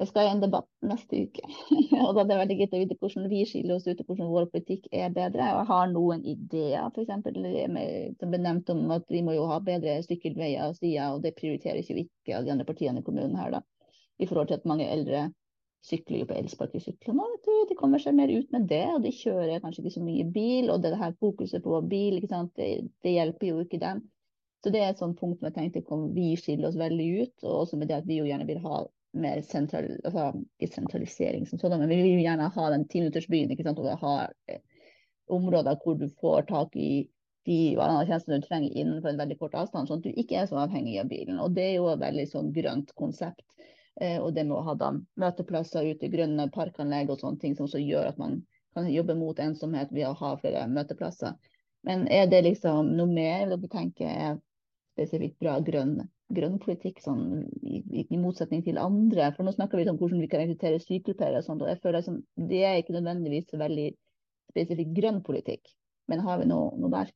jeg 0.00 0.10
skal 0.10 0.26
i 0.26 0.30
en 0.32 0.42
debatt 0.42 0.66
neste 0.82 1.20
uke, 1.28 1.44
og 2.04 2.16
da 2.16 2.24
er 2.24 2.30
det 2.30 2.38
veldig 2.40 2.56
greit 2.58 2.74
å 2.74 2.80
vite 2.80 2.96
hvordan 2.98 3.28
vi 3.30 3.44
skiller 3.46 3.76
oss 3.76 3.86
ut 3.86 4.00
og 4.02 4.08
hvordan 4.08 4.32
vår 4.32 4.48
politikk 4.50 4.88
er 4.90 5.12
bedre. 5.14 5.52
Og 5.52 5.60
jeg 5.60 5.70
har 5.70 5.92
noen 5.92 6.24
ideer, 6.32 6.88
f.eks. 6.90 7.12
som 8.18 8.34
ble 8.34 8.42
nevnt 8.42 8.74
om 8.74 8.82
at 8.96 9.06
vi 9.12 9.22
må 9.26 9.36
jo 9.36 9.46
ha 9.52 9.60
bedre 9.64 10.00
sykkelveier 10.04 10.66
og 10.66 10.80
stier, 10.80 11.14
og 11.14 11.22
det 11.24 11.36
prioriterer 11.38 11.80
ikke 11.80 12.00
ikke 12.02 12.36
av 12.40 12.48
de 12.48 12.52
andre 12.56 12.66
partiene 12.68 13.04
i 13.04 13.06
kommunen 13.06 13.38
her, 13.38 13.54
da. 13.58 13.62
I 14.18 14.26
forhold 14.30 14.50
til 14.50 14.58
at 14.58 14.68
mange 14.68 14.90
eldre 14.90 15.28
sykler 15.84 16.22
jo 16.22 16.28
på 16.30 16.36
elsparkesyklene. 16.38 17.28
De 17.68 17.76
kommer 17.78 18.02
seg 18.02 18.16
mer 18.16 18.32
ut 18.32 18.50
med 18.54 18.66
det, 18.70 18.84
og 18.94 19.04
de 19.04 19.12
kjører 19.14 19.62
kanskje 19.62 19.84
ikke 19.84 19.94
så 19.98 20.04
mye 20.04 20.26
bil. 20.34 20.72
Og 20.72 20.82
det 20.84 20.94
her 21.00 21.16
fokuset 21.20 21.64
på 21.64 21.80
bil, 21.90 22.20
det, 22.24 22.68
det, 23.04 23.14
hjelper 23.14 23.50
jo 23.50 23.62
ikke 23.64 23.80
dem. 23.82 24.02
Så 24.64 24.72
det 24.72 24.80
er 24.80 24.92
et 24.92 25.00
sånt 25.00 25.18
punkt 25.20 25.40
som 25.40 25.50
jeg 25.50 25.56
tenkte 25.58 25.98
vi 26.16 26.30
skiller 26.40 26.70
oss 26.70 26.80
veldig 26.80 27.08
ut. 27.20 27.34
Og 27.44 27.64
også 27.64 27.80
med 27.80 27.92
det 27.92 28.00
at 28.00 28.08
vi 28.08 28.20
jo 28.20 28.28
gjerne 28.28 28.48
vil 28.48 28.62
ha 28.64 28.84
mer 29.14 29.42
sentral, 29.46 29.90
altså, 30.02 30.30
ikke 30.58 30.80
sentralisering 30.80 31.44
som 31.46 31.60
sånn, 31.60 31.76
men 31.78 31.90
vi 31.92 32.00
vil 32.00 32.16
jo 32.16 32.24
gjerne 32.24 32.48
ha 32.56 32.70
den 32.72 32.86
timinuttersbyen. 32.90 33.52
Og 33.74 33.90
ha 34.00 34.14
eh, 34.50 34.62
områder 35.32 35.78
hvor 35.84 36.00
du 36.00 36.08
får 36.20 36.48
tak 36.48 36.74
i 36.80 37.04
de 37.44 37.58
tjenestene 37.76 38.40
du 38.40 38.46
trenger 38.46 38.72
innenfor 38.72 39.12
en 39.12 39.20
veldig 39.20 39.36
kort 39.38 39.56
avstand, 39.60 39.88
sånn 39.88 40.00
at 40.00 40.06
du 40.06 40.20
ikke 40.20 40.40
er 40.40 40.46
så 40.48 40.62
avhengig 40.64 40.96
av 41.02 41.10
bilen. 41.12 41.36
Og 41.44 41.52
det 41.56 41.66
er 41.68 41.74
jo 41.76 41.90
et 41.92 42.00
veldig 42.00 42.24
sånn 42.30 42.52
grønt 42.56 42.94
konsept. 42.96 43.44
Eh, 44.00 44.18
og 44.18 44.32
det 44.34 44.46
med 44.48 44.56
å 44.58 44.64
ha 44.66 44.74
da 44.78 44.90
møteplasser 45.20 45.86
ute, 45.86 46.06
i 46.06 46.12
grønne 46.12 46.48
parkanlegg 46.54 47.12
og 47.12 47.20
sånne 47.20 47.42
ting 47.42 47.54
som 47.54 47.68
også 47.68 47.82
gjør 47.82 48.10
at 48.10 48.18
man 48.18 48.40
kan 48.74 48.88
jobbe 48.90 49.14
mot 49.18 49.38
ensomhet 49.38 49.92
ved 49.94 50.08
å 50.08 50.16
ha 50.18 50.32
flere 50.40 50.64
møteplasser. 50.70 51.36
Men 51.86 52.08
er 52.08 52.26
det 52.26 52.42
liksom 52.46 52.94
noe 52.96 53.10
mer 53.10 53.46
dere 53.52 53.70
tenker 53.70 54.10
er 54.10 54.36
spesifikt 54.94 55.38
bra 55.42 55.58
grønn, 55.62 55.98
grønn 56.34 56.56
politikk, 56.62 57.00
sånn, 57.04 57.44
i, 57.62 57.82
i, 58.02 58.18
motsetning 58.18 58.64
til 58.66 58.80
andre. 58.80 59.28
For 59.36 59.46
nå 59.46 59.54
snakker 59.54 59.78
vi 59.78 59.88
om 59.90 59.98
hvordan 60.00 60.22
vi 60.22 60.30
kan 60.32 60.42
rekruttere 60.42 60.80
sykepleiere 60.82 61.42
og 61.42 61.46
sånt, 61.46 61.62
og 61.62 61.70
jeg 61.70 61.82
føler 61.82 62.00
liksom, 62.00 62.20
det 62.50 62.62
er 62.64 62.80
ikke 62.80 62.96
nødvendigvis 62.96 63.54
veldig 63.60 63.88
spesifikt 64.54 64.94
grønn 64.96 65.20
politikk. 65.26 65.74
Men 66.10 66.24
har 66.24 66.40
vi 66.40 66.48
noe, 66.50 66.72
noe 66.78 66.92
der? 66.94 67.12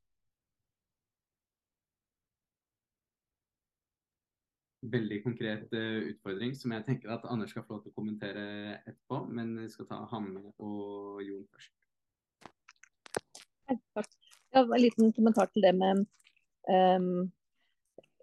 Veldig 4.82 5.22
konkret 5.24 5.72
uh, 5.74 6.04
utfordring 6.12 6.54
som 6.56 6.72
jeg 6.74 6.86
tenker 6.86 7.10
at 7.14 7.26
Anders 7.30 7.50
skal 7.54 7.64
få 7.66 7.76
lov 7.76 7.84
til 7.84 7.92
å 7.92 7.98
kommentere 7.98 8.44
etterpå. 8.84 9.24
Men 9.34 9.56
vi 9.58 9.68
skal 9.72 9.88
ta 9.90 10.02
Hanne 10.12 10.44
og 10.56 11.22
Jon 11.26 11.46
først. 11.50 11.74
Takk. 13.68 14.14
Ja, 14.54 14.62
en 14.62 14.80
liten 14.80 15.10
kommentar 15.12 15.50
til 15.52 15.66
det 15.66 15.74
med 15.76 16.06
um, 16.72 17.26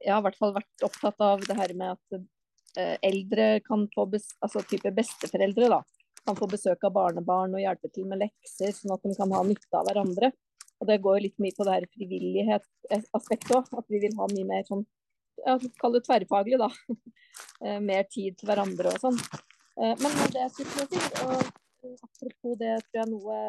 Jeg 0.01 0.09
har 0.09 0.23
i 0.23 0.25
hvert 0.25 0.39
fall 0.39 0.55
vært 0.55 0.85
opptatt 0.87 1.21
av 1.21 1.43
det 1.45 1.57
her 1.59 1.73
med 1.77 1.93
at 1.93 2.17
uh, 2.17 2.95
eldre 3.05 3.59
kan 3.67 3.85
få 3.93 4.07
altså 4.09 4.63
type 4.65 4.89
besteforeldre 4.95 5.69
da, 5.69 5.83
kan 6.25 6.39
få 6.39 6.49
besøk 6.49 6.81
av 6.87 6.95
barnebarn 6.95 7.53
og 7.53 7.61
hjelpe 7.61 7.91
til 7.93 8.07
med 8.09 8.23
lekser, 8.23 8.73
sånn 8.73 8.95
at 8.95 9.05
de 9.05 9.13
kan 9.19 9.37
ha 9.37 9.43
nytte 9.45 9.77
av 9.77 9.85
hverandre. 9.89 10.31
Og 10.81 10.89
Det 10.89 10.97
går 11.03 11.21
litt 11.23 11.37
mye 11.39 11.55
på 11.55 11.65
det 11.67 11.77
her 11.77 11.85
frivillighetsaspektet 11.93 13.53
òg. 13.55 13.69
At 13.79 13.87
vi 13.91 14.01
vil 14.03 14.17
ha 14.17 14.27
mye 14.31 14.47
mer 14.49 14.65
sånn 14.67 14.83
kall 15.81 15.97
det 15.97 16.05
tverrfaglig, 16.07 16.61
da. 16.61 16.71
Eh, 17.63 17.81
mer 17.83 18.05
tid 18.07 18.37
til 18.39 18.47
hverandre 18.47 18.93
og 18.93 19.01
sånn. 19.01 19.17
Eh, 19.79 19.91
men 19.99 20.13
det 20.31 20.39
jeg 20.39 20.51
skulle 20.53 20.85
si, 20.87 20.99
og 21.23 21.33
eh, 21.35 21.97
apropos 22.07 22.55
det 22.59 22.77
tror 22.85 22.99
jeg 23.01 23.09
noe 23.11 23.39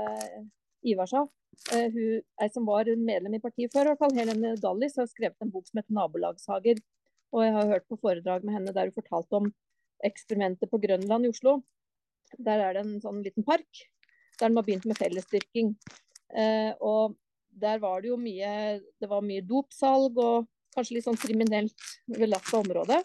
Ivar 0.86 1.10
sa. 1.10 1.22
Hun, 1.70 2.24
ei 2.42 2.48
som 2.50 2.66
var 2.66 2.90
medlem 2.98 3.36
i 3.38 3.40
partiet 3.42 3.74
før, 3.74 3.86
i 3.86 3.92
hvert 3.92 4.02
fall, 4.02 4.16
Helene 4.18 4.56
Dallis, 4.62 4.98
har 4.98 5.06
skrevet 5.10 5.42
en 5.42 5.52
bok 5.54 5.66
som 5.68 5.78
heter 5.78 5.94
'Nabolagshager'. 5.94 6.82
Og 7.34 7.44
jeg 7.44 7.54
har 7.56 7.70
hørt 7.72 7.86
på 7.90 7.98
foredrag 8.02 8.46
med 8.46 8.56
henne 8.56 8.74
der 8.74 8.90
hun 8.90 8.98
fortalte 8.98 9.38
om 9.38 9.50
eksperimentet 10.06 10.70
på 10.70 10.80
Grønland 10.82 11.26
i 11.26 11.30
Oslo. 11.34 11.60
Der 12.38 12.62
er 12.62 12.74
det 12.74 12.84
en 12.84 12.98
sånn 13.02 13.22
liten 13.22 13.46
park 13.46 13.86
der 14.40 14.50
de 14.50 14.58
har 14.58 14.66
begynt 14.66 14.86
med 14.86 14.98
fellesdyrking. 14.98 15.72
Eh, 16.34 16.72
og 16.80 17.16
der 17.56 17.78
var 17.80 18.02
det 18.02 18.10
jo 18.10 18.16
mye 18.18 18.80
Det 19.00 19.08
var 19.08 19.22
mye 19.24 19.44
dopsalg 19.46 20.18
og 20.18 20.48
kanskje 20.76 20.98
litt 20.98 21.06
sånn 21.08 21.18
kriminelt 21.20 21.88
belasta 22.12 22.60
område. 22.60 23.00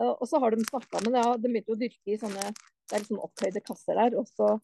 Og 0.00 0.26
så 0.28 0.38
har 0.40 0.54
de 0.54 0.64
snakka 0.64 1.02
med 1.04 1.16
ja, 1.18 1.34
De 1.36 1.48
begynte 1.48 1.74
å 1.74 1.80
dyrke 1.80 2.14
i 2.14 2.20
sånne 2.20 2.52
det 2.90 2.98
er 2.98 3.06
sånn 3.06 3.22
opphøyde 3.22 3.62
kasser 3.62 3.98
der. 3.98 4.16
og 4.18 4.26
så 4.34 4.58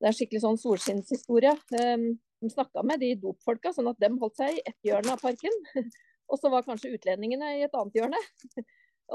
Det 0.00 0.08
er 0.08 0.16
skikkelig 0.16 0.42
sånn 0.44 0.60
solskinnshistorie. 0.60 1.52
Ehm, 1.76 2.06
de 2.40 2.48
snakka 2.48 2.84
med 2.86 3.02
de 3.02 3.10
dopfolka, 3.20 3.72
sånn 3.76 3.90
at 3.90 3.98
de 4.00 4.08
holdt 4.22 4.38
seg 4.38 4.56
i 4.56 4.62
ett 4.64 4.78
hjørne 4.86 5.12
av 5.12 5.20
parken. 5.20 5.58
Og 6.30 6.38
så 6.38 6.48
var 6.48 6.62
kanskje 6.62 6.92
utlendingene 6.94 7.56
i 7.58 7.64
et 7.66 7.74
annet 7.74 7.98
hjørne. 7.98 8.20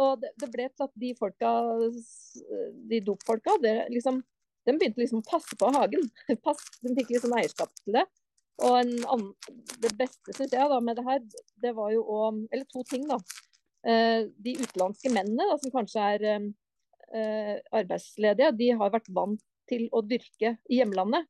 Og 0.04 0.20
det, 0.22 0.34
det 0.42 0.50
ble 0.52 0.68
til 0.68 0.86
at 0.86 0.94
de 1.00 1.14
folka, 1.16 1.52
de 2.92 3.00
dopfolka, 3.08 3.56
det, 3.64 3.74
liksom, 3.96 4.20
de 4.68 4.76
begynte 4.76 5.00
liksom 5.00 5.24
å 5.24 5.30
passe 5.30 5.56
på 5.58 5.72
hagen. 5.74 6.04
De 6.84 6.94
fikk 7.00 7.16
liksom 7.16 7.34
eierskap 7.40 7.72
til 7.80 7.96
det. 7.98 8.04
Og 8.64 8.78
annen, 8.80 9.26
det 9.84 9.92
beste 10.00 10.34
synes 10.36 10.54
jeg 10.56 10.72
da 10.72 10.78
med 10.84 10.96
det 10.96 11.06
her, 11.08 11.24
det 11.64 11.74
var 11.76 11.92
jo 11.92 12.06
å 12.08 12.20
Eller 12.52 12.64
to 12.72 12.84
ting, 12.88 13.04
da. 13.10 13.20
Eh, 13.86 14.28
de 14.42 14.56
utenlandske 14.62 15.12
mennene 15.14 15.50
da, 15.50 15.58
som 15.62 15.74
kanskje 15.74 16.06
er 16.16 16.26
eh, 16.32 17.58
arbeidsledige, 17.76 18.54
de 18.58 18.72
har 18.80 18.94
vært 18.94 19.12
vant 19.14 19.42
til 19.70 19.88
å 19.92 20.02
dyrke 20.06 20.56
i 20.70 20.80
hjemlandet. 20.80 21.28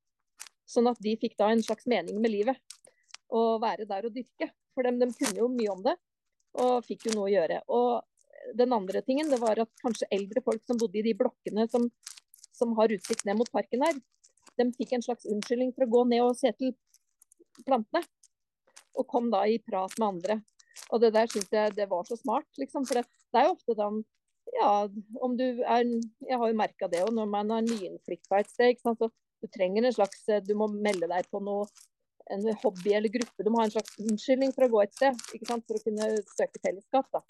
Sånn 0.70 0.90
at 0.90 1.02
de 1.04 1.16
fikk 1.22 1.36
da 1.40 1.52
en 1.52 1.64
slags 1.66 1.88
mening 1.90 2.22
med 2.22 2.34
livet. 2.34 2.78
Å 3.34 3.58
være 3.62 3.88
der 3.90 4.08
og 4.08 4.16
dyrke. 4.16 4.52
For 4.76 4.86
dem, 4.86 5.00
de 5.00 5.10
kunne 5.16 5.40
jo 5.40 5.50
mye 5.52 5.72
om 5.72 5.84
det, 5.86 5.96
og 6.60 6.84
fikk 6.86 7.08
jo 7.08 7.16
noe 7.16 7.30
å 7.30 7.34
gjøre. 7.34 7.62
Og 7.72 8.56
den 8.60 8.74
andre 8.76 9.02
tingen 9.06 9.32
det 9.32 9.40
var 9.42 9.60
at 9.62 9.72
kanskje 9.82 10.10
eldre 10.14 10.44
folk 10.46 10.62
som 10.68 10.80
bodde 10.80 11.00
i 11.00 11.06
de 11.06 11.16
blokkene 11.18 11.66
som, 11.72 11.88
som 12.54 12.76
har 12.78 12.94
utsikt 12.94 13.24
ned 13.26 13.40
mot 13.40 13.52
parken 13.56 13.86
her, 13.88 13.96
de 14.60 14.68
fikk 14.78 14.96
en 14.96 15.04
slags 15.04 15.28
unnskyldning 15.32 15.72
for 15.76 15.88
å 15.88 15.92
gå 15.92 16.04
ned 16.12 16.24
og 16.24 16.36
se 16.40 16.52
til 16.60 16.76
plantene. 17.64 18.04
Og 18.96 19.08
kom 19.12 19.32
da 19.32 19.44
i 19.48 19.60
prat 19.60 19.96
med 20.00 20.08
andre. 20.08 20.40
Og 20.92 21.02
det 21.04 21.14
der 21.16 21.30
syns 21.32 21.52
jeg 21.52 21.76
det 21.76 21.88
var 21.92 22.04
så 22.08 22.18
smart, 22.20 22.48
liksom. 22.60 22.86
For 22.88 23.00
det, 23.00 23.06
det 23.32 23.42
er 23.42 23.50
jo 23.50 23.56
ofte 23.56 23.78
sånn 23.80 24.04
ja, 24.54 24.88
om 25.26 25.34
du 25.38 25.44
er 25.66 25.88
Jeg 26.22 26.38
har 26.38 26.52
jo 26.52 26.58
merka 26.58 26.88
det 26.88 27.02
òg 27.04 27.14
når 27.18 27.30
man 27.32 27.52
er 27.52 27.66
nyinnflytta 27.66 28.40
et 28.40 28.52
sted. 28.52 28.80
så 28.84 29.10
Du 29.42 29.48
trenger 29.52 29.86
en 29.86 29.96
slags 29.96 30.26
Du 30.48 30.54
må 30.56 30.68
melde 30.72 31.10
deg 31.12 31.28
på 31.32 31.42
noe 31.44 31.66
en 32.34 32.46
hobby 32.64 32.94
eller 32.98 33.10
gruppe. 33.14 33.44
Du 33.44 33.52
må 33.54 33.60
ha 33.62 33.68
en 33.68 33.74
slags 33.74 34.00
unnskyldning 34.02 34.54
for 34.56 34.66
å 34.66 34.72
gå 34.74 34.84
et 34.84 34.94
sted. 34.98 35.18
ikke 35.34 35.50
sant, 35.50 35.66
For 35.68 35.78
å 35.78 35.84
kunne 35.84 36.08
søke 36.34 36.62
fellesskap. 36.64 37.10
da. 37.14 37.22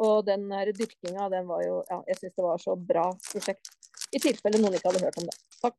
Og 0.00 0.24
den 0.24 0.48
dyrkinga, 0.48 1.28
den 1.28 1.48
var 1.48 1.64
jo 1.64 1.82
Ja, 1.90 2.02
jeg 2.08 2.16
syns 2.20 2.36
det 2.36 2.44
var 2.46 2.58
så 2.58 2.76
bra 2.76 3.10
prosjekt. 3.28 3.72
I 4.12 4.20
tilfelle 4.20 4.60
noen 4.60 4.76
ikke 4.76 4.92
hadde 4.92 5.04
hørt 5.04 5.18
om 5.20 5.28
det. 5.28 5.36
Takk. 5.60 5.76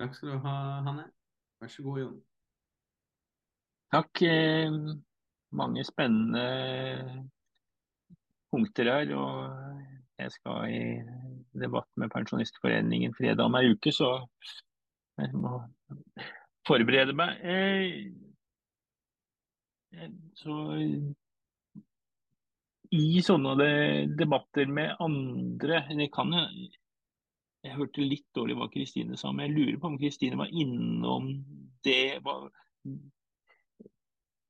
Takk 0.00 0.16
skal 0.16 0.32
du 0.32 0.38
ha, 0.46 0.54
Hanne. 0.88 1.10
Vær 1.62 1.70
så 1.70 1.82
god, 1.86 1.98
Jon. 2.00 2.14
Takk. 3.94 4.22
Eh, 4.26 4.72
mange 5.54 5.84
spennende 5.86 6.46
punkter 8.50 8.90
her. 8.90 9.12
Og 9.14 9.30
jeg 10.18 10.32
skal 10.34 10.74
i 10.74 10.80
debatt 11.62 11.86
med 12.02 12.10
Pensjonistforeningen 12.10 13.14
fredag 13.14 13.44
om 13.46 13.54
ei 13.60 13.70
uke, 13.76 13.92
så 13.94 14.08
jeg 15.22 15.30
må 15.38 15.60
forberede 16.66 17.14
meg. 17.14 17.46
Eh, 17.46 18.10
så 20.42 20.58
i 22.90 23.22
sånne 23.22 23.54
debatter 24.18 24.66
med 24.66 24.96
andre 24.98 25.84
Det 25.94 26.10
kan 26.10 26.34
jeg 27.62 27.76
hørte 27.78 28.04
litt 28.04 28.26
dårlig 28.34 28.56
hva 28.58 28.68
Kristine 28.72 29.16
sa, 29.18 29.30
men 29.30 29.46
jeg 29.46 29.54
lurer 29.54 29.80
på 29.80 29.90
om 29.92 29.98
Kristine 30.00 30.38
var 30.40 30.50
innom 30.50 31.28
det. 31.86 32.18
Hva, 32.24 32.36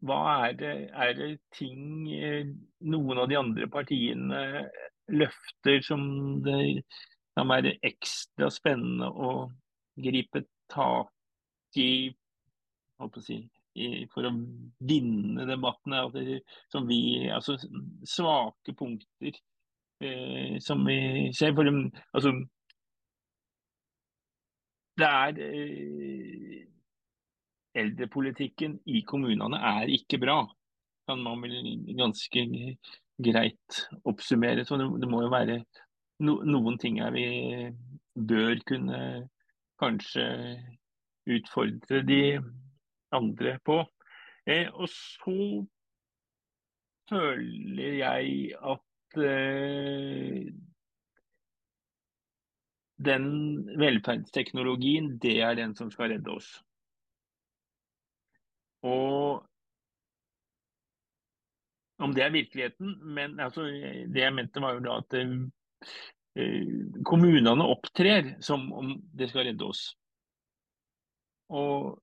hva 0.09 0.21
er, 0.47 0.55
det, 0.59 0.73
er 0.91 1.17
det 1.19 1.31
ting 1.55 2.09
eh, 2.17 2.49
noen 2.89 3.23
av 3.23 3.29
de 3.31 3.39
andre 3.39 3.69
partiene 3.73 4.43
løfter 5.13 5.83
som 5.85 6.05
det 6.45 6.83
kan 7.37 7.51
være 7.53 7.77
ekstra 7.85 8.49
spennende 8.53 9.11
å 9.13 9.35
gripe 10.01 10.47
tak 10.73 11.13
i, 11.77 12.09
si, 13.21 13.39
for 14.15 14.29
å 14.29 14.33
vinne 14.89 15.47
debatten? 15.53 16.01
Som 16.73 16.89
vi, 16.89 17.29
altså 17.29 17.59
svake 18.09 18.73
punkter 18.79 19.37
eh, 20.01 20.57
som 20.65 20.85
vi 20.89 21.29
ser. 21.37 21.53
For, 21.57 21.69
altså, 22.17 22.35
det 24.99 25.09
er 25.09 25.39
eh, 25.47 26.59
Eldrepolitikken 27.73 28.77
i 28.93 29.01
kommunene 29.09 29.57
er 29.57 29.89
ikke 29.89 30.19
bra, 30.21 30.43
kan 31.09 31.23
man 31.25 31.41
vel 31.41 31.71
ganske 31.97 32.43
greit 33.23 33.79
oppsummere. 34.05 34.67
Så 34.69 34.77
det, 34.77 34.91
det 35.01 35.09
må 35.09 35.23
jo 35.25 35.31
være 35.33 35.63
no, 36.27 36.43
noen 36.45 36.77
ting 36.83 37.01
her 37.01 37.15
vi 37.17 37.25
bør 38.13 38.61
kunne 38.69 38.99
kanskje 39.81 40.27
utfordre 41.33 42.03
de 42.05 42.23
andre 43.17 43.57
på. 43.65 43.81
Eh, 44.47 44.69
og 44.75 44.89
så 44.91 45.65
føler 47.09 47.99
jeg 48.03 48.53
at 48.59 49.19
eh, 49.23 50.53
den 53.05 53.27
velferdsteknologien, 53.81 55.17
det 55.23 55.39
er 55.43 55.57
den 55.59 55.75
som 55.79 55.91
skal 55.93 56.15
redde 56.15 56.35
oss. 56.35 56.51
Og 58.83 59.43
om 62.03 62.15
det 62.15 62.25
er 62.25 62.35
virkeligheten, 62.35 62.97
men 63.15 63.41
altså, 63.41 63.63
det 64.11 64.25
jeg 64.25 64.35
mente 64.35 64.63
var 64.63 64.75
jo 64.75 64.85
da 64.87 64.97
at 64.99 65.19
uh, 65.23 67.03
kommunene 67.07 67.69
opptrer 67.69 68.35
som 68.43 68.73
om 68.75 68.97
det 69.15 69.31
skal 69.31 69.47
redde 69.51 69.69
oss. 69.69 69.85
Og 71.53 71.95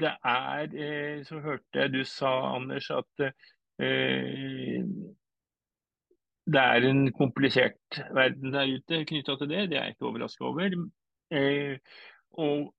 det 0.00 0.12
er, 0.12 0.76
uh, 0.76 1.24
så 1.24 1.40
hørte 1.40 1.84
jeg 1.84 1.94
du 1.94 2.02
sa, 2.04 2.34
Anders, 2.56 2.90
at 2.92 3.24
eh, 3.80 4.84
det 6.50 6.60
er 6.60 6.86
en 6.88 7.02
komplisert 7.14 8.00
verden 8.14 8.54
der 8.54 8.70
ute 8.76 9.04
knytta 9.08 9.36
til 9.38 9.50
det. 9.50 9.68
Det 9.70 9.78
er 9.78 9.84
jeg 9.88 9.96
ikke 9.96 10.08
overraska 10.10 10.44
over. 10.44 10.76
Eh, 11.30 11.76
og 12.42 12.72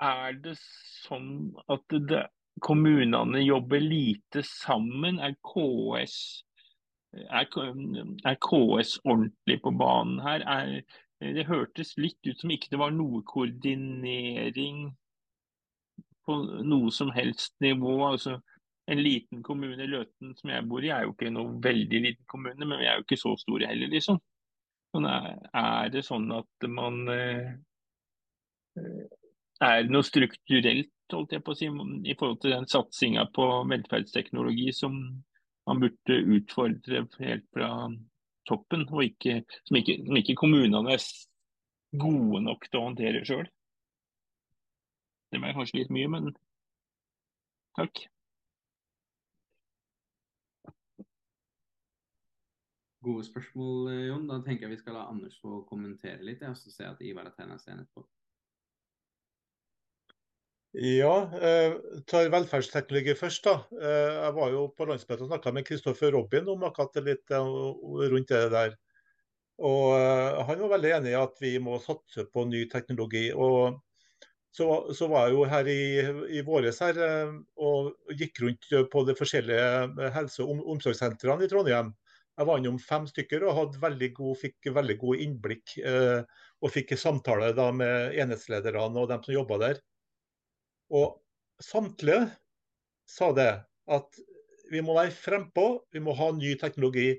er 0.00 0.36
det 0.44 0.56
sånn 0.60 1.50
at 1.70 1.96
det, 2.10 2.24
kommunene 2.64 3.42
jobber 3.42 3.82
lite 3.82 4.44
sammen? 4.46 5.18
Er 5.18 5.36
KS, 5.46 6.16
er, 7.26 7.46
er 7.46 8.40
KS 8.46 8.96
ordentlig 9.04 9.60
på 9.64 9.74
banen 9.74 10.20
her? 10.24 10.44
Er, 10.46 10.80
det 11.20 11.48
hørtes 11.50 11.96
litt 12.00 12.16
ut 12.24 12.40
som 12.40 12.52
ikke 12.52 12.70
det 12.72 12.80
var 12.80 12.94
noe 12.96 13.20
koordinering 13.28 14.86
på 16.24 16.36
noe 16.64 16.92
som 16.94 17.10
helst 17.12 17.52
nivå. 17.60 17.98
altså 18.06 18.38
en 18.90 19.02
liten 19.02 19.42
kommune, 19.42 19.86
Løten, 19.86 20.34
som 20.38 20.50
jeg 20.50 20.66
bor 20.68 20.84
i, 20.84 20.90
er 20.90 21.04
jo 21.06 21.14
ikke 21.14 21.30
noe 21.32 21.58
veldig 21.62 22.00
liten 22.06 22.26
kommune, 22.30 22.64
men 22.64 22.80
vi 22.80 22.88
er 22.88 22.98
jo 22.98 23.04
ikke 23.04 23.20
så 23.20 23.34
store 23.38 23.68
heller, 23.70 23.90
liksom. 23.92 24.20
Sånn 24.90 25.06
er, 25.06 25.90
det 25.94 26.02
sånn 26.02 26.26
at 26.34 26.66
man 26.66 27.04
eh, 27.14 27.52
Er 29.62 29.84
det 29.84 29.92
noe 29.94 30.06
strukturelt, 30.06 30.90
holdt 31.12 31.34
jeg 31.36 31.44
på 31.46 31.54
å 31.54 31.58
si, 31.58 31.68
i 32.10 32.16
forhold 32.18 32.40
til 32.42 32.54
den 32.56 32.66
satsinga 32.70 33.26
på 33.34 33.46
velferdsteknologi 33.70 34.70
som 34.74 34.96
man 35.68 35.82
burde 35.82 36.16
utfordre 36.36 37.04
helt 37.20 37.46
fra 37.54 37.70
toppen, 38.48 38.86
og 38.88 39.04
ikke, 39.04 39.42
som, 39.68 39.78
ikke, 39.78 39.98
som 40.06 40.18
ikke 40.18 40.38
kommunene 40.38 40.94
er 40.96 41.04
gode 42.00 42.42
nok 42.46 42.66
til 42.66 42.80
å 42.80 42.86
håndtere 42.88 43.24
sjøl? 43.26 43.50
Det 45.30 45.38
var 45.42 45.54
kanskje 45.54 45.82
litt 45.82 45.92
mye, 45.94 46.08
men 46.10 46.32
takk. 47.78 48.06
Gode 53.00 53.24
spørsmål, 53.24 53.92
eh, 53.92 54.06
Jon. 54.10 54.26
Da 54.28 54.40
tenker 54.44 54.66
jeg 54.66 54.76
vi 54.76 54.80
skal 54.82 54.98
la 54.98 55.06
Anders 55.08 55.38
få 55.40 55.62
kommentere 55.68 56.20
litt. 56.20 56.42
Jeg 56.44 56.56
så 56.56 56.72
ser 56.72 56.84
jeg 56.84 56.96
at 56.96 57.06
Ivar 57.08 57.30
har 57.30 57.58
ser 57.58 57.78
etterpå. 57.78 58.04
Ja, 60.72 61.14
eh, 61.34 61.72
tar 62.06 62.28
velferdsteknologi 62.30 63.14
først. 63.18 63.44
da. 63.44 63.64
Eh, 63.72 64.12
jeg 64.24 64.34
var 64.34 64.50
jo 64.50 64.68
på 64.68 64.86
landsmøtet 64.86 65.22
og 65.22 65.30
snakka 65.32 65.52
med 65.52 65.66
Kristoffer 65.66 66.12
Robin 66.12 66.48
om 66.48 66.62
akkurat 66.62 66.94
litt 67.02 67.30
eh, 67.30 67.40
rundt 68.12 68.28
det 68.28 68.50
der. 68.52 68.76
Og 69.58 69.96
eh, 69.96 70.44
Han 70.46 70.60
var 70.60 70.76
veldig 70.76 70.92
enig 70.98 71.10
i 71.10 71.18
at 71.18 71.40
vi 71.40 71.58
må 71.58 71.80
satse 71.80 72.26
på 72.32 72.44
ny 72.44 72.68
teknologi. 72.68 73.32
og 73.32 73.80
så, 74.52 74.92
så 74.94 75.06
var 75.08 75.28
jeg 75.28 75.34
jo 75.34 75.44
her 75.46 75.66
i, 75.70 76.38
i 76.38 76.40
våres 76.42 76.78
her 76.80 76.96
eh, 76.98 77.34
og 77.56 77.96
gikk 78.18 78.40
rundt 78.42 78.70
på 78.92 79.04
de 79.06 79.14
forskjellige 79.14 80.10
helse- 80.14 80.44
og 80.44 80.68
omsorgssentrene 80.74 81.46
i 81.46 81.48
Trondheim. 81.48 81.94
Jeg 82.40 82.48
var 82.48 82.56
innom 82.56 82.78
fem 82.80 83.04
stykker 83.04 83.42
og 83.44 83.74
veldig 83.82 84.08
god, 84.16 84.36
fikk 84.40 84.70
veldig 84.72 84.94
god 85.02 85.22
innblikk. 85.26 85.74
Eh, 85.84 86.22
og 86.64 86.72
fikk 86.72 86.94
samtale 86.96 87.50
da 87.56 87.66
med 87.76 88.16
enhetslederne 88.16 88.96
og 88.96 89.10
dem 89.10 89.20
som 89.26 89.34
jobba 89.34 89.58
der. 89.60 89.80
Og 90.96 91.18
samtlige 91.60 92.30
sa 93.04 93.28
det 93.36 93.50
at 93.92 94.20
vi 94.72 94.80
må 94.80 94.96
være 94.96 95.12
frempå, 95.12 95.66
vi 95.92 96.00
må 96.00 96.14
ha 96.16 96.30
ny 96.32 96.54
teknologi. 96.56 97.10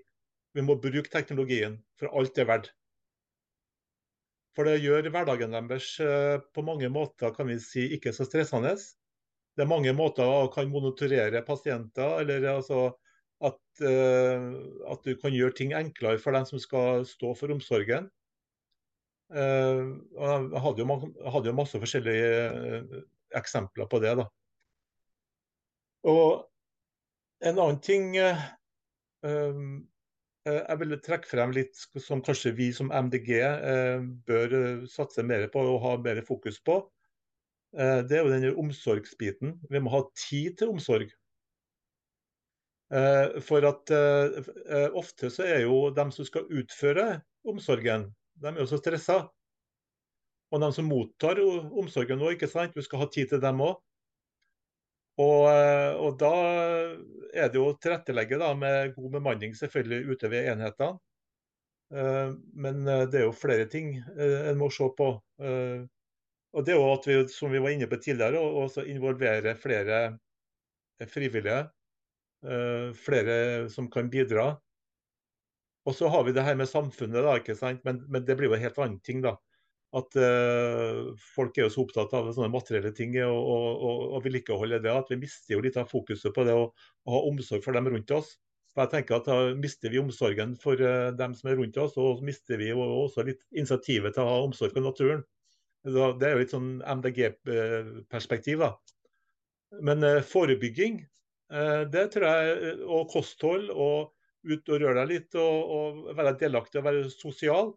Vi 0.58 0.64
må 0.66 0.80
bruke 0.82 1.14
teknologien 1.14 1.78
for 2.00 2.10
alt 2.18 2.34
det 2.34 2.48
er 2.48 2.50
verdt. 2.50 2.72
For 4.58 4.66
det 4.68 4.82
gjør 4.82 5.06
hverdagen 5.14 5.54
deres 5.54 5.94
eh, 6.02 6.42
på 6.50 6.66
mange 6.66 6.90
måter 6.90 7.30
kan 7.38 7.48
vi 7.48 7.60
si, 7.62 7.86
ikke 7.94 8.10
så 8.16 8.26
stressende. 8.26 8.74
Det 9.54 9.68
er 9.68 9.70
mange 9.70 9.94
måter 9.94 10.26
å 10.26 10.50
kan 10.50 10.74
monitorere 10.74 11.46
pasienter, 11.46 12.24
eller 12.24 12.50
altså 12.56 12.88
at, 13.42 13.60
uh, 13.82 14.50
at, 14.94 15.06
du 15.06 15.16
kan 15.22 15.34
gjøre 15.34 15.56
ting 15.58 15.74
enklere 15.78 16.22
for 16.22 16.36
dem 16.36 16.46
som 16.48 16.62
skal 16.62 17.06
stå 17.10 17.34
for 17.38 17.54
omsorgen. 17.54 18.10
Jeg 19.32 20.62
hadde 20.66 20.84
jo, 20.84 20.96
hadde 21.32 21.48
jo, 21.48 21.56
masse 21.56 21.80
forskjellige 21.80 22.32
uh, 22.52 22.98
eksempler 23.40 23.88
på 23.88 24.02
det. 24.04 24.18
da. 24.20 24.28
Og 26.12 26.44
en 27.42 27.56
annen 27.58 27.80
ting 27.82 28.12
jeg 30.42 30.78
vil 30.82 30.96
trekke 31.06 31.30
frem 31.30 31.54
litt 31.54 31.78
som 32.02 32.24
kanskje 32.26 32.56
vi 32.58 32.72
som 32.74 32.90
MDG 32.90 33.30
bør 34.26 34.56
satse 34.90 35.22
mer 35.26 35.46
på 35.54 35.62
og 35.62 35.78
ha 35.86 35.92
mer 36.02 36.22
fokus 36.26 36.58
på. 36.66 36.80
Det 37.72 38.18
er 38.18 38.26
jo 38.26 38.34
denne 38.34 38.54
omsorgsbiten. 38.62 39.60
Vi 39.70 39.82
må 39.82 39.94
ha 39.94 40.02
tid 40.18 40.58
til 40.60 40.74
omsorg. 40.74 41.14
Eh, 42.92 43.42
for 43.42 43.64
at 43.64 43.90
eh, 43.90 44.40
eh, 44.68 44.90
ofte 45.00 45.30
så 45.32 45.46
er 45.48 45.62
jo 45.64 45.86
de 45.96 46.04
som 46.12 46.28
skal 46.28 46.50
utføre 46.60 47.06
omsorgen, 47.48 48.10
de 48.36 48.52
er 48.52 48.60
jo 48.60 48.68
så 48.68 48.82
stressa. 48.82 49.22
Og 50.52 50.60
de 50.60 50.68
som 50.76 50.90
mottar 50.92 51.40
omsorgen 51.40 52.20
òg, 52.20 52.36
ikke 52.36 52.50
sant. 52.52 52.76
Du 52.76 52.84
skal 52.84 53.06
ha 53.06 53.08
tid 53.08 53.32
til 53.32 53.40
dem 53.44 53.64
òg. 53.64 53.80
Og, 55.22 55.46
og, 56.02 56.18
da 56.20 56.32
er 57.32 57.50
det 57.54 57.60
å 57.62 57.76
tilrettelegge 57.80 58.40
med 58.60 58.92
god 58.96 59.16
bemanning 59.16 59.54
selvfølgelig 59.56 60.16
ute 60.16 60.32
ved 60.32 60.50
enhetene. 60.52 60.98
Men 62.66 62.84
det 62.84 63.20
er 63.20 63.26
jo 63.28 63.36
flere 63.36 63.68
ting 63.72 63.94
en 64.00 64.60
må 64.60 64.72
se 64.74 64.88
på. 64.98 65.10
Og 65.40 66.66
det 66.66 66.74
er 66.74 66.80
jo 66.80 66.90
at 66.96 67.08
vi, 67.08 67.18
som 67.32 67.54
vi 67.54 67.62
var 67.64 67.76
inne 67.76 67.88
på 67.92 68.00
tidligere, 68.02 68.42
å 68.42 68.68
involvere 68.84 69.56
flere 69.60 70.02
frivillige 71.12 71.62
flere 72.42 73.70
som 73.70 73.86
kan 73.94 74.10
bidra. 74.10 74.56
Og 75.90 75.96
så 75.98 76.10
har 76.14 76.26
vi 76.28 76.34
det 76.36 76.44
her 76.46 76.58
med 76.58 76.70
samfunnet, 76.70 77.24
da, 77.26 77.38
ikke 77.40 77.56
sant? 77.58 77.82
Men, 77.88 78.04
men 78.12 78.26
det 78.26 78.36
blir 78.38 78.52
jo 78.52 78.58
en 78.58 78.62
helt 78.62 78.78
annen 78.82 79.00
ting. 79.06 79.24
da. 79.26 79.34
At 79.98 80.16
uh, 80.16 81.10
Folk 81.34 81.58
er 81.58 81.66
jo 81.66 81.74
så 81.74 81.86
opptatt 81.86 82.14
av 82.16 82.30
sånne 82.36 82.52
materielle 82.54 82.94
ting 82.96 83.18
og, 83.26 83.40
og, 83.40 83.66
og, 83.82 84.06
og 84.16 84.24
vedlikeholde 84.28 84.80
det 84.84 84.94
at 84.94 85.10
vi 85.12 85.20
mister 85.26 85.58
jo 85.58 85.66
litt 85.66 85.80
av 85.82 85.90
fokuset 85.92 86.32
på 86.36 86.46
det 86.48 86.56
å, 86.56 86.70
å, 86.70 87.10
ha 87.16 87.22
omsorg 87.28 87.66
for 87.66 87.76
dem 87.76 87.90
rundt 87.92 88.14
oss. 88.16 88.36
For 88.72 88.86
jeg 88.86 88.94
tenker 88.94 89.18
at 89.18 89.28
Da 89.28 89.40
mister 89.58 89.92
vi 89.92 90.00
omsorgen 90.00 90.56
for 90.62 90.80
uh, 90.80 91.10
dem 91.18 91.36
som 91.36 91.52
er 91.52 91.60
rundt 91.60 91.82
oss, 91.82 91.98
og 91.98 92.22
så 92.22 92.30
mister 92.30 92.62
vi 92.62 92.72
også 92.78 93.26
litt 93.28 93.44
initiativet 93.52 94.16
til 94.16 94.24
å 94.24 94.30
ha 94.30 94.42
omsorg 94.46 94.78
for 94.78 94.86
naturen. 94.86 95.26
Det 95.82 96.28
er 96.28 96.36
jo 96.36 96.42
litt 96.44 96.54
sånn 96.54 96.76
MDG-perspektiv. 96.86 98.62
da. 98.62 98.76
Men 99.82 100.06
uh, 100.06 100.22
forebygging 100.22 101.02
Eh, 101.02 101.21
det 101.92 102.08
tror 102.14 102.28
jeg, 102.28 102.58
eh, 102.72 102.84
Og 102.88 103.10
kosthold 103.12 103.70
og 103.72 104.12
ut 104.42 104.70
og 104.74 104.82
røre 104.82 105.04
deg 105.04 105.10
litt 105.12 105.36
og, 105.38 105.72
og 105.76 106.18
være 106.18 106.38
delaktig 106.40 106.80
og 106.82 106.88
være 106.88 107.10
sosial. 107.14 107.74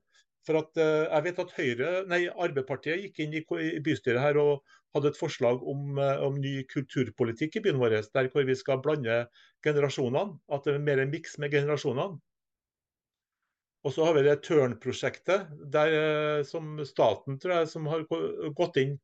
For 0.46 0.60
at 0.60 0.78
eh, 0.80 1.06
jeg 1.08 1.26
vet 1.26 1.40
at 1.42 1.54
Høyre, 1.56 1.92
nei, 2.08 2.20
Arbeiderpartiet 2.28 3.02
gikk 3.02 3.24
inn 3.24 3.34
i 3.38 3.80
bystyret 3.84 4.22
her 4.22 4.38
og 4.40 4.76
hadde 4.94 5.10
et 5.10 5.18
forslag 5.18 5.64
om, 5.66 5.98
om 5.98 6.36
ny 6.38 6.60
kulturpolitikk 6.70 7.58
i 7.58 7.64
byen 7.64 7.80
vår, 7.80 7.96
der 8.14 8.28
hvor 8.30 8.44
vi 8.46 8.54
skal 8.54 8.78
blande 8.84 9.24
generasjonene. 9.66 10.38
At 10.54 10.68
det 10.68 10.76
er 10.76 10.86
mer 10.86 11.02
en 11.02 11.10
miks 11.10 11.34
med 11.42 11.50
generasjonene. 11.56 12.20
Og 13.84 13.92
så 13.92 14.06
har 14.06 14.14
vi 14.16 14.22
det 14.24 14.38
Tørn-prosjektet, 14.46 15.50
som 16.48 16.78
staten 16.88 17.36
tror 17.42 17.58
jeg, 17.58 17.68
som 17.68 17.90
har 17.90 18.06
gått 18.56 18.78
inn, 18.80 18.94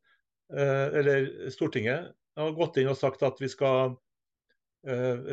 eller 0.48 1.26
Stortinget 1.52 2.14
har 2.40 2.54
gått 2.56 2.78
inn 2.80 2.90
og 2.90 2.98
sagt 2.98 3.22
at 3.26 3.40
vi 3.42 3.48
skal 3.50 3.92
eh, 3.92 3.98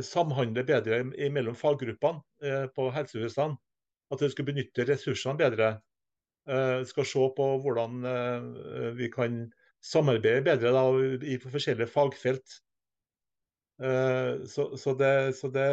samhandle 0.03 0.63
bedre 0.67 1.03
mellom 1.31 1.55
faggruppene 1.55 2.19
eh, 2.43 2.65
på 2.75 2.89
helsehusene. 2.91 3.55
At 4.11 4.23
vi 4.23 4.29
skal 4.31 4.47
benytte 4.47 4.85
ressursene 4.87 5.39
bedre. 5.39 5.69
Vi 6.47 6.87
skal 6.87 7.05
se 7.07 7.23
på 7.35 7.45
hvordan 7.59 8.05
eh, 8.07 8.91
vi 8.95 9.09
kan 9.11 9.41
samarbeide 9.83 10.45
bedre 10.45 10.71
da, 10.71 10.83
i 11.27 11.35
forskjellige 11.43 11.91
fagfelt. 11.91 12.61
Eh, 13.83 14.45
så, 14.47 14.77
så, 14.77 14.93
det, 14.93 15.35
så, 15.37 15.51
det, 15.53 15.67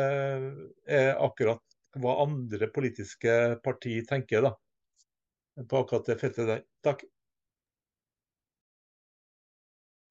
er 0.84 1.14
akkurat 1.14 1.62
hva 1.96 2.18
andre 2.24 2.68
politiske 2.74 3.60
partier 3.64 4.04
tenker 4.08 4.44
da, 4.44 4.52
på 5.62 5.84
akkurat 5.84 6.10
det 6.10 6.18
feltet 6.20 6.50
der. 6.50 6.64
Takk. 6.84 7.06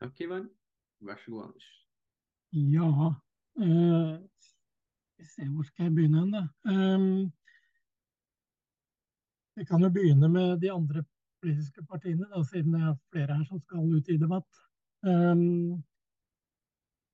Takk, 0.02 0.16
Ivan. 0.26 0.50
Vær 1.04 1.20
så 1.20 1.36
god, 1.36 1.52
Anders. 1.52 1.70
Ja, 2.54 3.12
Uh, 3.54 4.18
se, 5.22 5.46
hvor 5.46 5.64
skal 5.64 5.88
jeg 5.88 5.96
begynne 5.96 6.20
hen, 6.24 6.32
da? 6.34 6.44
Vi 9.54 9.66
kan 9.70 9.84
jo 9.86 9.90
begynne 9.94 10.30
med 10.30 10.60
de 10.62 10.72
andre 10.74 11.04
politiske 11.42 11.84
partiene, 11.86 12.26
da, 12.32 12.42
siden 12.50 12.74
det 12.74 12.82
er 12.82 13.02
flere 13.14 13.38
her 13.38 13.44
som 13.46 13.60
skal 13.62 13.98
ut 13.98 14.10
i 14.10 14.18
debatt. 14.18 14.64
Um, 15.06 15.84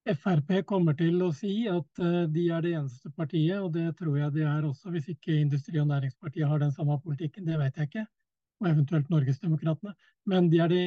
Frp 0.09 0.53
kommer 0.65 0.95
til 0.97 1.19
å 1.21 1.29
si 1.35 1.67
at 1.69 1.99
uh, 2.01 2.23
de 2.31 2.45
er 2.49 2.63
det 2.65 2.71
eneste 2.77 3.11
partiet, 3.17 3.59
og 3.59 3.73
det 3.75 3.91
tror 3.99 4.15
jeg 4.17 4.33
de 4.37 4.45
er 4.47 4.65
også, 4.65 4.93
hvis 4.93 5.11
ikke 5.11 5.41
Industri- 5.41 5.81
og 5.81 5.89
Næringspartiet 5.91 6.47
har 6.47 6.63
den 6.63 6.71
samme 6.71 6.97
politikken. 7.03 7.45
Det 7.45 7.59
vet 7.59 7.77
jeg 7.77 7.91
ikke 7.91 8.05
og 8.59 8.67
eventuelt 8.67 9.09
Norgesdemokratene. 9.11 9.93
Men 10.29 10.49
de, 10.51 10.59
de, 10.71 10.81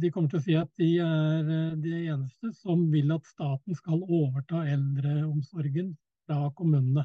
de, 0.00 0.10
kommer 0.10 0.32
til 0.32 0.40
å 0.40 0.44
si 0.46 0.56
at 0.58 0.70
de 0.80 0.90
er 1.04 1.52
eh, 1.52 1.76
de 1.82 1.94
eneste 2.08 2.52
som 2.56 2.86
vil 2.92 3.12
at 3.14 3.28
staten 3.28 3.76
skal 3.76 4.02
overta 4.02 4.64
eldreomsorgen 4.72 5.92
fra 6.28 6.48
kommunene. 6.56 7.04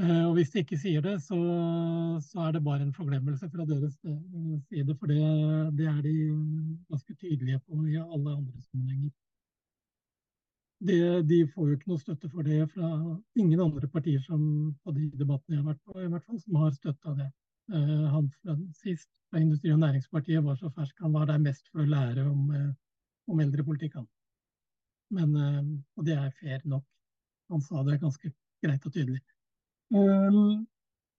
Eh, 0.00 0.22
og 0.28 0.36
Hvis 0.38 0.52
de 0.54 0.62
ikke 0.62 0.78
sier 0.80 1.02
det, 1.04 1.16
så, 1.24 1.38
så 2.24 2.46
er 2.46 2.54
det 2.56 2.64
bare 2.64 2.86
en 2.86 2.94
forglemmelse 2.94 3.50
fra 3.50 3.66
deres 3.68 3.98
eh, 4.06 4.20
side. 4.70 4.94
For 5.00 5.10
det, 5.10 5.18
det 5.80 5.90
er 5.90 5.98
de 6.06 6.14
ganske 6.92 7.18
tydelige 7.18 7.60
på 7.66 7.82
i 7.90 7.98
alle 7.98 8.36
andre 8.38 8.62
sammenhenger. 8.70 9.10
Det, 10.80 11.00
de 11.28 11.42
får 11.52 11.66
jo 11.68 11.76
ikke 11.76 11.90
noe 11.90 12.00
støtte 12.00 12.28
for 12.32 12.46
det 12.46 12.62
fra 12.72 12.88
ingen 13.36 13.60
andre 13.60 13.88
partier 13.92 14.22
som 14.24 14.40
på 14.80 14.94
de 14.96 15.10
debattene 15.12 15.58
jeg 15.58 15.60
har 15.60 15.74
vært 15.74 15.82
på, 15.84 15.98
i 16.00 16.08
hvert 16.08 16.24
fall, 16.24 16.38
som 16.40 16.56
har 16.62 16.70
støtta 16.72 17.12
det. 17.18 17.26
Eh, 17.72 18.06
han 18.10 18.30
sist 18.74 19.08
fra 19.30 19.38
Industri- 19.38 19.72
og 19.72 19.78
Næringspartiet 19.78 20.44
var 20.44 20.56
så 20.56 20.70
fersk. 20.74 20.94
Han 21.00 21.12
var 21.12 21.26
der 21.26 21.38
mest 21.38 21.68
for 21.70 21.82
å 21.82 21.90
lære 21.90 22.24
om, 22.26 22.50
eh, 22.50 22.72
om 23.28 23.40
eldrepolitikk. 23.40 23.94
Men, 25.10 25.36
eh, 25.36 25.62
og 25.96 26.04
det 26.04 26.16
er 26.16 26.30
fair 26.40 26.60
nok. 26.64 26.84
Han 27.50 27.60
sa 27.60 27.82
det 27.82 28.00
ganske 28.00 28.32
greit 28.62 28.86
og 28.86 28.92
tydelig. 28.92 29.20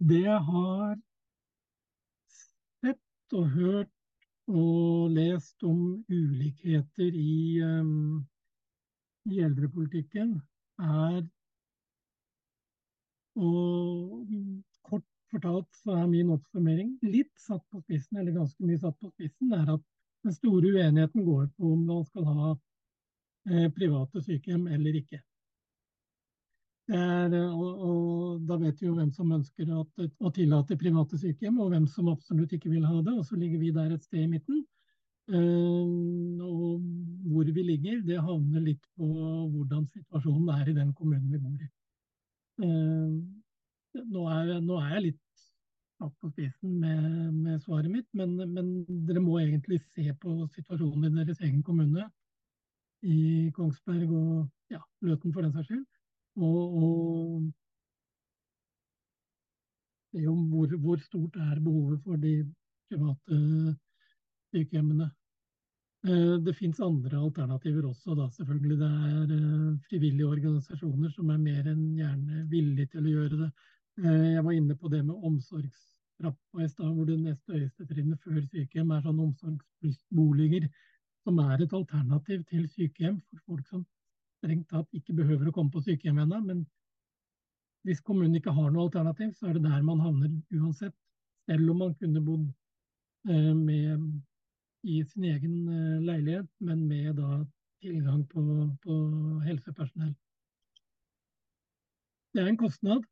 Det 0.01 0.21
jeg 0.23 0.39
har 0.39 0.95
sett 2.27 3.33
og 3.33 3.49
hørt 3.49 3.89
og 4.47 5.11
lest 5.11 5.63
om 5.63 6.05
ulikheter 6.09 7.11
i, 7.13 7.59
i 9.27 9.39
eldrepolitikken, 9.43 10.41
er 10.79 11.27
og 13.35 14.27
fortalt 15.31 15.69
så 15.83 15.95
er 15.97 16.11
min 16.11 16.31
oppsummering 16.35 16.93
litt 17.05 17.31
satt 17.39 17.63
på 17.71 17.81
spissen, 17.85 18.19
eller 18.19 18.35
ganske 18.35 18.67
mye 18.67 18.79
satt 18.81 18.97
på 18.99 19.09
spissen, 19.13 19.53
er 19.55 19.73
at 19.77 19.83
den 20.25 20.35
store 20.35 20.75
uenigheten 20.75 21.25
går 21.25 21.49
på 21.57 21.73
om 21.73 21.83
man 21.87 22.05
skal 22.05 22.27
ha 22.29 22.47
eh, 23.49 23.67
private 23.73 24.21
sykehjem 24.21 24.67
eller 24.75 24.99
ikke. 25.01 25.21
Er, 26.91 27.31
og, 27.53 27.83
og, 27.87 28.41
Da 28.47 28.57
vet 28.59 28.81
vi 28.81 28.87
jo 28.89 28.95
hvem 28.97 29.11
som 29.15 29.31
ønsker 29.31 29.69
at, 29.79 30.05
å 30.19 30.31
tillate 30.35 30.77
private 30.79 31.17
sykehjem, 31.21 31.59
og 31.61 31.71
hvem 31.71 31.87
som 31.87 32.09
absolutt 32.11 32.53
ikke 32.57 32.71
vil 32.71 32.85
ha 32.87 32.99
det. 33.05 33.13
Og 33.15 33.25
så 33.27 33.37
ligger 33.39 33.61
vi 33.61 33.71
der 33.75 33.93
et 33.95 34.03
sted 34.03 34.25
i 34.25 34.29
midten. 34.31 34.63
Uh, 35.31 36.41
og 36.43 36.81
hvor 37.31 37.47
vi 37.47 37.63
ligger, 37.63 38.01
det 38.03 38.17
havner 38.19 38.63
litt 38.65 38.81
på 38.97 39.07
hvordan 39.07 39.85
situasjonen 39.93 40.49
er 40.57 40.71
i 40.71 40.75
den 40.75 40.89
kommunen 40.97 41.29
vi 41.31 41.39
bor 41.39 41.61
i. 41.61 41.69
Uh, 42.65 43.21
nå, 43.93 44.25
er, 44.31 44.59
nå, 44.63 44.79
er, 44.79 44.95
jeg 44.95 45.05
litt 45.09 45.45
satt 46.01 46.13
på 46.21 46.31
spissen 46.31 46.79
med, 46.81 47.05
med 47.35 47.61
svaret 47.61 47.91
mitt, 47.93 48.07
men, 48.17 48.35
men, 48.55 48.73
dere 49.07 49.21
må 49.23 49.39
egentlig 49.41 49.81
se 49.83 50.07
på 50.21 50.47
situasjonen 50.55 51.11
i 51.11 51.25
deres 51.25 51.41
egen 51.45 51.61
kommune. 51.65 52.07
I 53.01 53.49
Kongsberg 53.55 54.11
og 54.13 54.73
ja, 54.73 54.81
Løten 55.01 55.33
for 55.33 55.41
den 55.41 55.53
saks 55.55 55.71
skyld. 55.71 55.85
Og, 56.41 56.75
og 56.81 57.51
det 60.11 60.21
er 60.21 60.29
hvor, 60.29 60.75
hvor, 60.83 60.99
stort 61.01 61.39
er 61.39 61.59
behovet 61.63 62.03
for 62.05 62.19
de 62.21 62.35
private 62.91 63.39
sykehjemmene. 64.51 65.09
Eh, 66.07 66.37
det 66.45 66.55
finnes 66.57 66.81
andre 66.83 67.19
alternativer 67.19 67.85
også, 67.89 68.15
da 68.17 68.29
selvfølgelig. 68.35 68.77
Det 68.81 68.89
er 68.89 69.35
eh, 69.37 69.67
frivillige 69.89 70.27
organisasjoner 70.27 71.13
som 71.15 71.29
er 71.29 71.41
mer 71.41 71.69
enn 71.71 71.83
gjerne 71.97 72.45
villige 72.51 72.91
til 72.95 73.05
å 73.05 73.15
gjøre 73.15 73.41
det. 73.43 73.51
Eh, 73.99 74.33
jeg 74.35 74.43
var 74.45 74.51
inne 74.55 74.75
på 74.75 74.87
det 74.87 75.01
med 75.05 75.15
omsorgstrappa 75.27 76.63
i 76.63 76.69
stad, 76.69 76.93
hvor 76.95 77.05
det 77.05 77.19
neste 77.19 77.57
høyeste 77.57 77.87
trinnet 77.89 78.23
før 78.23 78.39
sykehjem 78.45 78.93
er 78.95 79.03
sånn 79.03 79.19
omsorgsboliger, 79.25 80.69
som 81.25 81.39
er 81.43 81.61
et 81.61 81.73
alternativ 81.75 82.45
til 82.49 82.69
sykehjem 82.71 83.19
for 83.19 83.43
folk 83.45 83.67
som 83.67 83.83
strengt 84.39 84.69
tatt 84.71 84.87
ikke 84.97 85.17
behøver 85.19 85.49
å 85.49 85.55
komme 85.55 85.73
på 85.73 85.83
sykehjem 85.85 86.23
ennå. 86.23 86.39
Men 86.47 86.63
hvis 87.85 88.01
kommunen 88.05 88.39
ikke 88.39 88.55
har 88.55 88.71
noe 88.71 88.87
alternativ, 88.87 89.35
så 89.37 89.49
er 89.49 89.57
det 89.57 89.67
der 89.67 89.85
man 89.85 90.01
havner 90.01 90.33
uansett. 90.55 90.95
Selv 91.49 91.73
om 91.73 91.81
man 91.83 91.95
kunne 91.99 92.23
bodd 92.23 92.47
eh, 93.29 93.53
med, 93.57 94.07
i 94.87 95.01
sin 95.03 95.27
egen 95.29 95.55
eh, 95.67 96.03
leilighet, 96.05 96.49
men 96.63 96.87
med 96.87 97.17
da 97.19 97.43
tilgang 97.81 98.23
på, 98.29 98.43
på 98.85 98.97
helsepersonell. 99.45 100.13
Det 102.31 102.41
er 102.41 102.47
en 102.47 102.61
kostnad. 102.61 103.03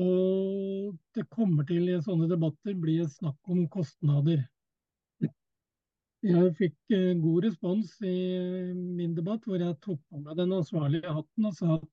Og 0.00 0.96
det 1.16 1.26
kommer 1.32 1.66
til 1.68 1.90
i 1.90 2.00
sånne 2.04 2.28
debatter 2.30 2.76
bli 2.78 3.00
snakk 3.10 3.52
om 3.52 3.66
kostnader. 3.72 4.46
Jeg 6.20 6.52
fikk 6.58 6.92
eh, 6.92 7.16
god 7.16 7.46
respons 7.46 7.94
i 8.04 8.16
min 8.76 9.14
debatt, 9.16 9.46
hvor 9.48 9.60
jeg 9.60 9.78
tok 9.80 10.00
på 10.10 10.20
meg 10.20 10.36
den 10.36 10.52
ansvarlige 10.52 11.14
hatten 11.16 11.48
og 11.48 11.54
sa 11.56 11.78
at 11.78 11.86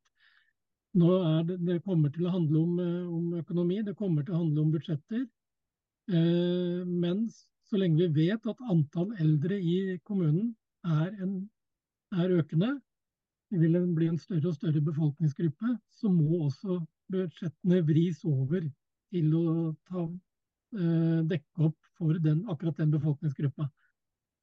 nå 1.00 1.12
det, 1.48 1.56
det 1.64 1.78
kommer 1.86 2.12
til 2.12 2.28
å 2.28 2.34
handle 2.34 2.64
om, 2.64 2.74
eh, 2.84 3.06
om, 3.08 3.30
økonomi, 3.40 3.80
det 3.88 3.96
kommer 4.00 4.26
til 4.28 4.36
å 4.36 4.42
handle 4.42 4.66
om 4.66 4.74
budsjetter. 4.74 5.24
Eh, 6.12 6.84
men 6.88 7.24
så 7.68 7.80
lenge 7.80 8.02
vi 8.02 8.28
vet 8.28 8.52
at 8.52 8.68
antall 8.72 9.14
eldre 9.24 9.60
i 9.60 9.78
kommunen 10.08 10.52
er, 10.84 11.16
en, 11.24 11.40
er 12.16 12.36
økende, 12.42 12.76
det 13.52 13.64
vil 13.64 13.80
bli 13.96 14.12
en 14.12 14.20
større 14.20 14.52
og 14.52 14.60
større 14.60 14.84
befolkningsgruppe, 14.84 15.78
så 15.96 16.12
må 16.12 16.44
også 16.50 16.82
budsjettene 17.12 17.82
vris 17.88 18.24
over 18.28 18.64
til 19.14 19.34
å 19.38 19.76
ta, 19.90 20.06
eh, 20.78 21.20
dekke 21.32 21.68
opp 21.70 21.78
for 21.98 22.20
den, 22.24 22.44
akkurat 22.52 22.78
den 22.78 22.92
befolkningsgruppa. 22.92 23.70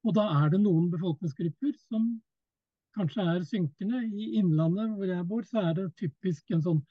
Og 0.04 0.14
da 0.14 0.24
er 0.44 0.50
det 0.52 0.60
noen 0.60 0.90
befolkningsgrupper 0.92 1.74
som 1.88 2.20
kanskje 2.96 3.24
er 3.34 3.46
synkende. 3.48 4.02
I 4.12 4.36
Innlandet 4.40 4.94
hvor 4.96 5.08
jeg 5.08 5.28
bor, 5.28 5.42
så 5.48 5.70
er 5.70 5.74
det 5.78 5.96
typisk 6.00 6.52
en 6.54 6.62
sånn 6.62 6.82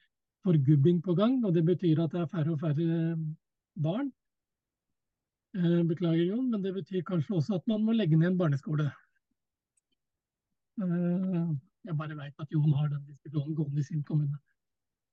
forgubbing 0.44 1.02
på 1.04 1.16
gang. 1.18 1.40
Og 1.46 1.54
det 1.56 1.66
betyr 1.66 2.02
at 2.04 2.14
det 2.16 2.24
er 2.24 2.32
færre 2.32 2.56
og 2.56 2.62
færre 2.64 3.18
barn. 3.86 4.12
Eh, 5.54 5.84
beklager, 5.86 6.26
Jon, 6.26 6.50
men 6.50 6.64
det 6.64 6.74
betyr 6.74 7.06
kanskje 7.06 7.38
også 7.38 7.60
at 7.60 7.68
man 7.70 7.84
må 7.86 7.94
legge 7.94 8.18
ned 8.18 8.32
en 8.32 8.40
barneskole. 8.40 8.88
Eh, 10.82 11.52
jeg 11.86 11.98
bare 12.00 12.18
veit 12.18 12.42
at 12.42 12.56
Jon 12.56 12.74
har 12.74 12.90
den 12.90 13.04
diskusjonen 13.06 13.54
gående 13.56 13.84
i 13.84 13.86
sin 13.86 14.02
kommune. 14.08 14.40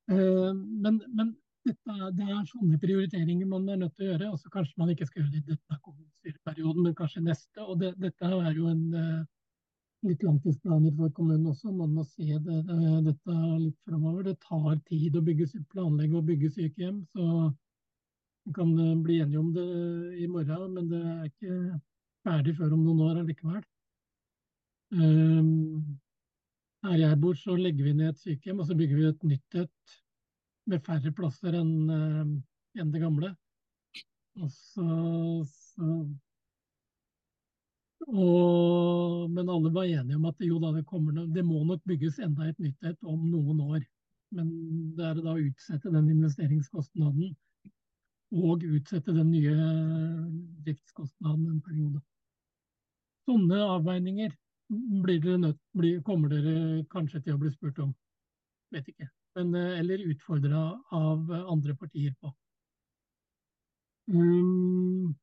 Eh, 0.08 0.52
men, 0.54 1.00
men 1.14 1.34
dette, 1.66 1.96
det 2.16 2.26
er 2.26 2.46
sånne 2.48 2.78
prioriteringer 2.80 3.48
man 3.48 3.68
er 3.68 3.82
nødt 3.82 3.96
til 3.96 4.06
å 4.06 4.12
gjøre. 4.12 4.30
Altså, 4.32 4.52
Kanskje 4.54 4.80
man 4.80 4.92
ikke 4.94 5.08
skal 5.08 5.22
gjøre 5.22 5.34
det 5.34 5.42
i 5.42 5.48
denne 5.52 5.80
kommunestyreperioden, 5.84 6.86
men 6.86 6.96
kanskje 6.98 7.24
neste. 7.26 7.66
og 7.66 7.80
det, 7.82 7.92
Dette 8.00 8.32
er 8.38 8.50
jo 8.56 8.70
en 8.70 8.84
uh, 8.96 9.20
litt 10.08 10.24
langtidsplaner 10.24 10.94
for 10.96 11.12
kommunen 11.16 11.52
også. 11.52 11.72
Man 11.76 11.92
må 11.98 12.06
se 12.08 12.38
det, 12.46 12.60
dette 13.06 13.40
litt 13.60 13.78
framover. 13.88 14.30
Det 14.30 14.38
tar 14.46 14.80
tid 14.88 15.18
å 15.18 15.24
bygge, 15.26 15.50
planlegge 15.74 16.16
og 16.16 16.30
bygge 16.32 16.52
sykehjem. 16.56 17.02
så 17.12 17.50
Vi 18.48 18.56
kan 18.56 18.72
uh, 18.78 18.96
bli 19.04 19.20
enige 19.20 19.44
om 19.44 19.52
det 19.54 19.68
i 20.24 20.30
morgen, 20.32 20.78
men 20.78 20.88
det 20.90 21.04
er 21.04 21.28
ikke 21.28 21.80
ferdig 22.24 22.56
før 22.56 22.76
om 22.76 22.86
noen 22.88 23.04
år 23.08 23.20
allikevel. 23.22 23.60
Um, 24.90 26.00
her 26.86 27.02
jeg 27.02 27.20
bor, 27.20 27.36
så 27.36 27.56
legger 27.58 27.88
vi 27.88 27.92
ned 27.96 28.14
et 28.14 28.22
sykehjem, 28.22 28.62
og 28.62 28.68
så 28.68 28.76
bygger 28.78 28.96
vi 28.96 29.06
et 29.10 29.28
nytt 29.32 29.60
et 29.64 29.94
med 30.70 30.82
færre 30.86 31.12
plasser 31.16 31.56
enn 31.58 31.72
uh, 31.90 32.80
en 32.80 32.92
det 32.94 33.02
gamle. 33.02 33.34
Og 34.40 34.50
så, 34.54 34.86
så 35.50 35.86
og, 38.08 39.30
men 39.30 39.50
alle 39.50 39.72
var 39.74 39.88
enige 39.88 40.16
om 40.16 40.28
at 40.30 40.40
jo 40.44 40.58
da, 40.62 40.72
det, 40.72 40.86
kommer, 40.88 41.24
det 41.34 41.44
må 41.44 41.64
nok 41.64 41.82
bygges 41.88 42.20
enda 42.24 42.48
et 42.48 42.58
nytt 42.62 42.86
et 42.88 43.04
om 43.04 43.26
noen 43.28 43.60
år. 43.60 43.84
Men 44.34 44.50
det 44.96 45.06
er 45.06 45.20
da 45.20 45.34
å 45.34 45.42
utsette 45.42 45.90
den 45.92 46.08
investeringskostnaden 46.14 47.34
og 48.30 48.62
utsette 48.62 49.12
den 49.12 49.32
nye 49.32 49.54
driftskostnaden 50.64 51.48
en 51.50 51.62
periode. 51.66 51.98
Sånne 53.26 53.58
avveininger 53.74 54.30
dere 54.70 55.38
nødt, 55.38 55.58
blir, 55.76 56.02
kommer 56.06 56.30
dere 56.30 56.84
kanskje 56.92 57.24
til 57.24 57.34
å 57.34 57.40
bli 57.42 57.50
spurt 57.54 57.80
om. 57.82 57.94
Vet 58.70 58.92
ikke 58.92 59.10
men, 59.34 59.54
eh, 59.54 59.78
eller 59.78 59.98
utfordra 59.98 60.82
av 60.90 61.32
andre 61.32 61.76
partier 61.76 62.14
på. 62.20 62.34
Um, 64.10 65.14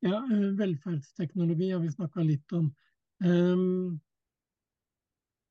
ja, 0.00 0.16
eh, 0.32 0.48
velferdsteknologi 0.58 1.70
har 1.70 1.80
vi 1.80 1.92
snakka 1.92 2.24
litt 2.24 2.52
om. 2.52 2.72
Um, 3.24 4.00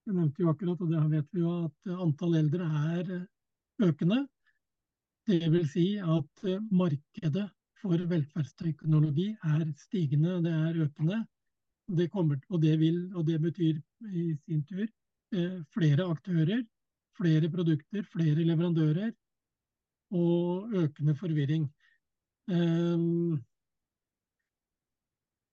jeg 0.06 0.16
nevnte 0.18 0.42
jo 0.42 0.50
akkurat, 0.50 0.82
og 0.82 0.90
det 0.90 1.04
vet 1.12 1.28
vi 1.32 1.44
jo, 1.46 1.54
at 1.70 1.94
antall 2.08 2.40
eldre 2.42 2.68
er 2.98 3.12
økende. 3.86 4.26
Det 5.32 5.48
vil 5.52 5.68
si 5.72 5.86
at 5.96 6.42
markedet 6.76 7.46
for 7.80 8.02
velferdsteknologi 8.12 9.30
er 9.48 9.64
stigende, 9.80 10.42
det 10.44 10.52
er 10.52 10.82
økende. 10.86 11.22
Det 11.88 12.10
kommer, 12.12 12.40
og, 12.50 12.62
det 12.62 12.80
vil, 12.80 13.00
og 13.16 13.26
det 13.28 13.38
betyr 13.42 13.80
i 14.12 14.26
sin 14.44 14.66
tur 14.68 14.84
eh, 14.84 15.58
flere 15.76 16.04
aktører, 16.12 16.66
flere 17.16 17.50
produkter, 17.50 18.04
flere 18.12 18.44
leverandører 18.44 19.12
og 20.20 20.76
økende 20.84 21.16
forvirring. 21.16 21.68
Um, 22.52 23.40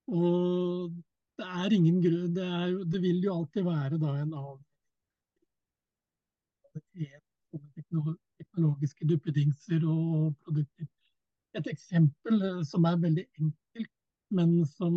og 0.09 0.95
det 1.39 1.47
er 1.63 1.75
ingen 1.77 2.01
grunn 2.03 2.35
det, 2.35 2.47
er, 2.61 2.79
det, 2.83 3.03
vil 3.03 3.21
jo 3.23 3.35
alltid 3.39 3.63
være 3.67 3.99
da 4.03 4.15
en 4.23 4.33
annen 4.41 4.65
teknologiske 8.59 9.07
duppedingser 9.07 9.85
og 9.87 10.35
produkter. 10.45 10.87
Et 11.55 11.67
eksempel 11.71 12.43
eh, 12.43 12.65
som 12.67 12.85
er 12.85 12.99
veldig 12.99 13.25
enkelt, 13.39 13.93
men 14.31 14.67
som 14.67 14.95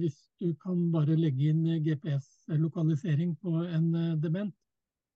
hvis 0.00 0.18
du 0.40 0.54
kan 0.60 0.90
bare 0.92 1.16
legge 1.16 1.50
inn 1.50 1.64
GPS-lokalisering 1.84 3.36
på 3.40 3.64
en 3.64 3.94
eh, 3.94 4.16
dement, 4.20 4.54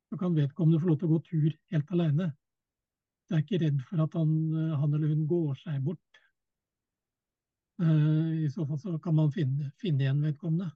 så 0.08 0.16
kan 0.16 0.36
vedkommende 0.36 0.80
få 0.80 0.88
lov 0.88 0.98
til 0.98 1.08
å 1.08 1.16
gå 1.16 1.22
tur 1.26 1.50
helt 1.72 1.90
alene. 1.92 2.32
er 3.30 3.42
ikke 3.42 3.60
redd 3.60 3.82
for 3.84 4.00
at 4.00 4.14
han, 4.16 4.30
han 4.80 4.94
eller 4.94 5.08
hun 5.12 5.26
går 5.28 5.54
seg 5.60 5.82
bort. 5.84 6.22
Eh, 7.82 8.44
I 8.46 8.50
så 8.50 8.64
fall 8.66 8.80
så 8.80 8.98
kan 8.98 9.18
man 9.18 9.32
finne, 9.32 9.72
finne 9.82 10.06
igjen 10.06 10.22
vedkommende. 10.24 10.70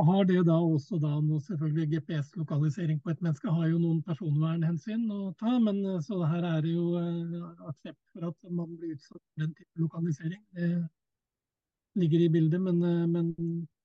Og 0.00 0.06
har 0.08 0.22
det 0.24 0.38
da 0.48 0.54
også 0.56 0.96
da 1.00 1.10
selvfølgelig 1.46 1.90
GPS-lokalisering 1.92 3.02
på 3.02 3.10
et 3.10 3.22
menneske 3.22 3.50
har 3.52 3.66
jo 3.68 3.80
noen 3.80 4.02
personvernhensyn 4.06 5.10
å 5.12 5.34
ta, 5.40 5.58
men 5.60 5.84
eh, 5.84 6.00
så 6.06 6.22
her 6.30 6.44
er 6.48 6.62
det 6.64 6.72
jo 6.72 6.86
uh, 6.96 7.68
aksept 7.68 8.00
for 8.14 8.30
at 8.30 8.38
man 8.48 8.72
blir 8.78 8.94
utsatt 8.96 9.20
for 9.20 9.44
den 9.44 9.52
type 9.58 9.84
lokalisering. 9.84 10.42
Det 10.56 10.70
ligger 12.00 12.20
i 12.24 12.32
bildet, 12.38 12.60
men, 12.64 12.80
uh, 12.80 13.04
men 13.04 13.34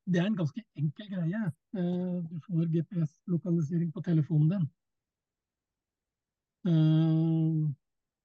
det 0.08 0.24
er 0.24 0.28
en 0.30 0.40
ganske 0.40 0.64
enkel 0.80 1.08
greie. 1.12 1.42
Du 1.76 2.38
får 2.46 2.72
GPS-lokalisering 2.72 3.92
på 3.92 4.00
telefonen 4.06 4.50
din. 4.54 4.68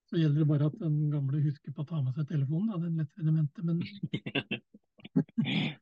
så 0.07 0.14
gjelder 0.18 0.39
det 0.39 0.49
bare 0.49 0.66
at 0.70 0.78
den 0.78 1.11
gamle 1.11 1.43
husker 1.43 1.72
på 1.74 1.83
å 1.83 1.91
ta 1.91 2.03
med 2.03 2.14
seg 2.14 2.28
telefonen, 2.30 2.70
da, 2.70 2.78
den 2.78 2.97
lettere 3.03 3.26
demente. 3.26 3.62
Men 3.66 3.83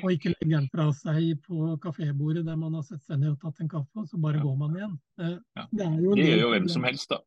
Og 0.00 0.12
ikke 0.14 0.32
legge 0.32 0.54
den 0.54 0.68
fra 0.72 0.86
seg 0.96 1.40
på 1.44 1.74
kafébordet 1.82 2.46
der 2.46 2.56
man 2.56 2.78
har 2.78 2.84
sett 2.86 3.02
seg 3.04 3.20
ned 3.20 3.34
og 3.34 3.40
tatt 3.42 3.60
en 3.60 3.70
kaffe, 3.70 4.00
og 4.00 4.08
så 4.08 4.20
bare 4.20 4.40
ja. 4.40 4.44
går 4.46 4.54
man 4.60 4.76
igjen. 4.78 4.94
Ja. 5.20 5.64
Det, 5.68 5.88
det 6.16 6.28
gjør 6.28 6.44
jo 6.46 6.52
hvem 6.54 6.68
som 6.72 6.86
helst, 6.88 7.12
da. 7.12 7.18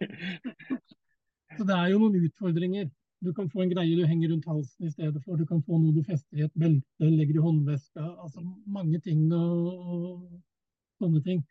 så 1.56 1.68
det 1.70 1.78
er 1.78 1.86
jo 1.94 2.02
noen 2.02 2.18
utfordringer. 2.20 2.90
Du 3.24 3.32
kan 3.36 3.48
få 3.52 3.64
en 3.64 3.72
greie 3.72 3.96
du 3.96 4.04
henger 4.08 4.32
rundt 4.32 4.48
halsen 4.48 4.88
i 4.88 4.92
stedet 4.92 5.22
for. 5.24 5.40
Du 5.40 5.48
kan 5.48 5.62
få 5.64 5.80
noe 5.80 5.96
du 5.96 6.04
fester 6.04 6.40
i 6.40 6.44
et 6.46 6.60
belte, 6.60 7.08
legger 7.08 7.40
i 7.40 7.46
håndveska. 7.46 8.04
Altså 8.24 8.44
mange 8.66 9.00
ting 9.04 9.26
og, 9.36 9.72
og 9.80 11.00
sånne 11.00 11.24
ting. 11.24 11.42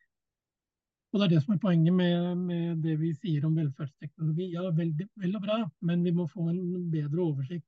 Og 1.09 1.19
Det 1.19 1.25
er 1.25 1.33
det 1.33 1.41
som 1.41 1.55
er 1.55 1.61
poenget 1.61 1.93
med, 1.93 2.37
med 2.37 2.81
det 2.85 2.99
vi 3.01 3.15
sier 3.17 3.45
om 3.45 3.57
velferdsteknologi. 3.57 4.51
Ja, 4.53 4.69
vel, 4.77 4.93
vel 5.17 5.37
og 5.37 5.45
bra, 5.45 5.59
men 5.81 6.05
vi 6.05 6.13
må 6.13 6.29
få 6.29 6.51
en 6.51 6.89
bedre 6.93 7.25
oversikt 7.25 7.65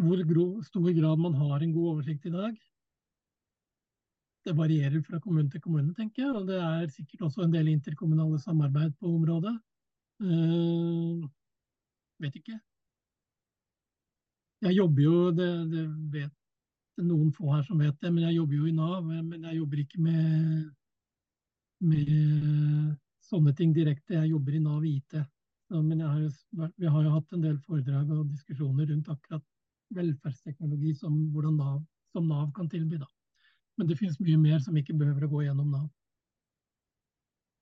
hvor 0.00 0.62
stor 0.64 0.92
grad 0.96 1.18
man 1.18 1.34
har 1.34 1.62
en 1.62 1.72
god 1.72 1.88
oversikt 1.94 2.26
i 2.26 2.34
dag. 2.34 2.56
Det 4.44 4.56
varierer 4.56 5.02
fra 5.04 5.20
kommune 5.20 5.50
til 5.50 5.60
kommune, 5.60 5.94
tenker 5.94 6.22
jeg. 6.22 6.34
Og 6.34 6.46
det 6.48 6.56
er 6.56 6.86
sikkert 6.88 7.26
også 7.28 7.44
en 7.44 7.52
del 7.52 7.68
interkommunale 7.68 8.38
samarbeid 8.40 8.96
på 9.00 9.12
området. 9.12 9.56
Uh, 10.20 11.28
vet 12.20 12.36
ikke. 12.40 12.58
Jeg 14.60 14.76
jobber 14.76 15.02
jo, 15.02 15.30
det, 15.32 15.50
det 15.72 15.84
vet 16.12 16.32
det 16.96 17.06
noen 17.06 17.30
få 17.32 17.52
her 17.54 17.62
som 17.64 17.80
vet 17.80 17.96
det, 18.00 18.10
men 18.12 18.26
jeg 18.26 18.36
jobber 18.36 18.58
jo 18.58 18.66
i 18.68 18.74
Nav. 18.76 19.04
Men 19.04 19.44
jeg 19.48 19.60
jobber 19.60 19.84
ikke 19.84 20.00
med, 20.04 20.64
med 21.84 22.96
sånne 23.28 23.54
ting 23.56 23.76
direkte. 23.76 24.18
Jeg 24.18 24.32
jobber 24.32 24.56
i 24.56 24.64
Nav 24.64 24.84
IT. 24.88 25.20
Så, 25.68 25.80
men 25.84 26.00
har 26.02 26.18
jo, 26.18 26.32
vi 26.76 26.88
har 26.90 27.04
jo 27.06 27.14
hatt 27.14 27.32
en 27.36 27.44
del 27.44 27.58
foredrag 27.62 28.08
og 28.10 28.28
diskusjoner 28.32 28.88
rundt 28.90 29.12
akkurat 29.12 29.44
velferdsteknologi 29.94 30.94
som, 30.98 31.16
Nav, 31.56 31.80
som 32.12 32.28
Nav 32.28 32.50
kan 32.56 32.68
tilby. 32.70 32.98
Da. 33.00 33.08
Men 33.78 33.88
det 33.88 33.96
finnes 33.98 34.20
mye 34.20 34.38
mer 34.38 34.58
som 34.64 34.76
ikke 34.76 34.96
behøver 34.98 35.26
å 35.26 35.32
gå 35.34 35.42
gjennom 35.46 35.70
Nav. 35.72 35.88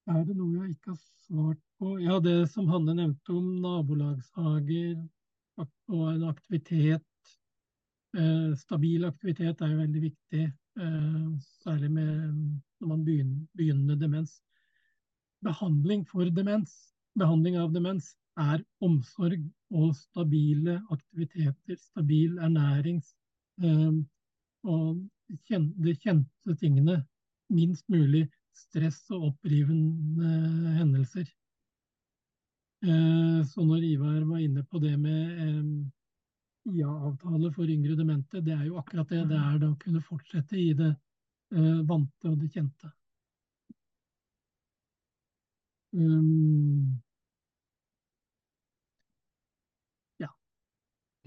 Er 0.08 0.24
det 0.24 0.38
noe 0.38 0.62
jeg 0.62 0.74
ikke 0.76 0.94
har 0.94 1.00
svart 1.26 1.60
på? 1.78 1.98
Ja, 2.00 2.16
det 2.24 2.48
som 2.54 2.68
Hanne 2.72 2.94
nevnte 2.96 3.34
om 3.36 3.58
nabolagshager 3.60 4.96
og 5.58 6.04
en 6.14 6.24
aktivitet. 6.30 7.04
Eh, 8.16 8.54
stabil 8.56 9.04
aktivitet 9.04 9.60
er 9.60 9.72
jo 9.74 9.82
veldig 9.82 10.02
viktig, 10.06 10.44
eh, 10.80 11.26
særlig 11.60 11.90
med, 11.92 12.38
når 12.80 12.88
man 12.88 13.04
begynner, 13.04 13.42
begynner 13.58 14.00
demens. 14.00 14.38
Behandling 15.44 16.06
for 16.08 16.24
demens, 16.34 16.94
behandling 17.18 17.58
av 17.60 17.74
demens 17.74 18.14
er 18.38 18.62
omsorg 18.84 19.42
og 19.74 19.94
stabile 19.96 20.78
aktiviteter, 20.94 21.76
stabil 21.76 22.38
ernæring 22.38 23.00
eh, 23.62 23.98
og 24.64 25.02
de 25.28 25.94
kjente 25.96 26.56
tingene. 26.60 27.02
Minst 27.50 27.88
mulig 27.88 28.26
stress 28.56 29.00
og 29.14 29.30
opprivende 29.30 30.74
hendelser. 30.78 31.26
Eh, 32.84 33.40
så 33.48 33.64
når 33.64 33.86
Ivar 33.92 34.20
var 34.28 34.44
inne 34.44 34.64
på 34.64 34.80
det 34.82 34.94
med 35.00 35.42
eh, 35.44 36.74
IA-avtale 36.74 37.52
for 37.54 37.64
yngre 37.64 37.96
demente, 37.96 38.42
det 38.44 38.54
er 38.54 38.64
jo 38.68 38.78
akkurat 38.78 39.08
det. 39.08 39.24
Det 39.32 39.40
er 39.40 39.58
det 39.58 39.72
å 39.72 39.80
kunne 39.82 40.04
fortsette 40.04 40.58
i 40.60 40.72
det 40.76 40.94
vante 41.88 42.28
og 42.28 42.34
det 42.42 42.50
kjente. 42.52 42.90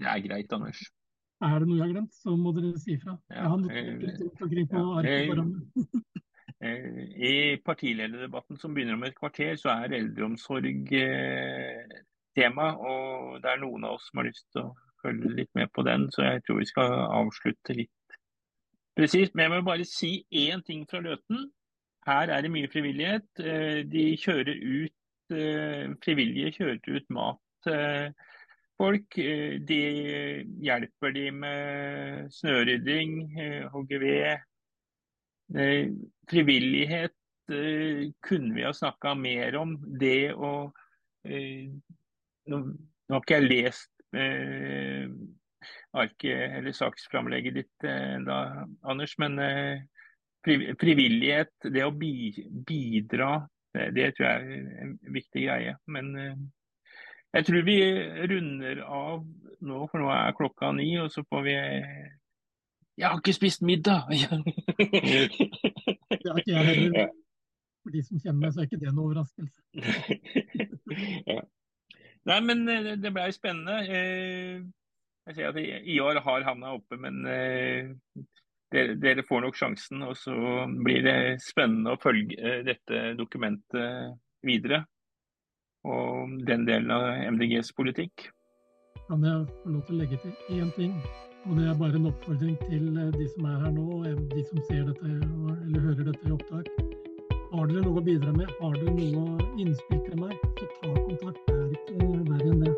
Det 0.02 0.10
er 0.10 0.26
greit, 0.26 0.52
Anders. 0.52 0.82
Er 1.42 1.58
det 1.58 1.68
noe 1.68 1.78
jeg 1.78 1.88
har 1.88 1.94
glemt, 1.96 2.14
så 2.14 2.34
må 2.38 2.52
dere 2.54 2.78
si 2.78 2.94
fra. 3.02 3.16
Jeg 3.32 3.50
har 3.50 3.58
notert 3.58 4.02
litt 4.04 4.20
rundt 4.20 4.42
omkring 4.46 4.68
på 4.70 4.82
arket 4.98 5.30
foran 5.32 5.54
I 7.32 7.32
partilederdebatten 7.66 8.60
som 8.62 8.74
begynner 8.76 8.94
om 8.94 9.02
et 9.08 9.16
kvarter, 9.18 9.56
så 9.58 9.72
er 9.72 9.96
eldreomsorg 9.98 10.92
eh, 10.94 11.96
tema. 12.38 12.68
Og 12.78 13.40
det 13.42 13.50
er 13.50 13.62
noen 13.64 13.88
av 13.88 13.96
oss 13.96 14.06
som 14.10 14.20
har 14.22 14.28
lyst 14.28 14.46
til 14.54 14.68
å 14.68 14.74
følge 15.02 15.32
litt 15.40 15.50
med 15.58 15.72
på 15.74 15.82
den, 15.88 16.06
så 16.14 16.28
jeg 16.28 16.44
tror 16.46 16.60
vi 16.60 16.68
skal 16.70 16.94
avslutte 17.08 17.74
litt 17.80 18.18
presist. 18.94 19.34
Men 19.34 19.48
jeg 19.48 19.54
må 19.56 19.66
bare 19.66 19.88
si 19.88 20.12
én 20.44 20.62
ting 20.62 20.86
fra 20.86 21.02
Løten. 21.02 21.48
Her 22.06 22.30
er 22.30 22.46
det 22.46 22.52
mye 22.54 22.70
frivillighet. 22.70 23.26
Eh, 23.42 23.82
de 23.90 24.12
kjører 24.22 24.54
ut 24.62 25.34
eh, 25.34 25.90
Frivillige 26.06 26.54
kjører 26.60 27.00
ut 27.00 27.10
mat 27.18 27.42
folk. 28.82 29.18
Eh, 29.18 29.58
de 29.68 29.80
hjelper 30.66 31.14
de 31.16 31.26
med 31.34 32.32
snørydding, 32.34 33.18
HGV. 33.72 34.02
ved. 34.02 34.48
Eh, 35.58 35.92
frivillighet 36.30 37.16
kunne 38.22 38.54
vi 38.54 38.62
ha 38.64 38.70
snakka 38.72 39.14
mer 39.18 39.56
om. 39.58 39.74
Det 40.00 40.32
å 40.32 40.72
Nå, 41.22 42.58
har 43.12 43.20
ikke 43.20 43.36
jeg 43.36 43.50
lest 43.50 44.16
eh, 44.18 45.10
arket 45.94 46.56
eller 46.58 46.74
saksframlegget 46.74 47.58
ditt 47.60 47.86
ennå, 47.86 48.38
Anders, 48.88 49.14
men 49.22 49.38
eh, 49.42 49.84
frivillighet, 50.80 51.52
det 51.70 51.84
å 51.86 51.92
bidra, 51.94 53.30
det, 53.72 54.08
tror 54.16 54.26
jeg 54.26 54.56
er 54.56 54.82
en 54.84 54.96
viktig 55.14 55.44
greie. 55.46 55.76
Men 55.86 56.10
eh, 56.18 56.40
jeg 57.32 57.46
tror 57.48 57.64
vi 57.64 57.78
runder 58.28 58.82
av 58.84 59.22
nå, 59.62 59.86
for 59.88 60.02
nå 60.02 60.10
er 60.12 60.36
klokka 60.36 60.72
ni, 60.76 60.90
og 61.00 61.08
så 61.12 61.24
får 61.28 61.42
vi 61.46 61.54
Jeg 61.54 63.08
har 63.08 63.18
ikke 63.18 63.32
spist 63.36 63.62
middag! 63.64 64.04
det 64.10 64.18
har 66.28 66.38
ikke 66.42 66.52
jeg 66.52 66.66
heller. 66.68 67.08
For 67.82 67.94
de 67.94 68.02
som 68.06 68.20
kjenner 68.20 68.40
meg, 68.44 68.52
så 68.52 68.62
er 68.62 68.68
ikke 68.68 68.82
det 68.82 68.92
noe 68.94 69.08
overraskelse. 69.08 69.60
ja. 71.32 71.42
Nei, 72.30 72.38
men 72.46 72.62
eh, 72.70 72.92
det 73.02 73.10
ble 73.14 73.24
spennende. 73.34 73.80
Eh, 73.88 74.60
jeg 75.26 75.38
ser 75.38 75.48
at 75.48 75.58
Ivar 75.90 76.20
har 76.22 76.46
havna 76.46 76.76
oppe, 76.76 76.98
men 77.00 77.24
eh, 77.26 77.90
dere 78.72 79.24
får 79.26 79.42
nok 79.46 79.58
sjansen. 79.58 80.04
Og 80.06 80.14
så 80.20 80.36
blir 80.84 81.02
det 81.06 81.18
spennende 81.42 81.96
å 81.96 82.02
følge 82.02 82.60
dette 82.68 83.02
dokumentet 83.18 84.20
videre 84.46 84.84
og 85.84 86.38
den 86.46 86.64
delen 86.68 86.90
av 86.94 87.08
MDGs 87.34 87.72
politikk. 87.76 88.28
Kan 89.08 89.24
jeg 89.26 89.46
få 89.62 89.74
lov 89.74 89.82
til 89.86 89.96
å 89.96 90.00
legge 90.00 90.18
til 90.22 90.60
én 90.60 90.70
ting? 90.76 90.94
Og 91.42 91.56
det 91.58 91.64
er 91.66 91.78
bare 91.78 91.98
en 91.98 92.06
oppfordring 92.06 92.54
til 92.68 92.84
eh, 93.02 93.08
de 93.16 93.24
som 93.32 93.46
er 93.50 93.56
her 93.64 93.72
nå, 93.74 93.86
og 93.98 94.04
de 94.30 94.44
som 94.46 94.60
ser 94.68 94.84
dette 94.86 95.08
eller 95.10 95.86
hører 95.88 96.04
dette 96.06 96.28
i 96.28 96.34
opptak. 96.36 96.70
Har 97.52 97.66
dere 97.68 97.82
noe 97.82 97.98
å 97.98 98.04
bidra 98.06 98.30
med, 98.36 98.52
har 98.60 98.76
dere 98.78 98.94
noe 98.94 99.48
innspill 99.60 100.04
til 100.06 100.22
meg, 100.22 100.36
så 100.60 100.68
ta 100.78 100.92
kontakt. 101.00 101.42
Det 101.48 101.56
er 101.58 101.74
ikke 101.74 101.96
verre 102.30 102.48
enn 102.52 102.62
det. 102.62 102.74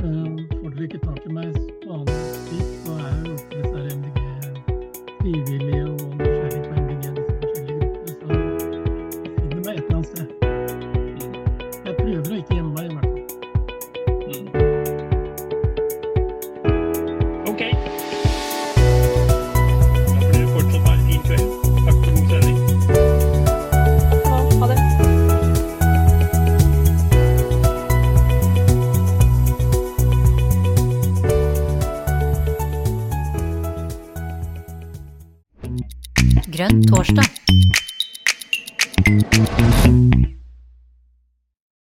Eh, 0.00 0.56
får 0.56 0.70
dere 0.70 0.88
ikke 0.88 1.02
tak 1.04 1.28
i 1.28 1.36
meg 1.36 1.60
på 1.84 1.98
annet 1.98 2.48
vis, 2.48 2.63
torsdag. 36.68 37.33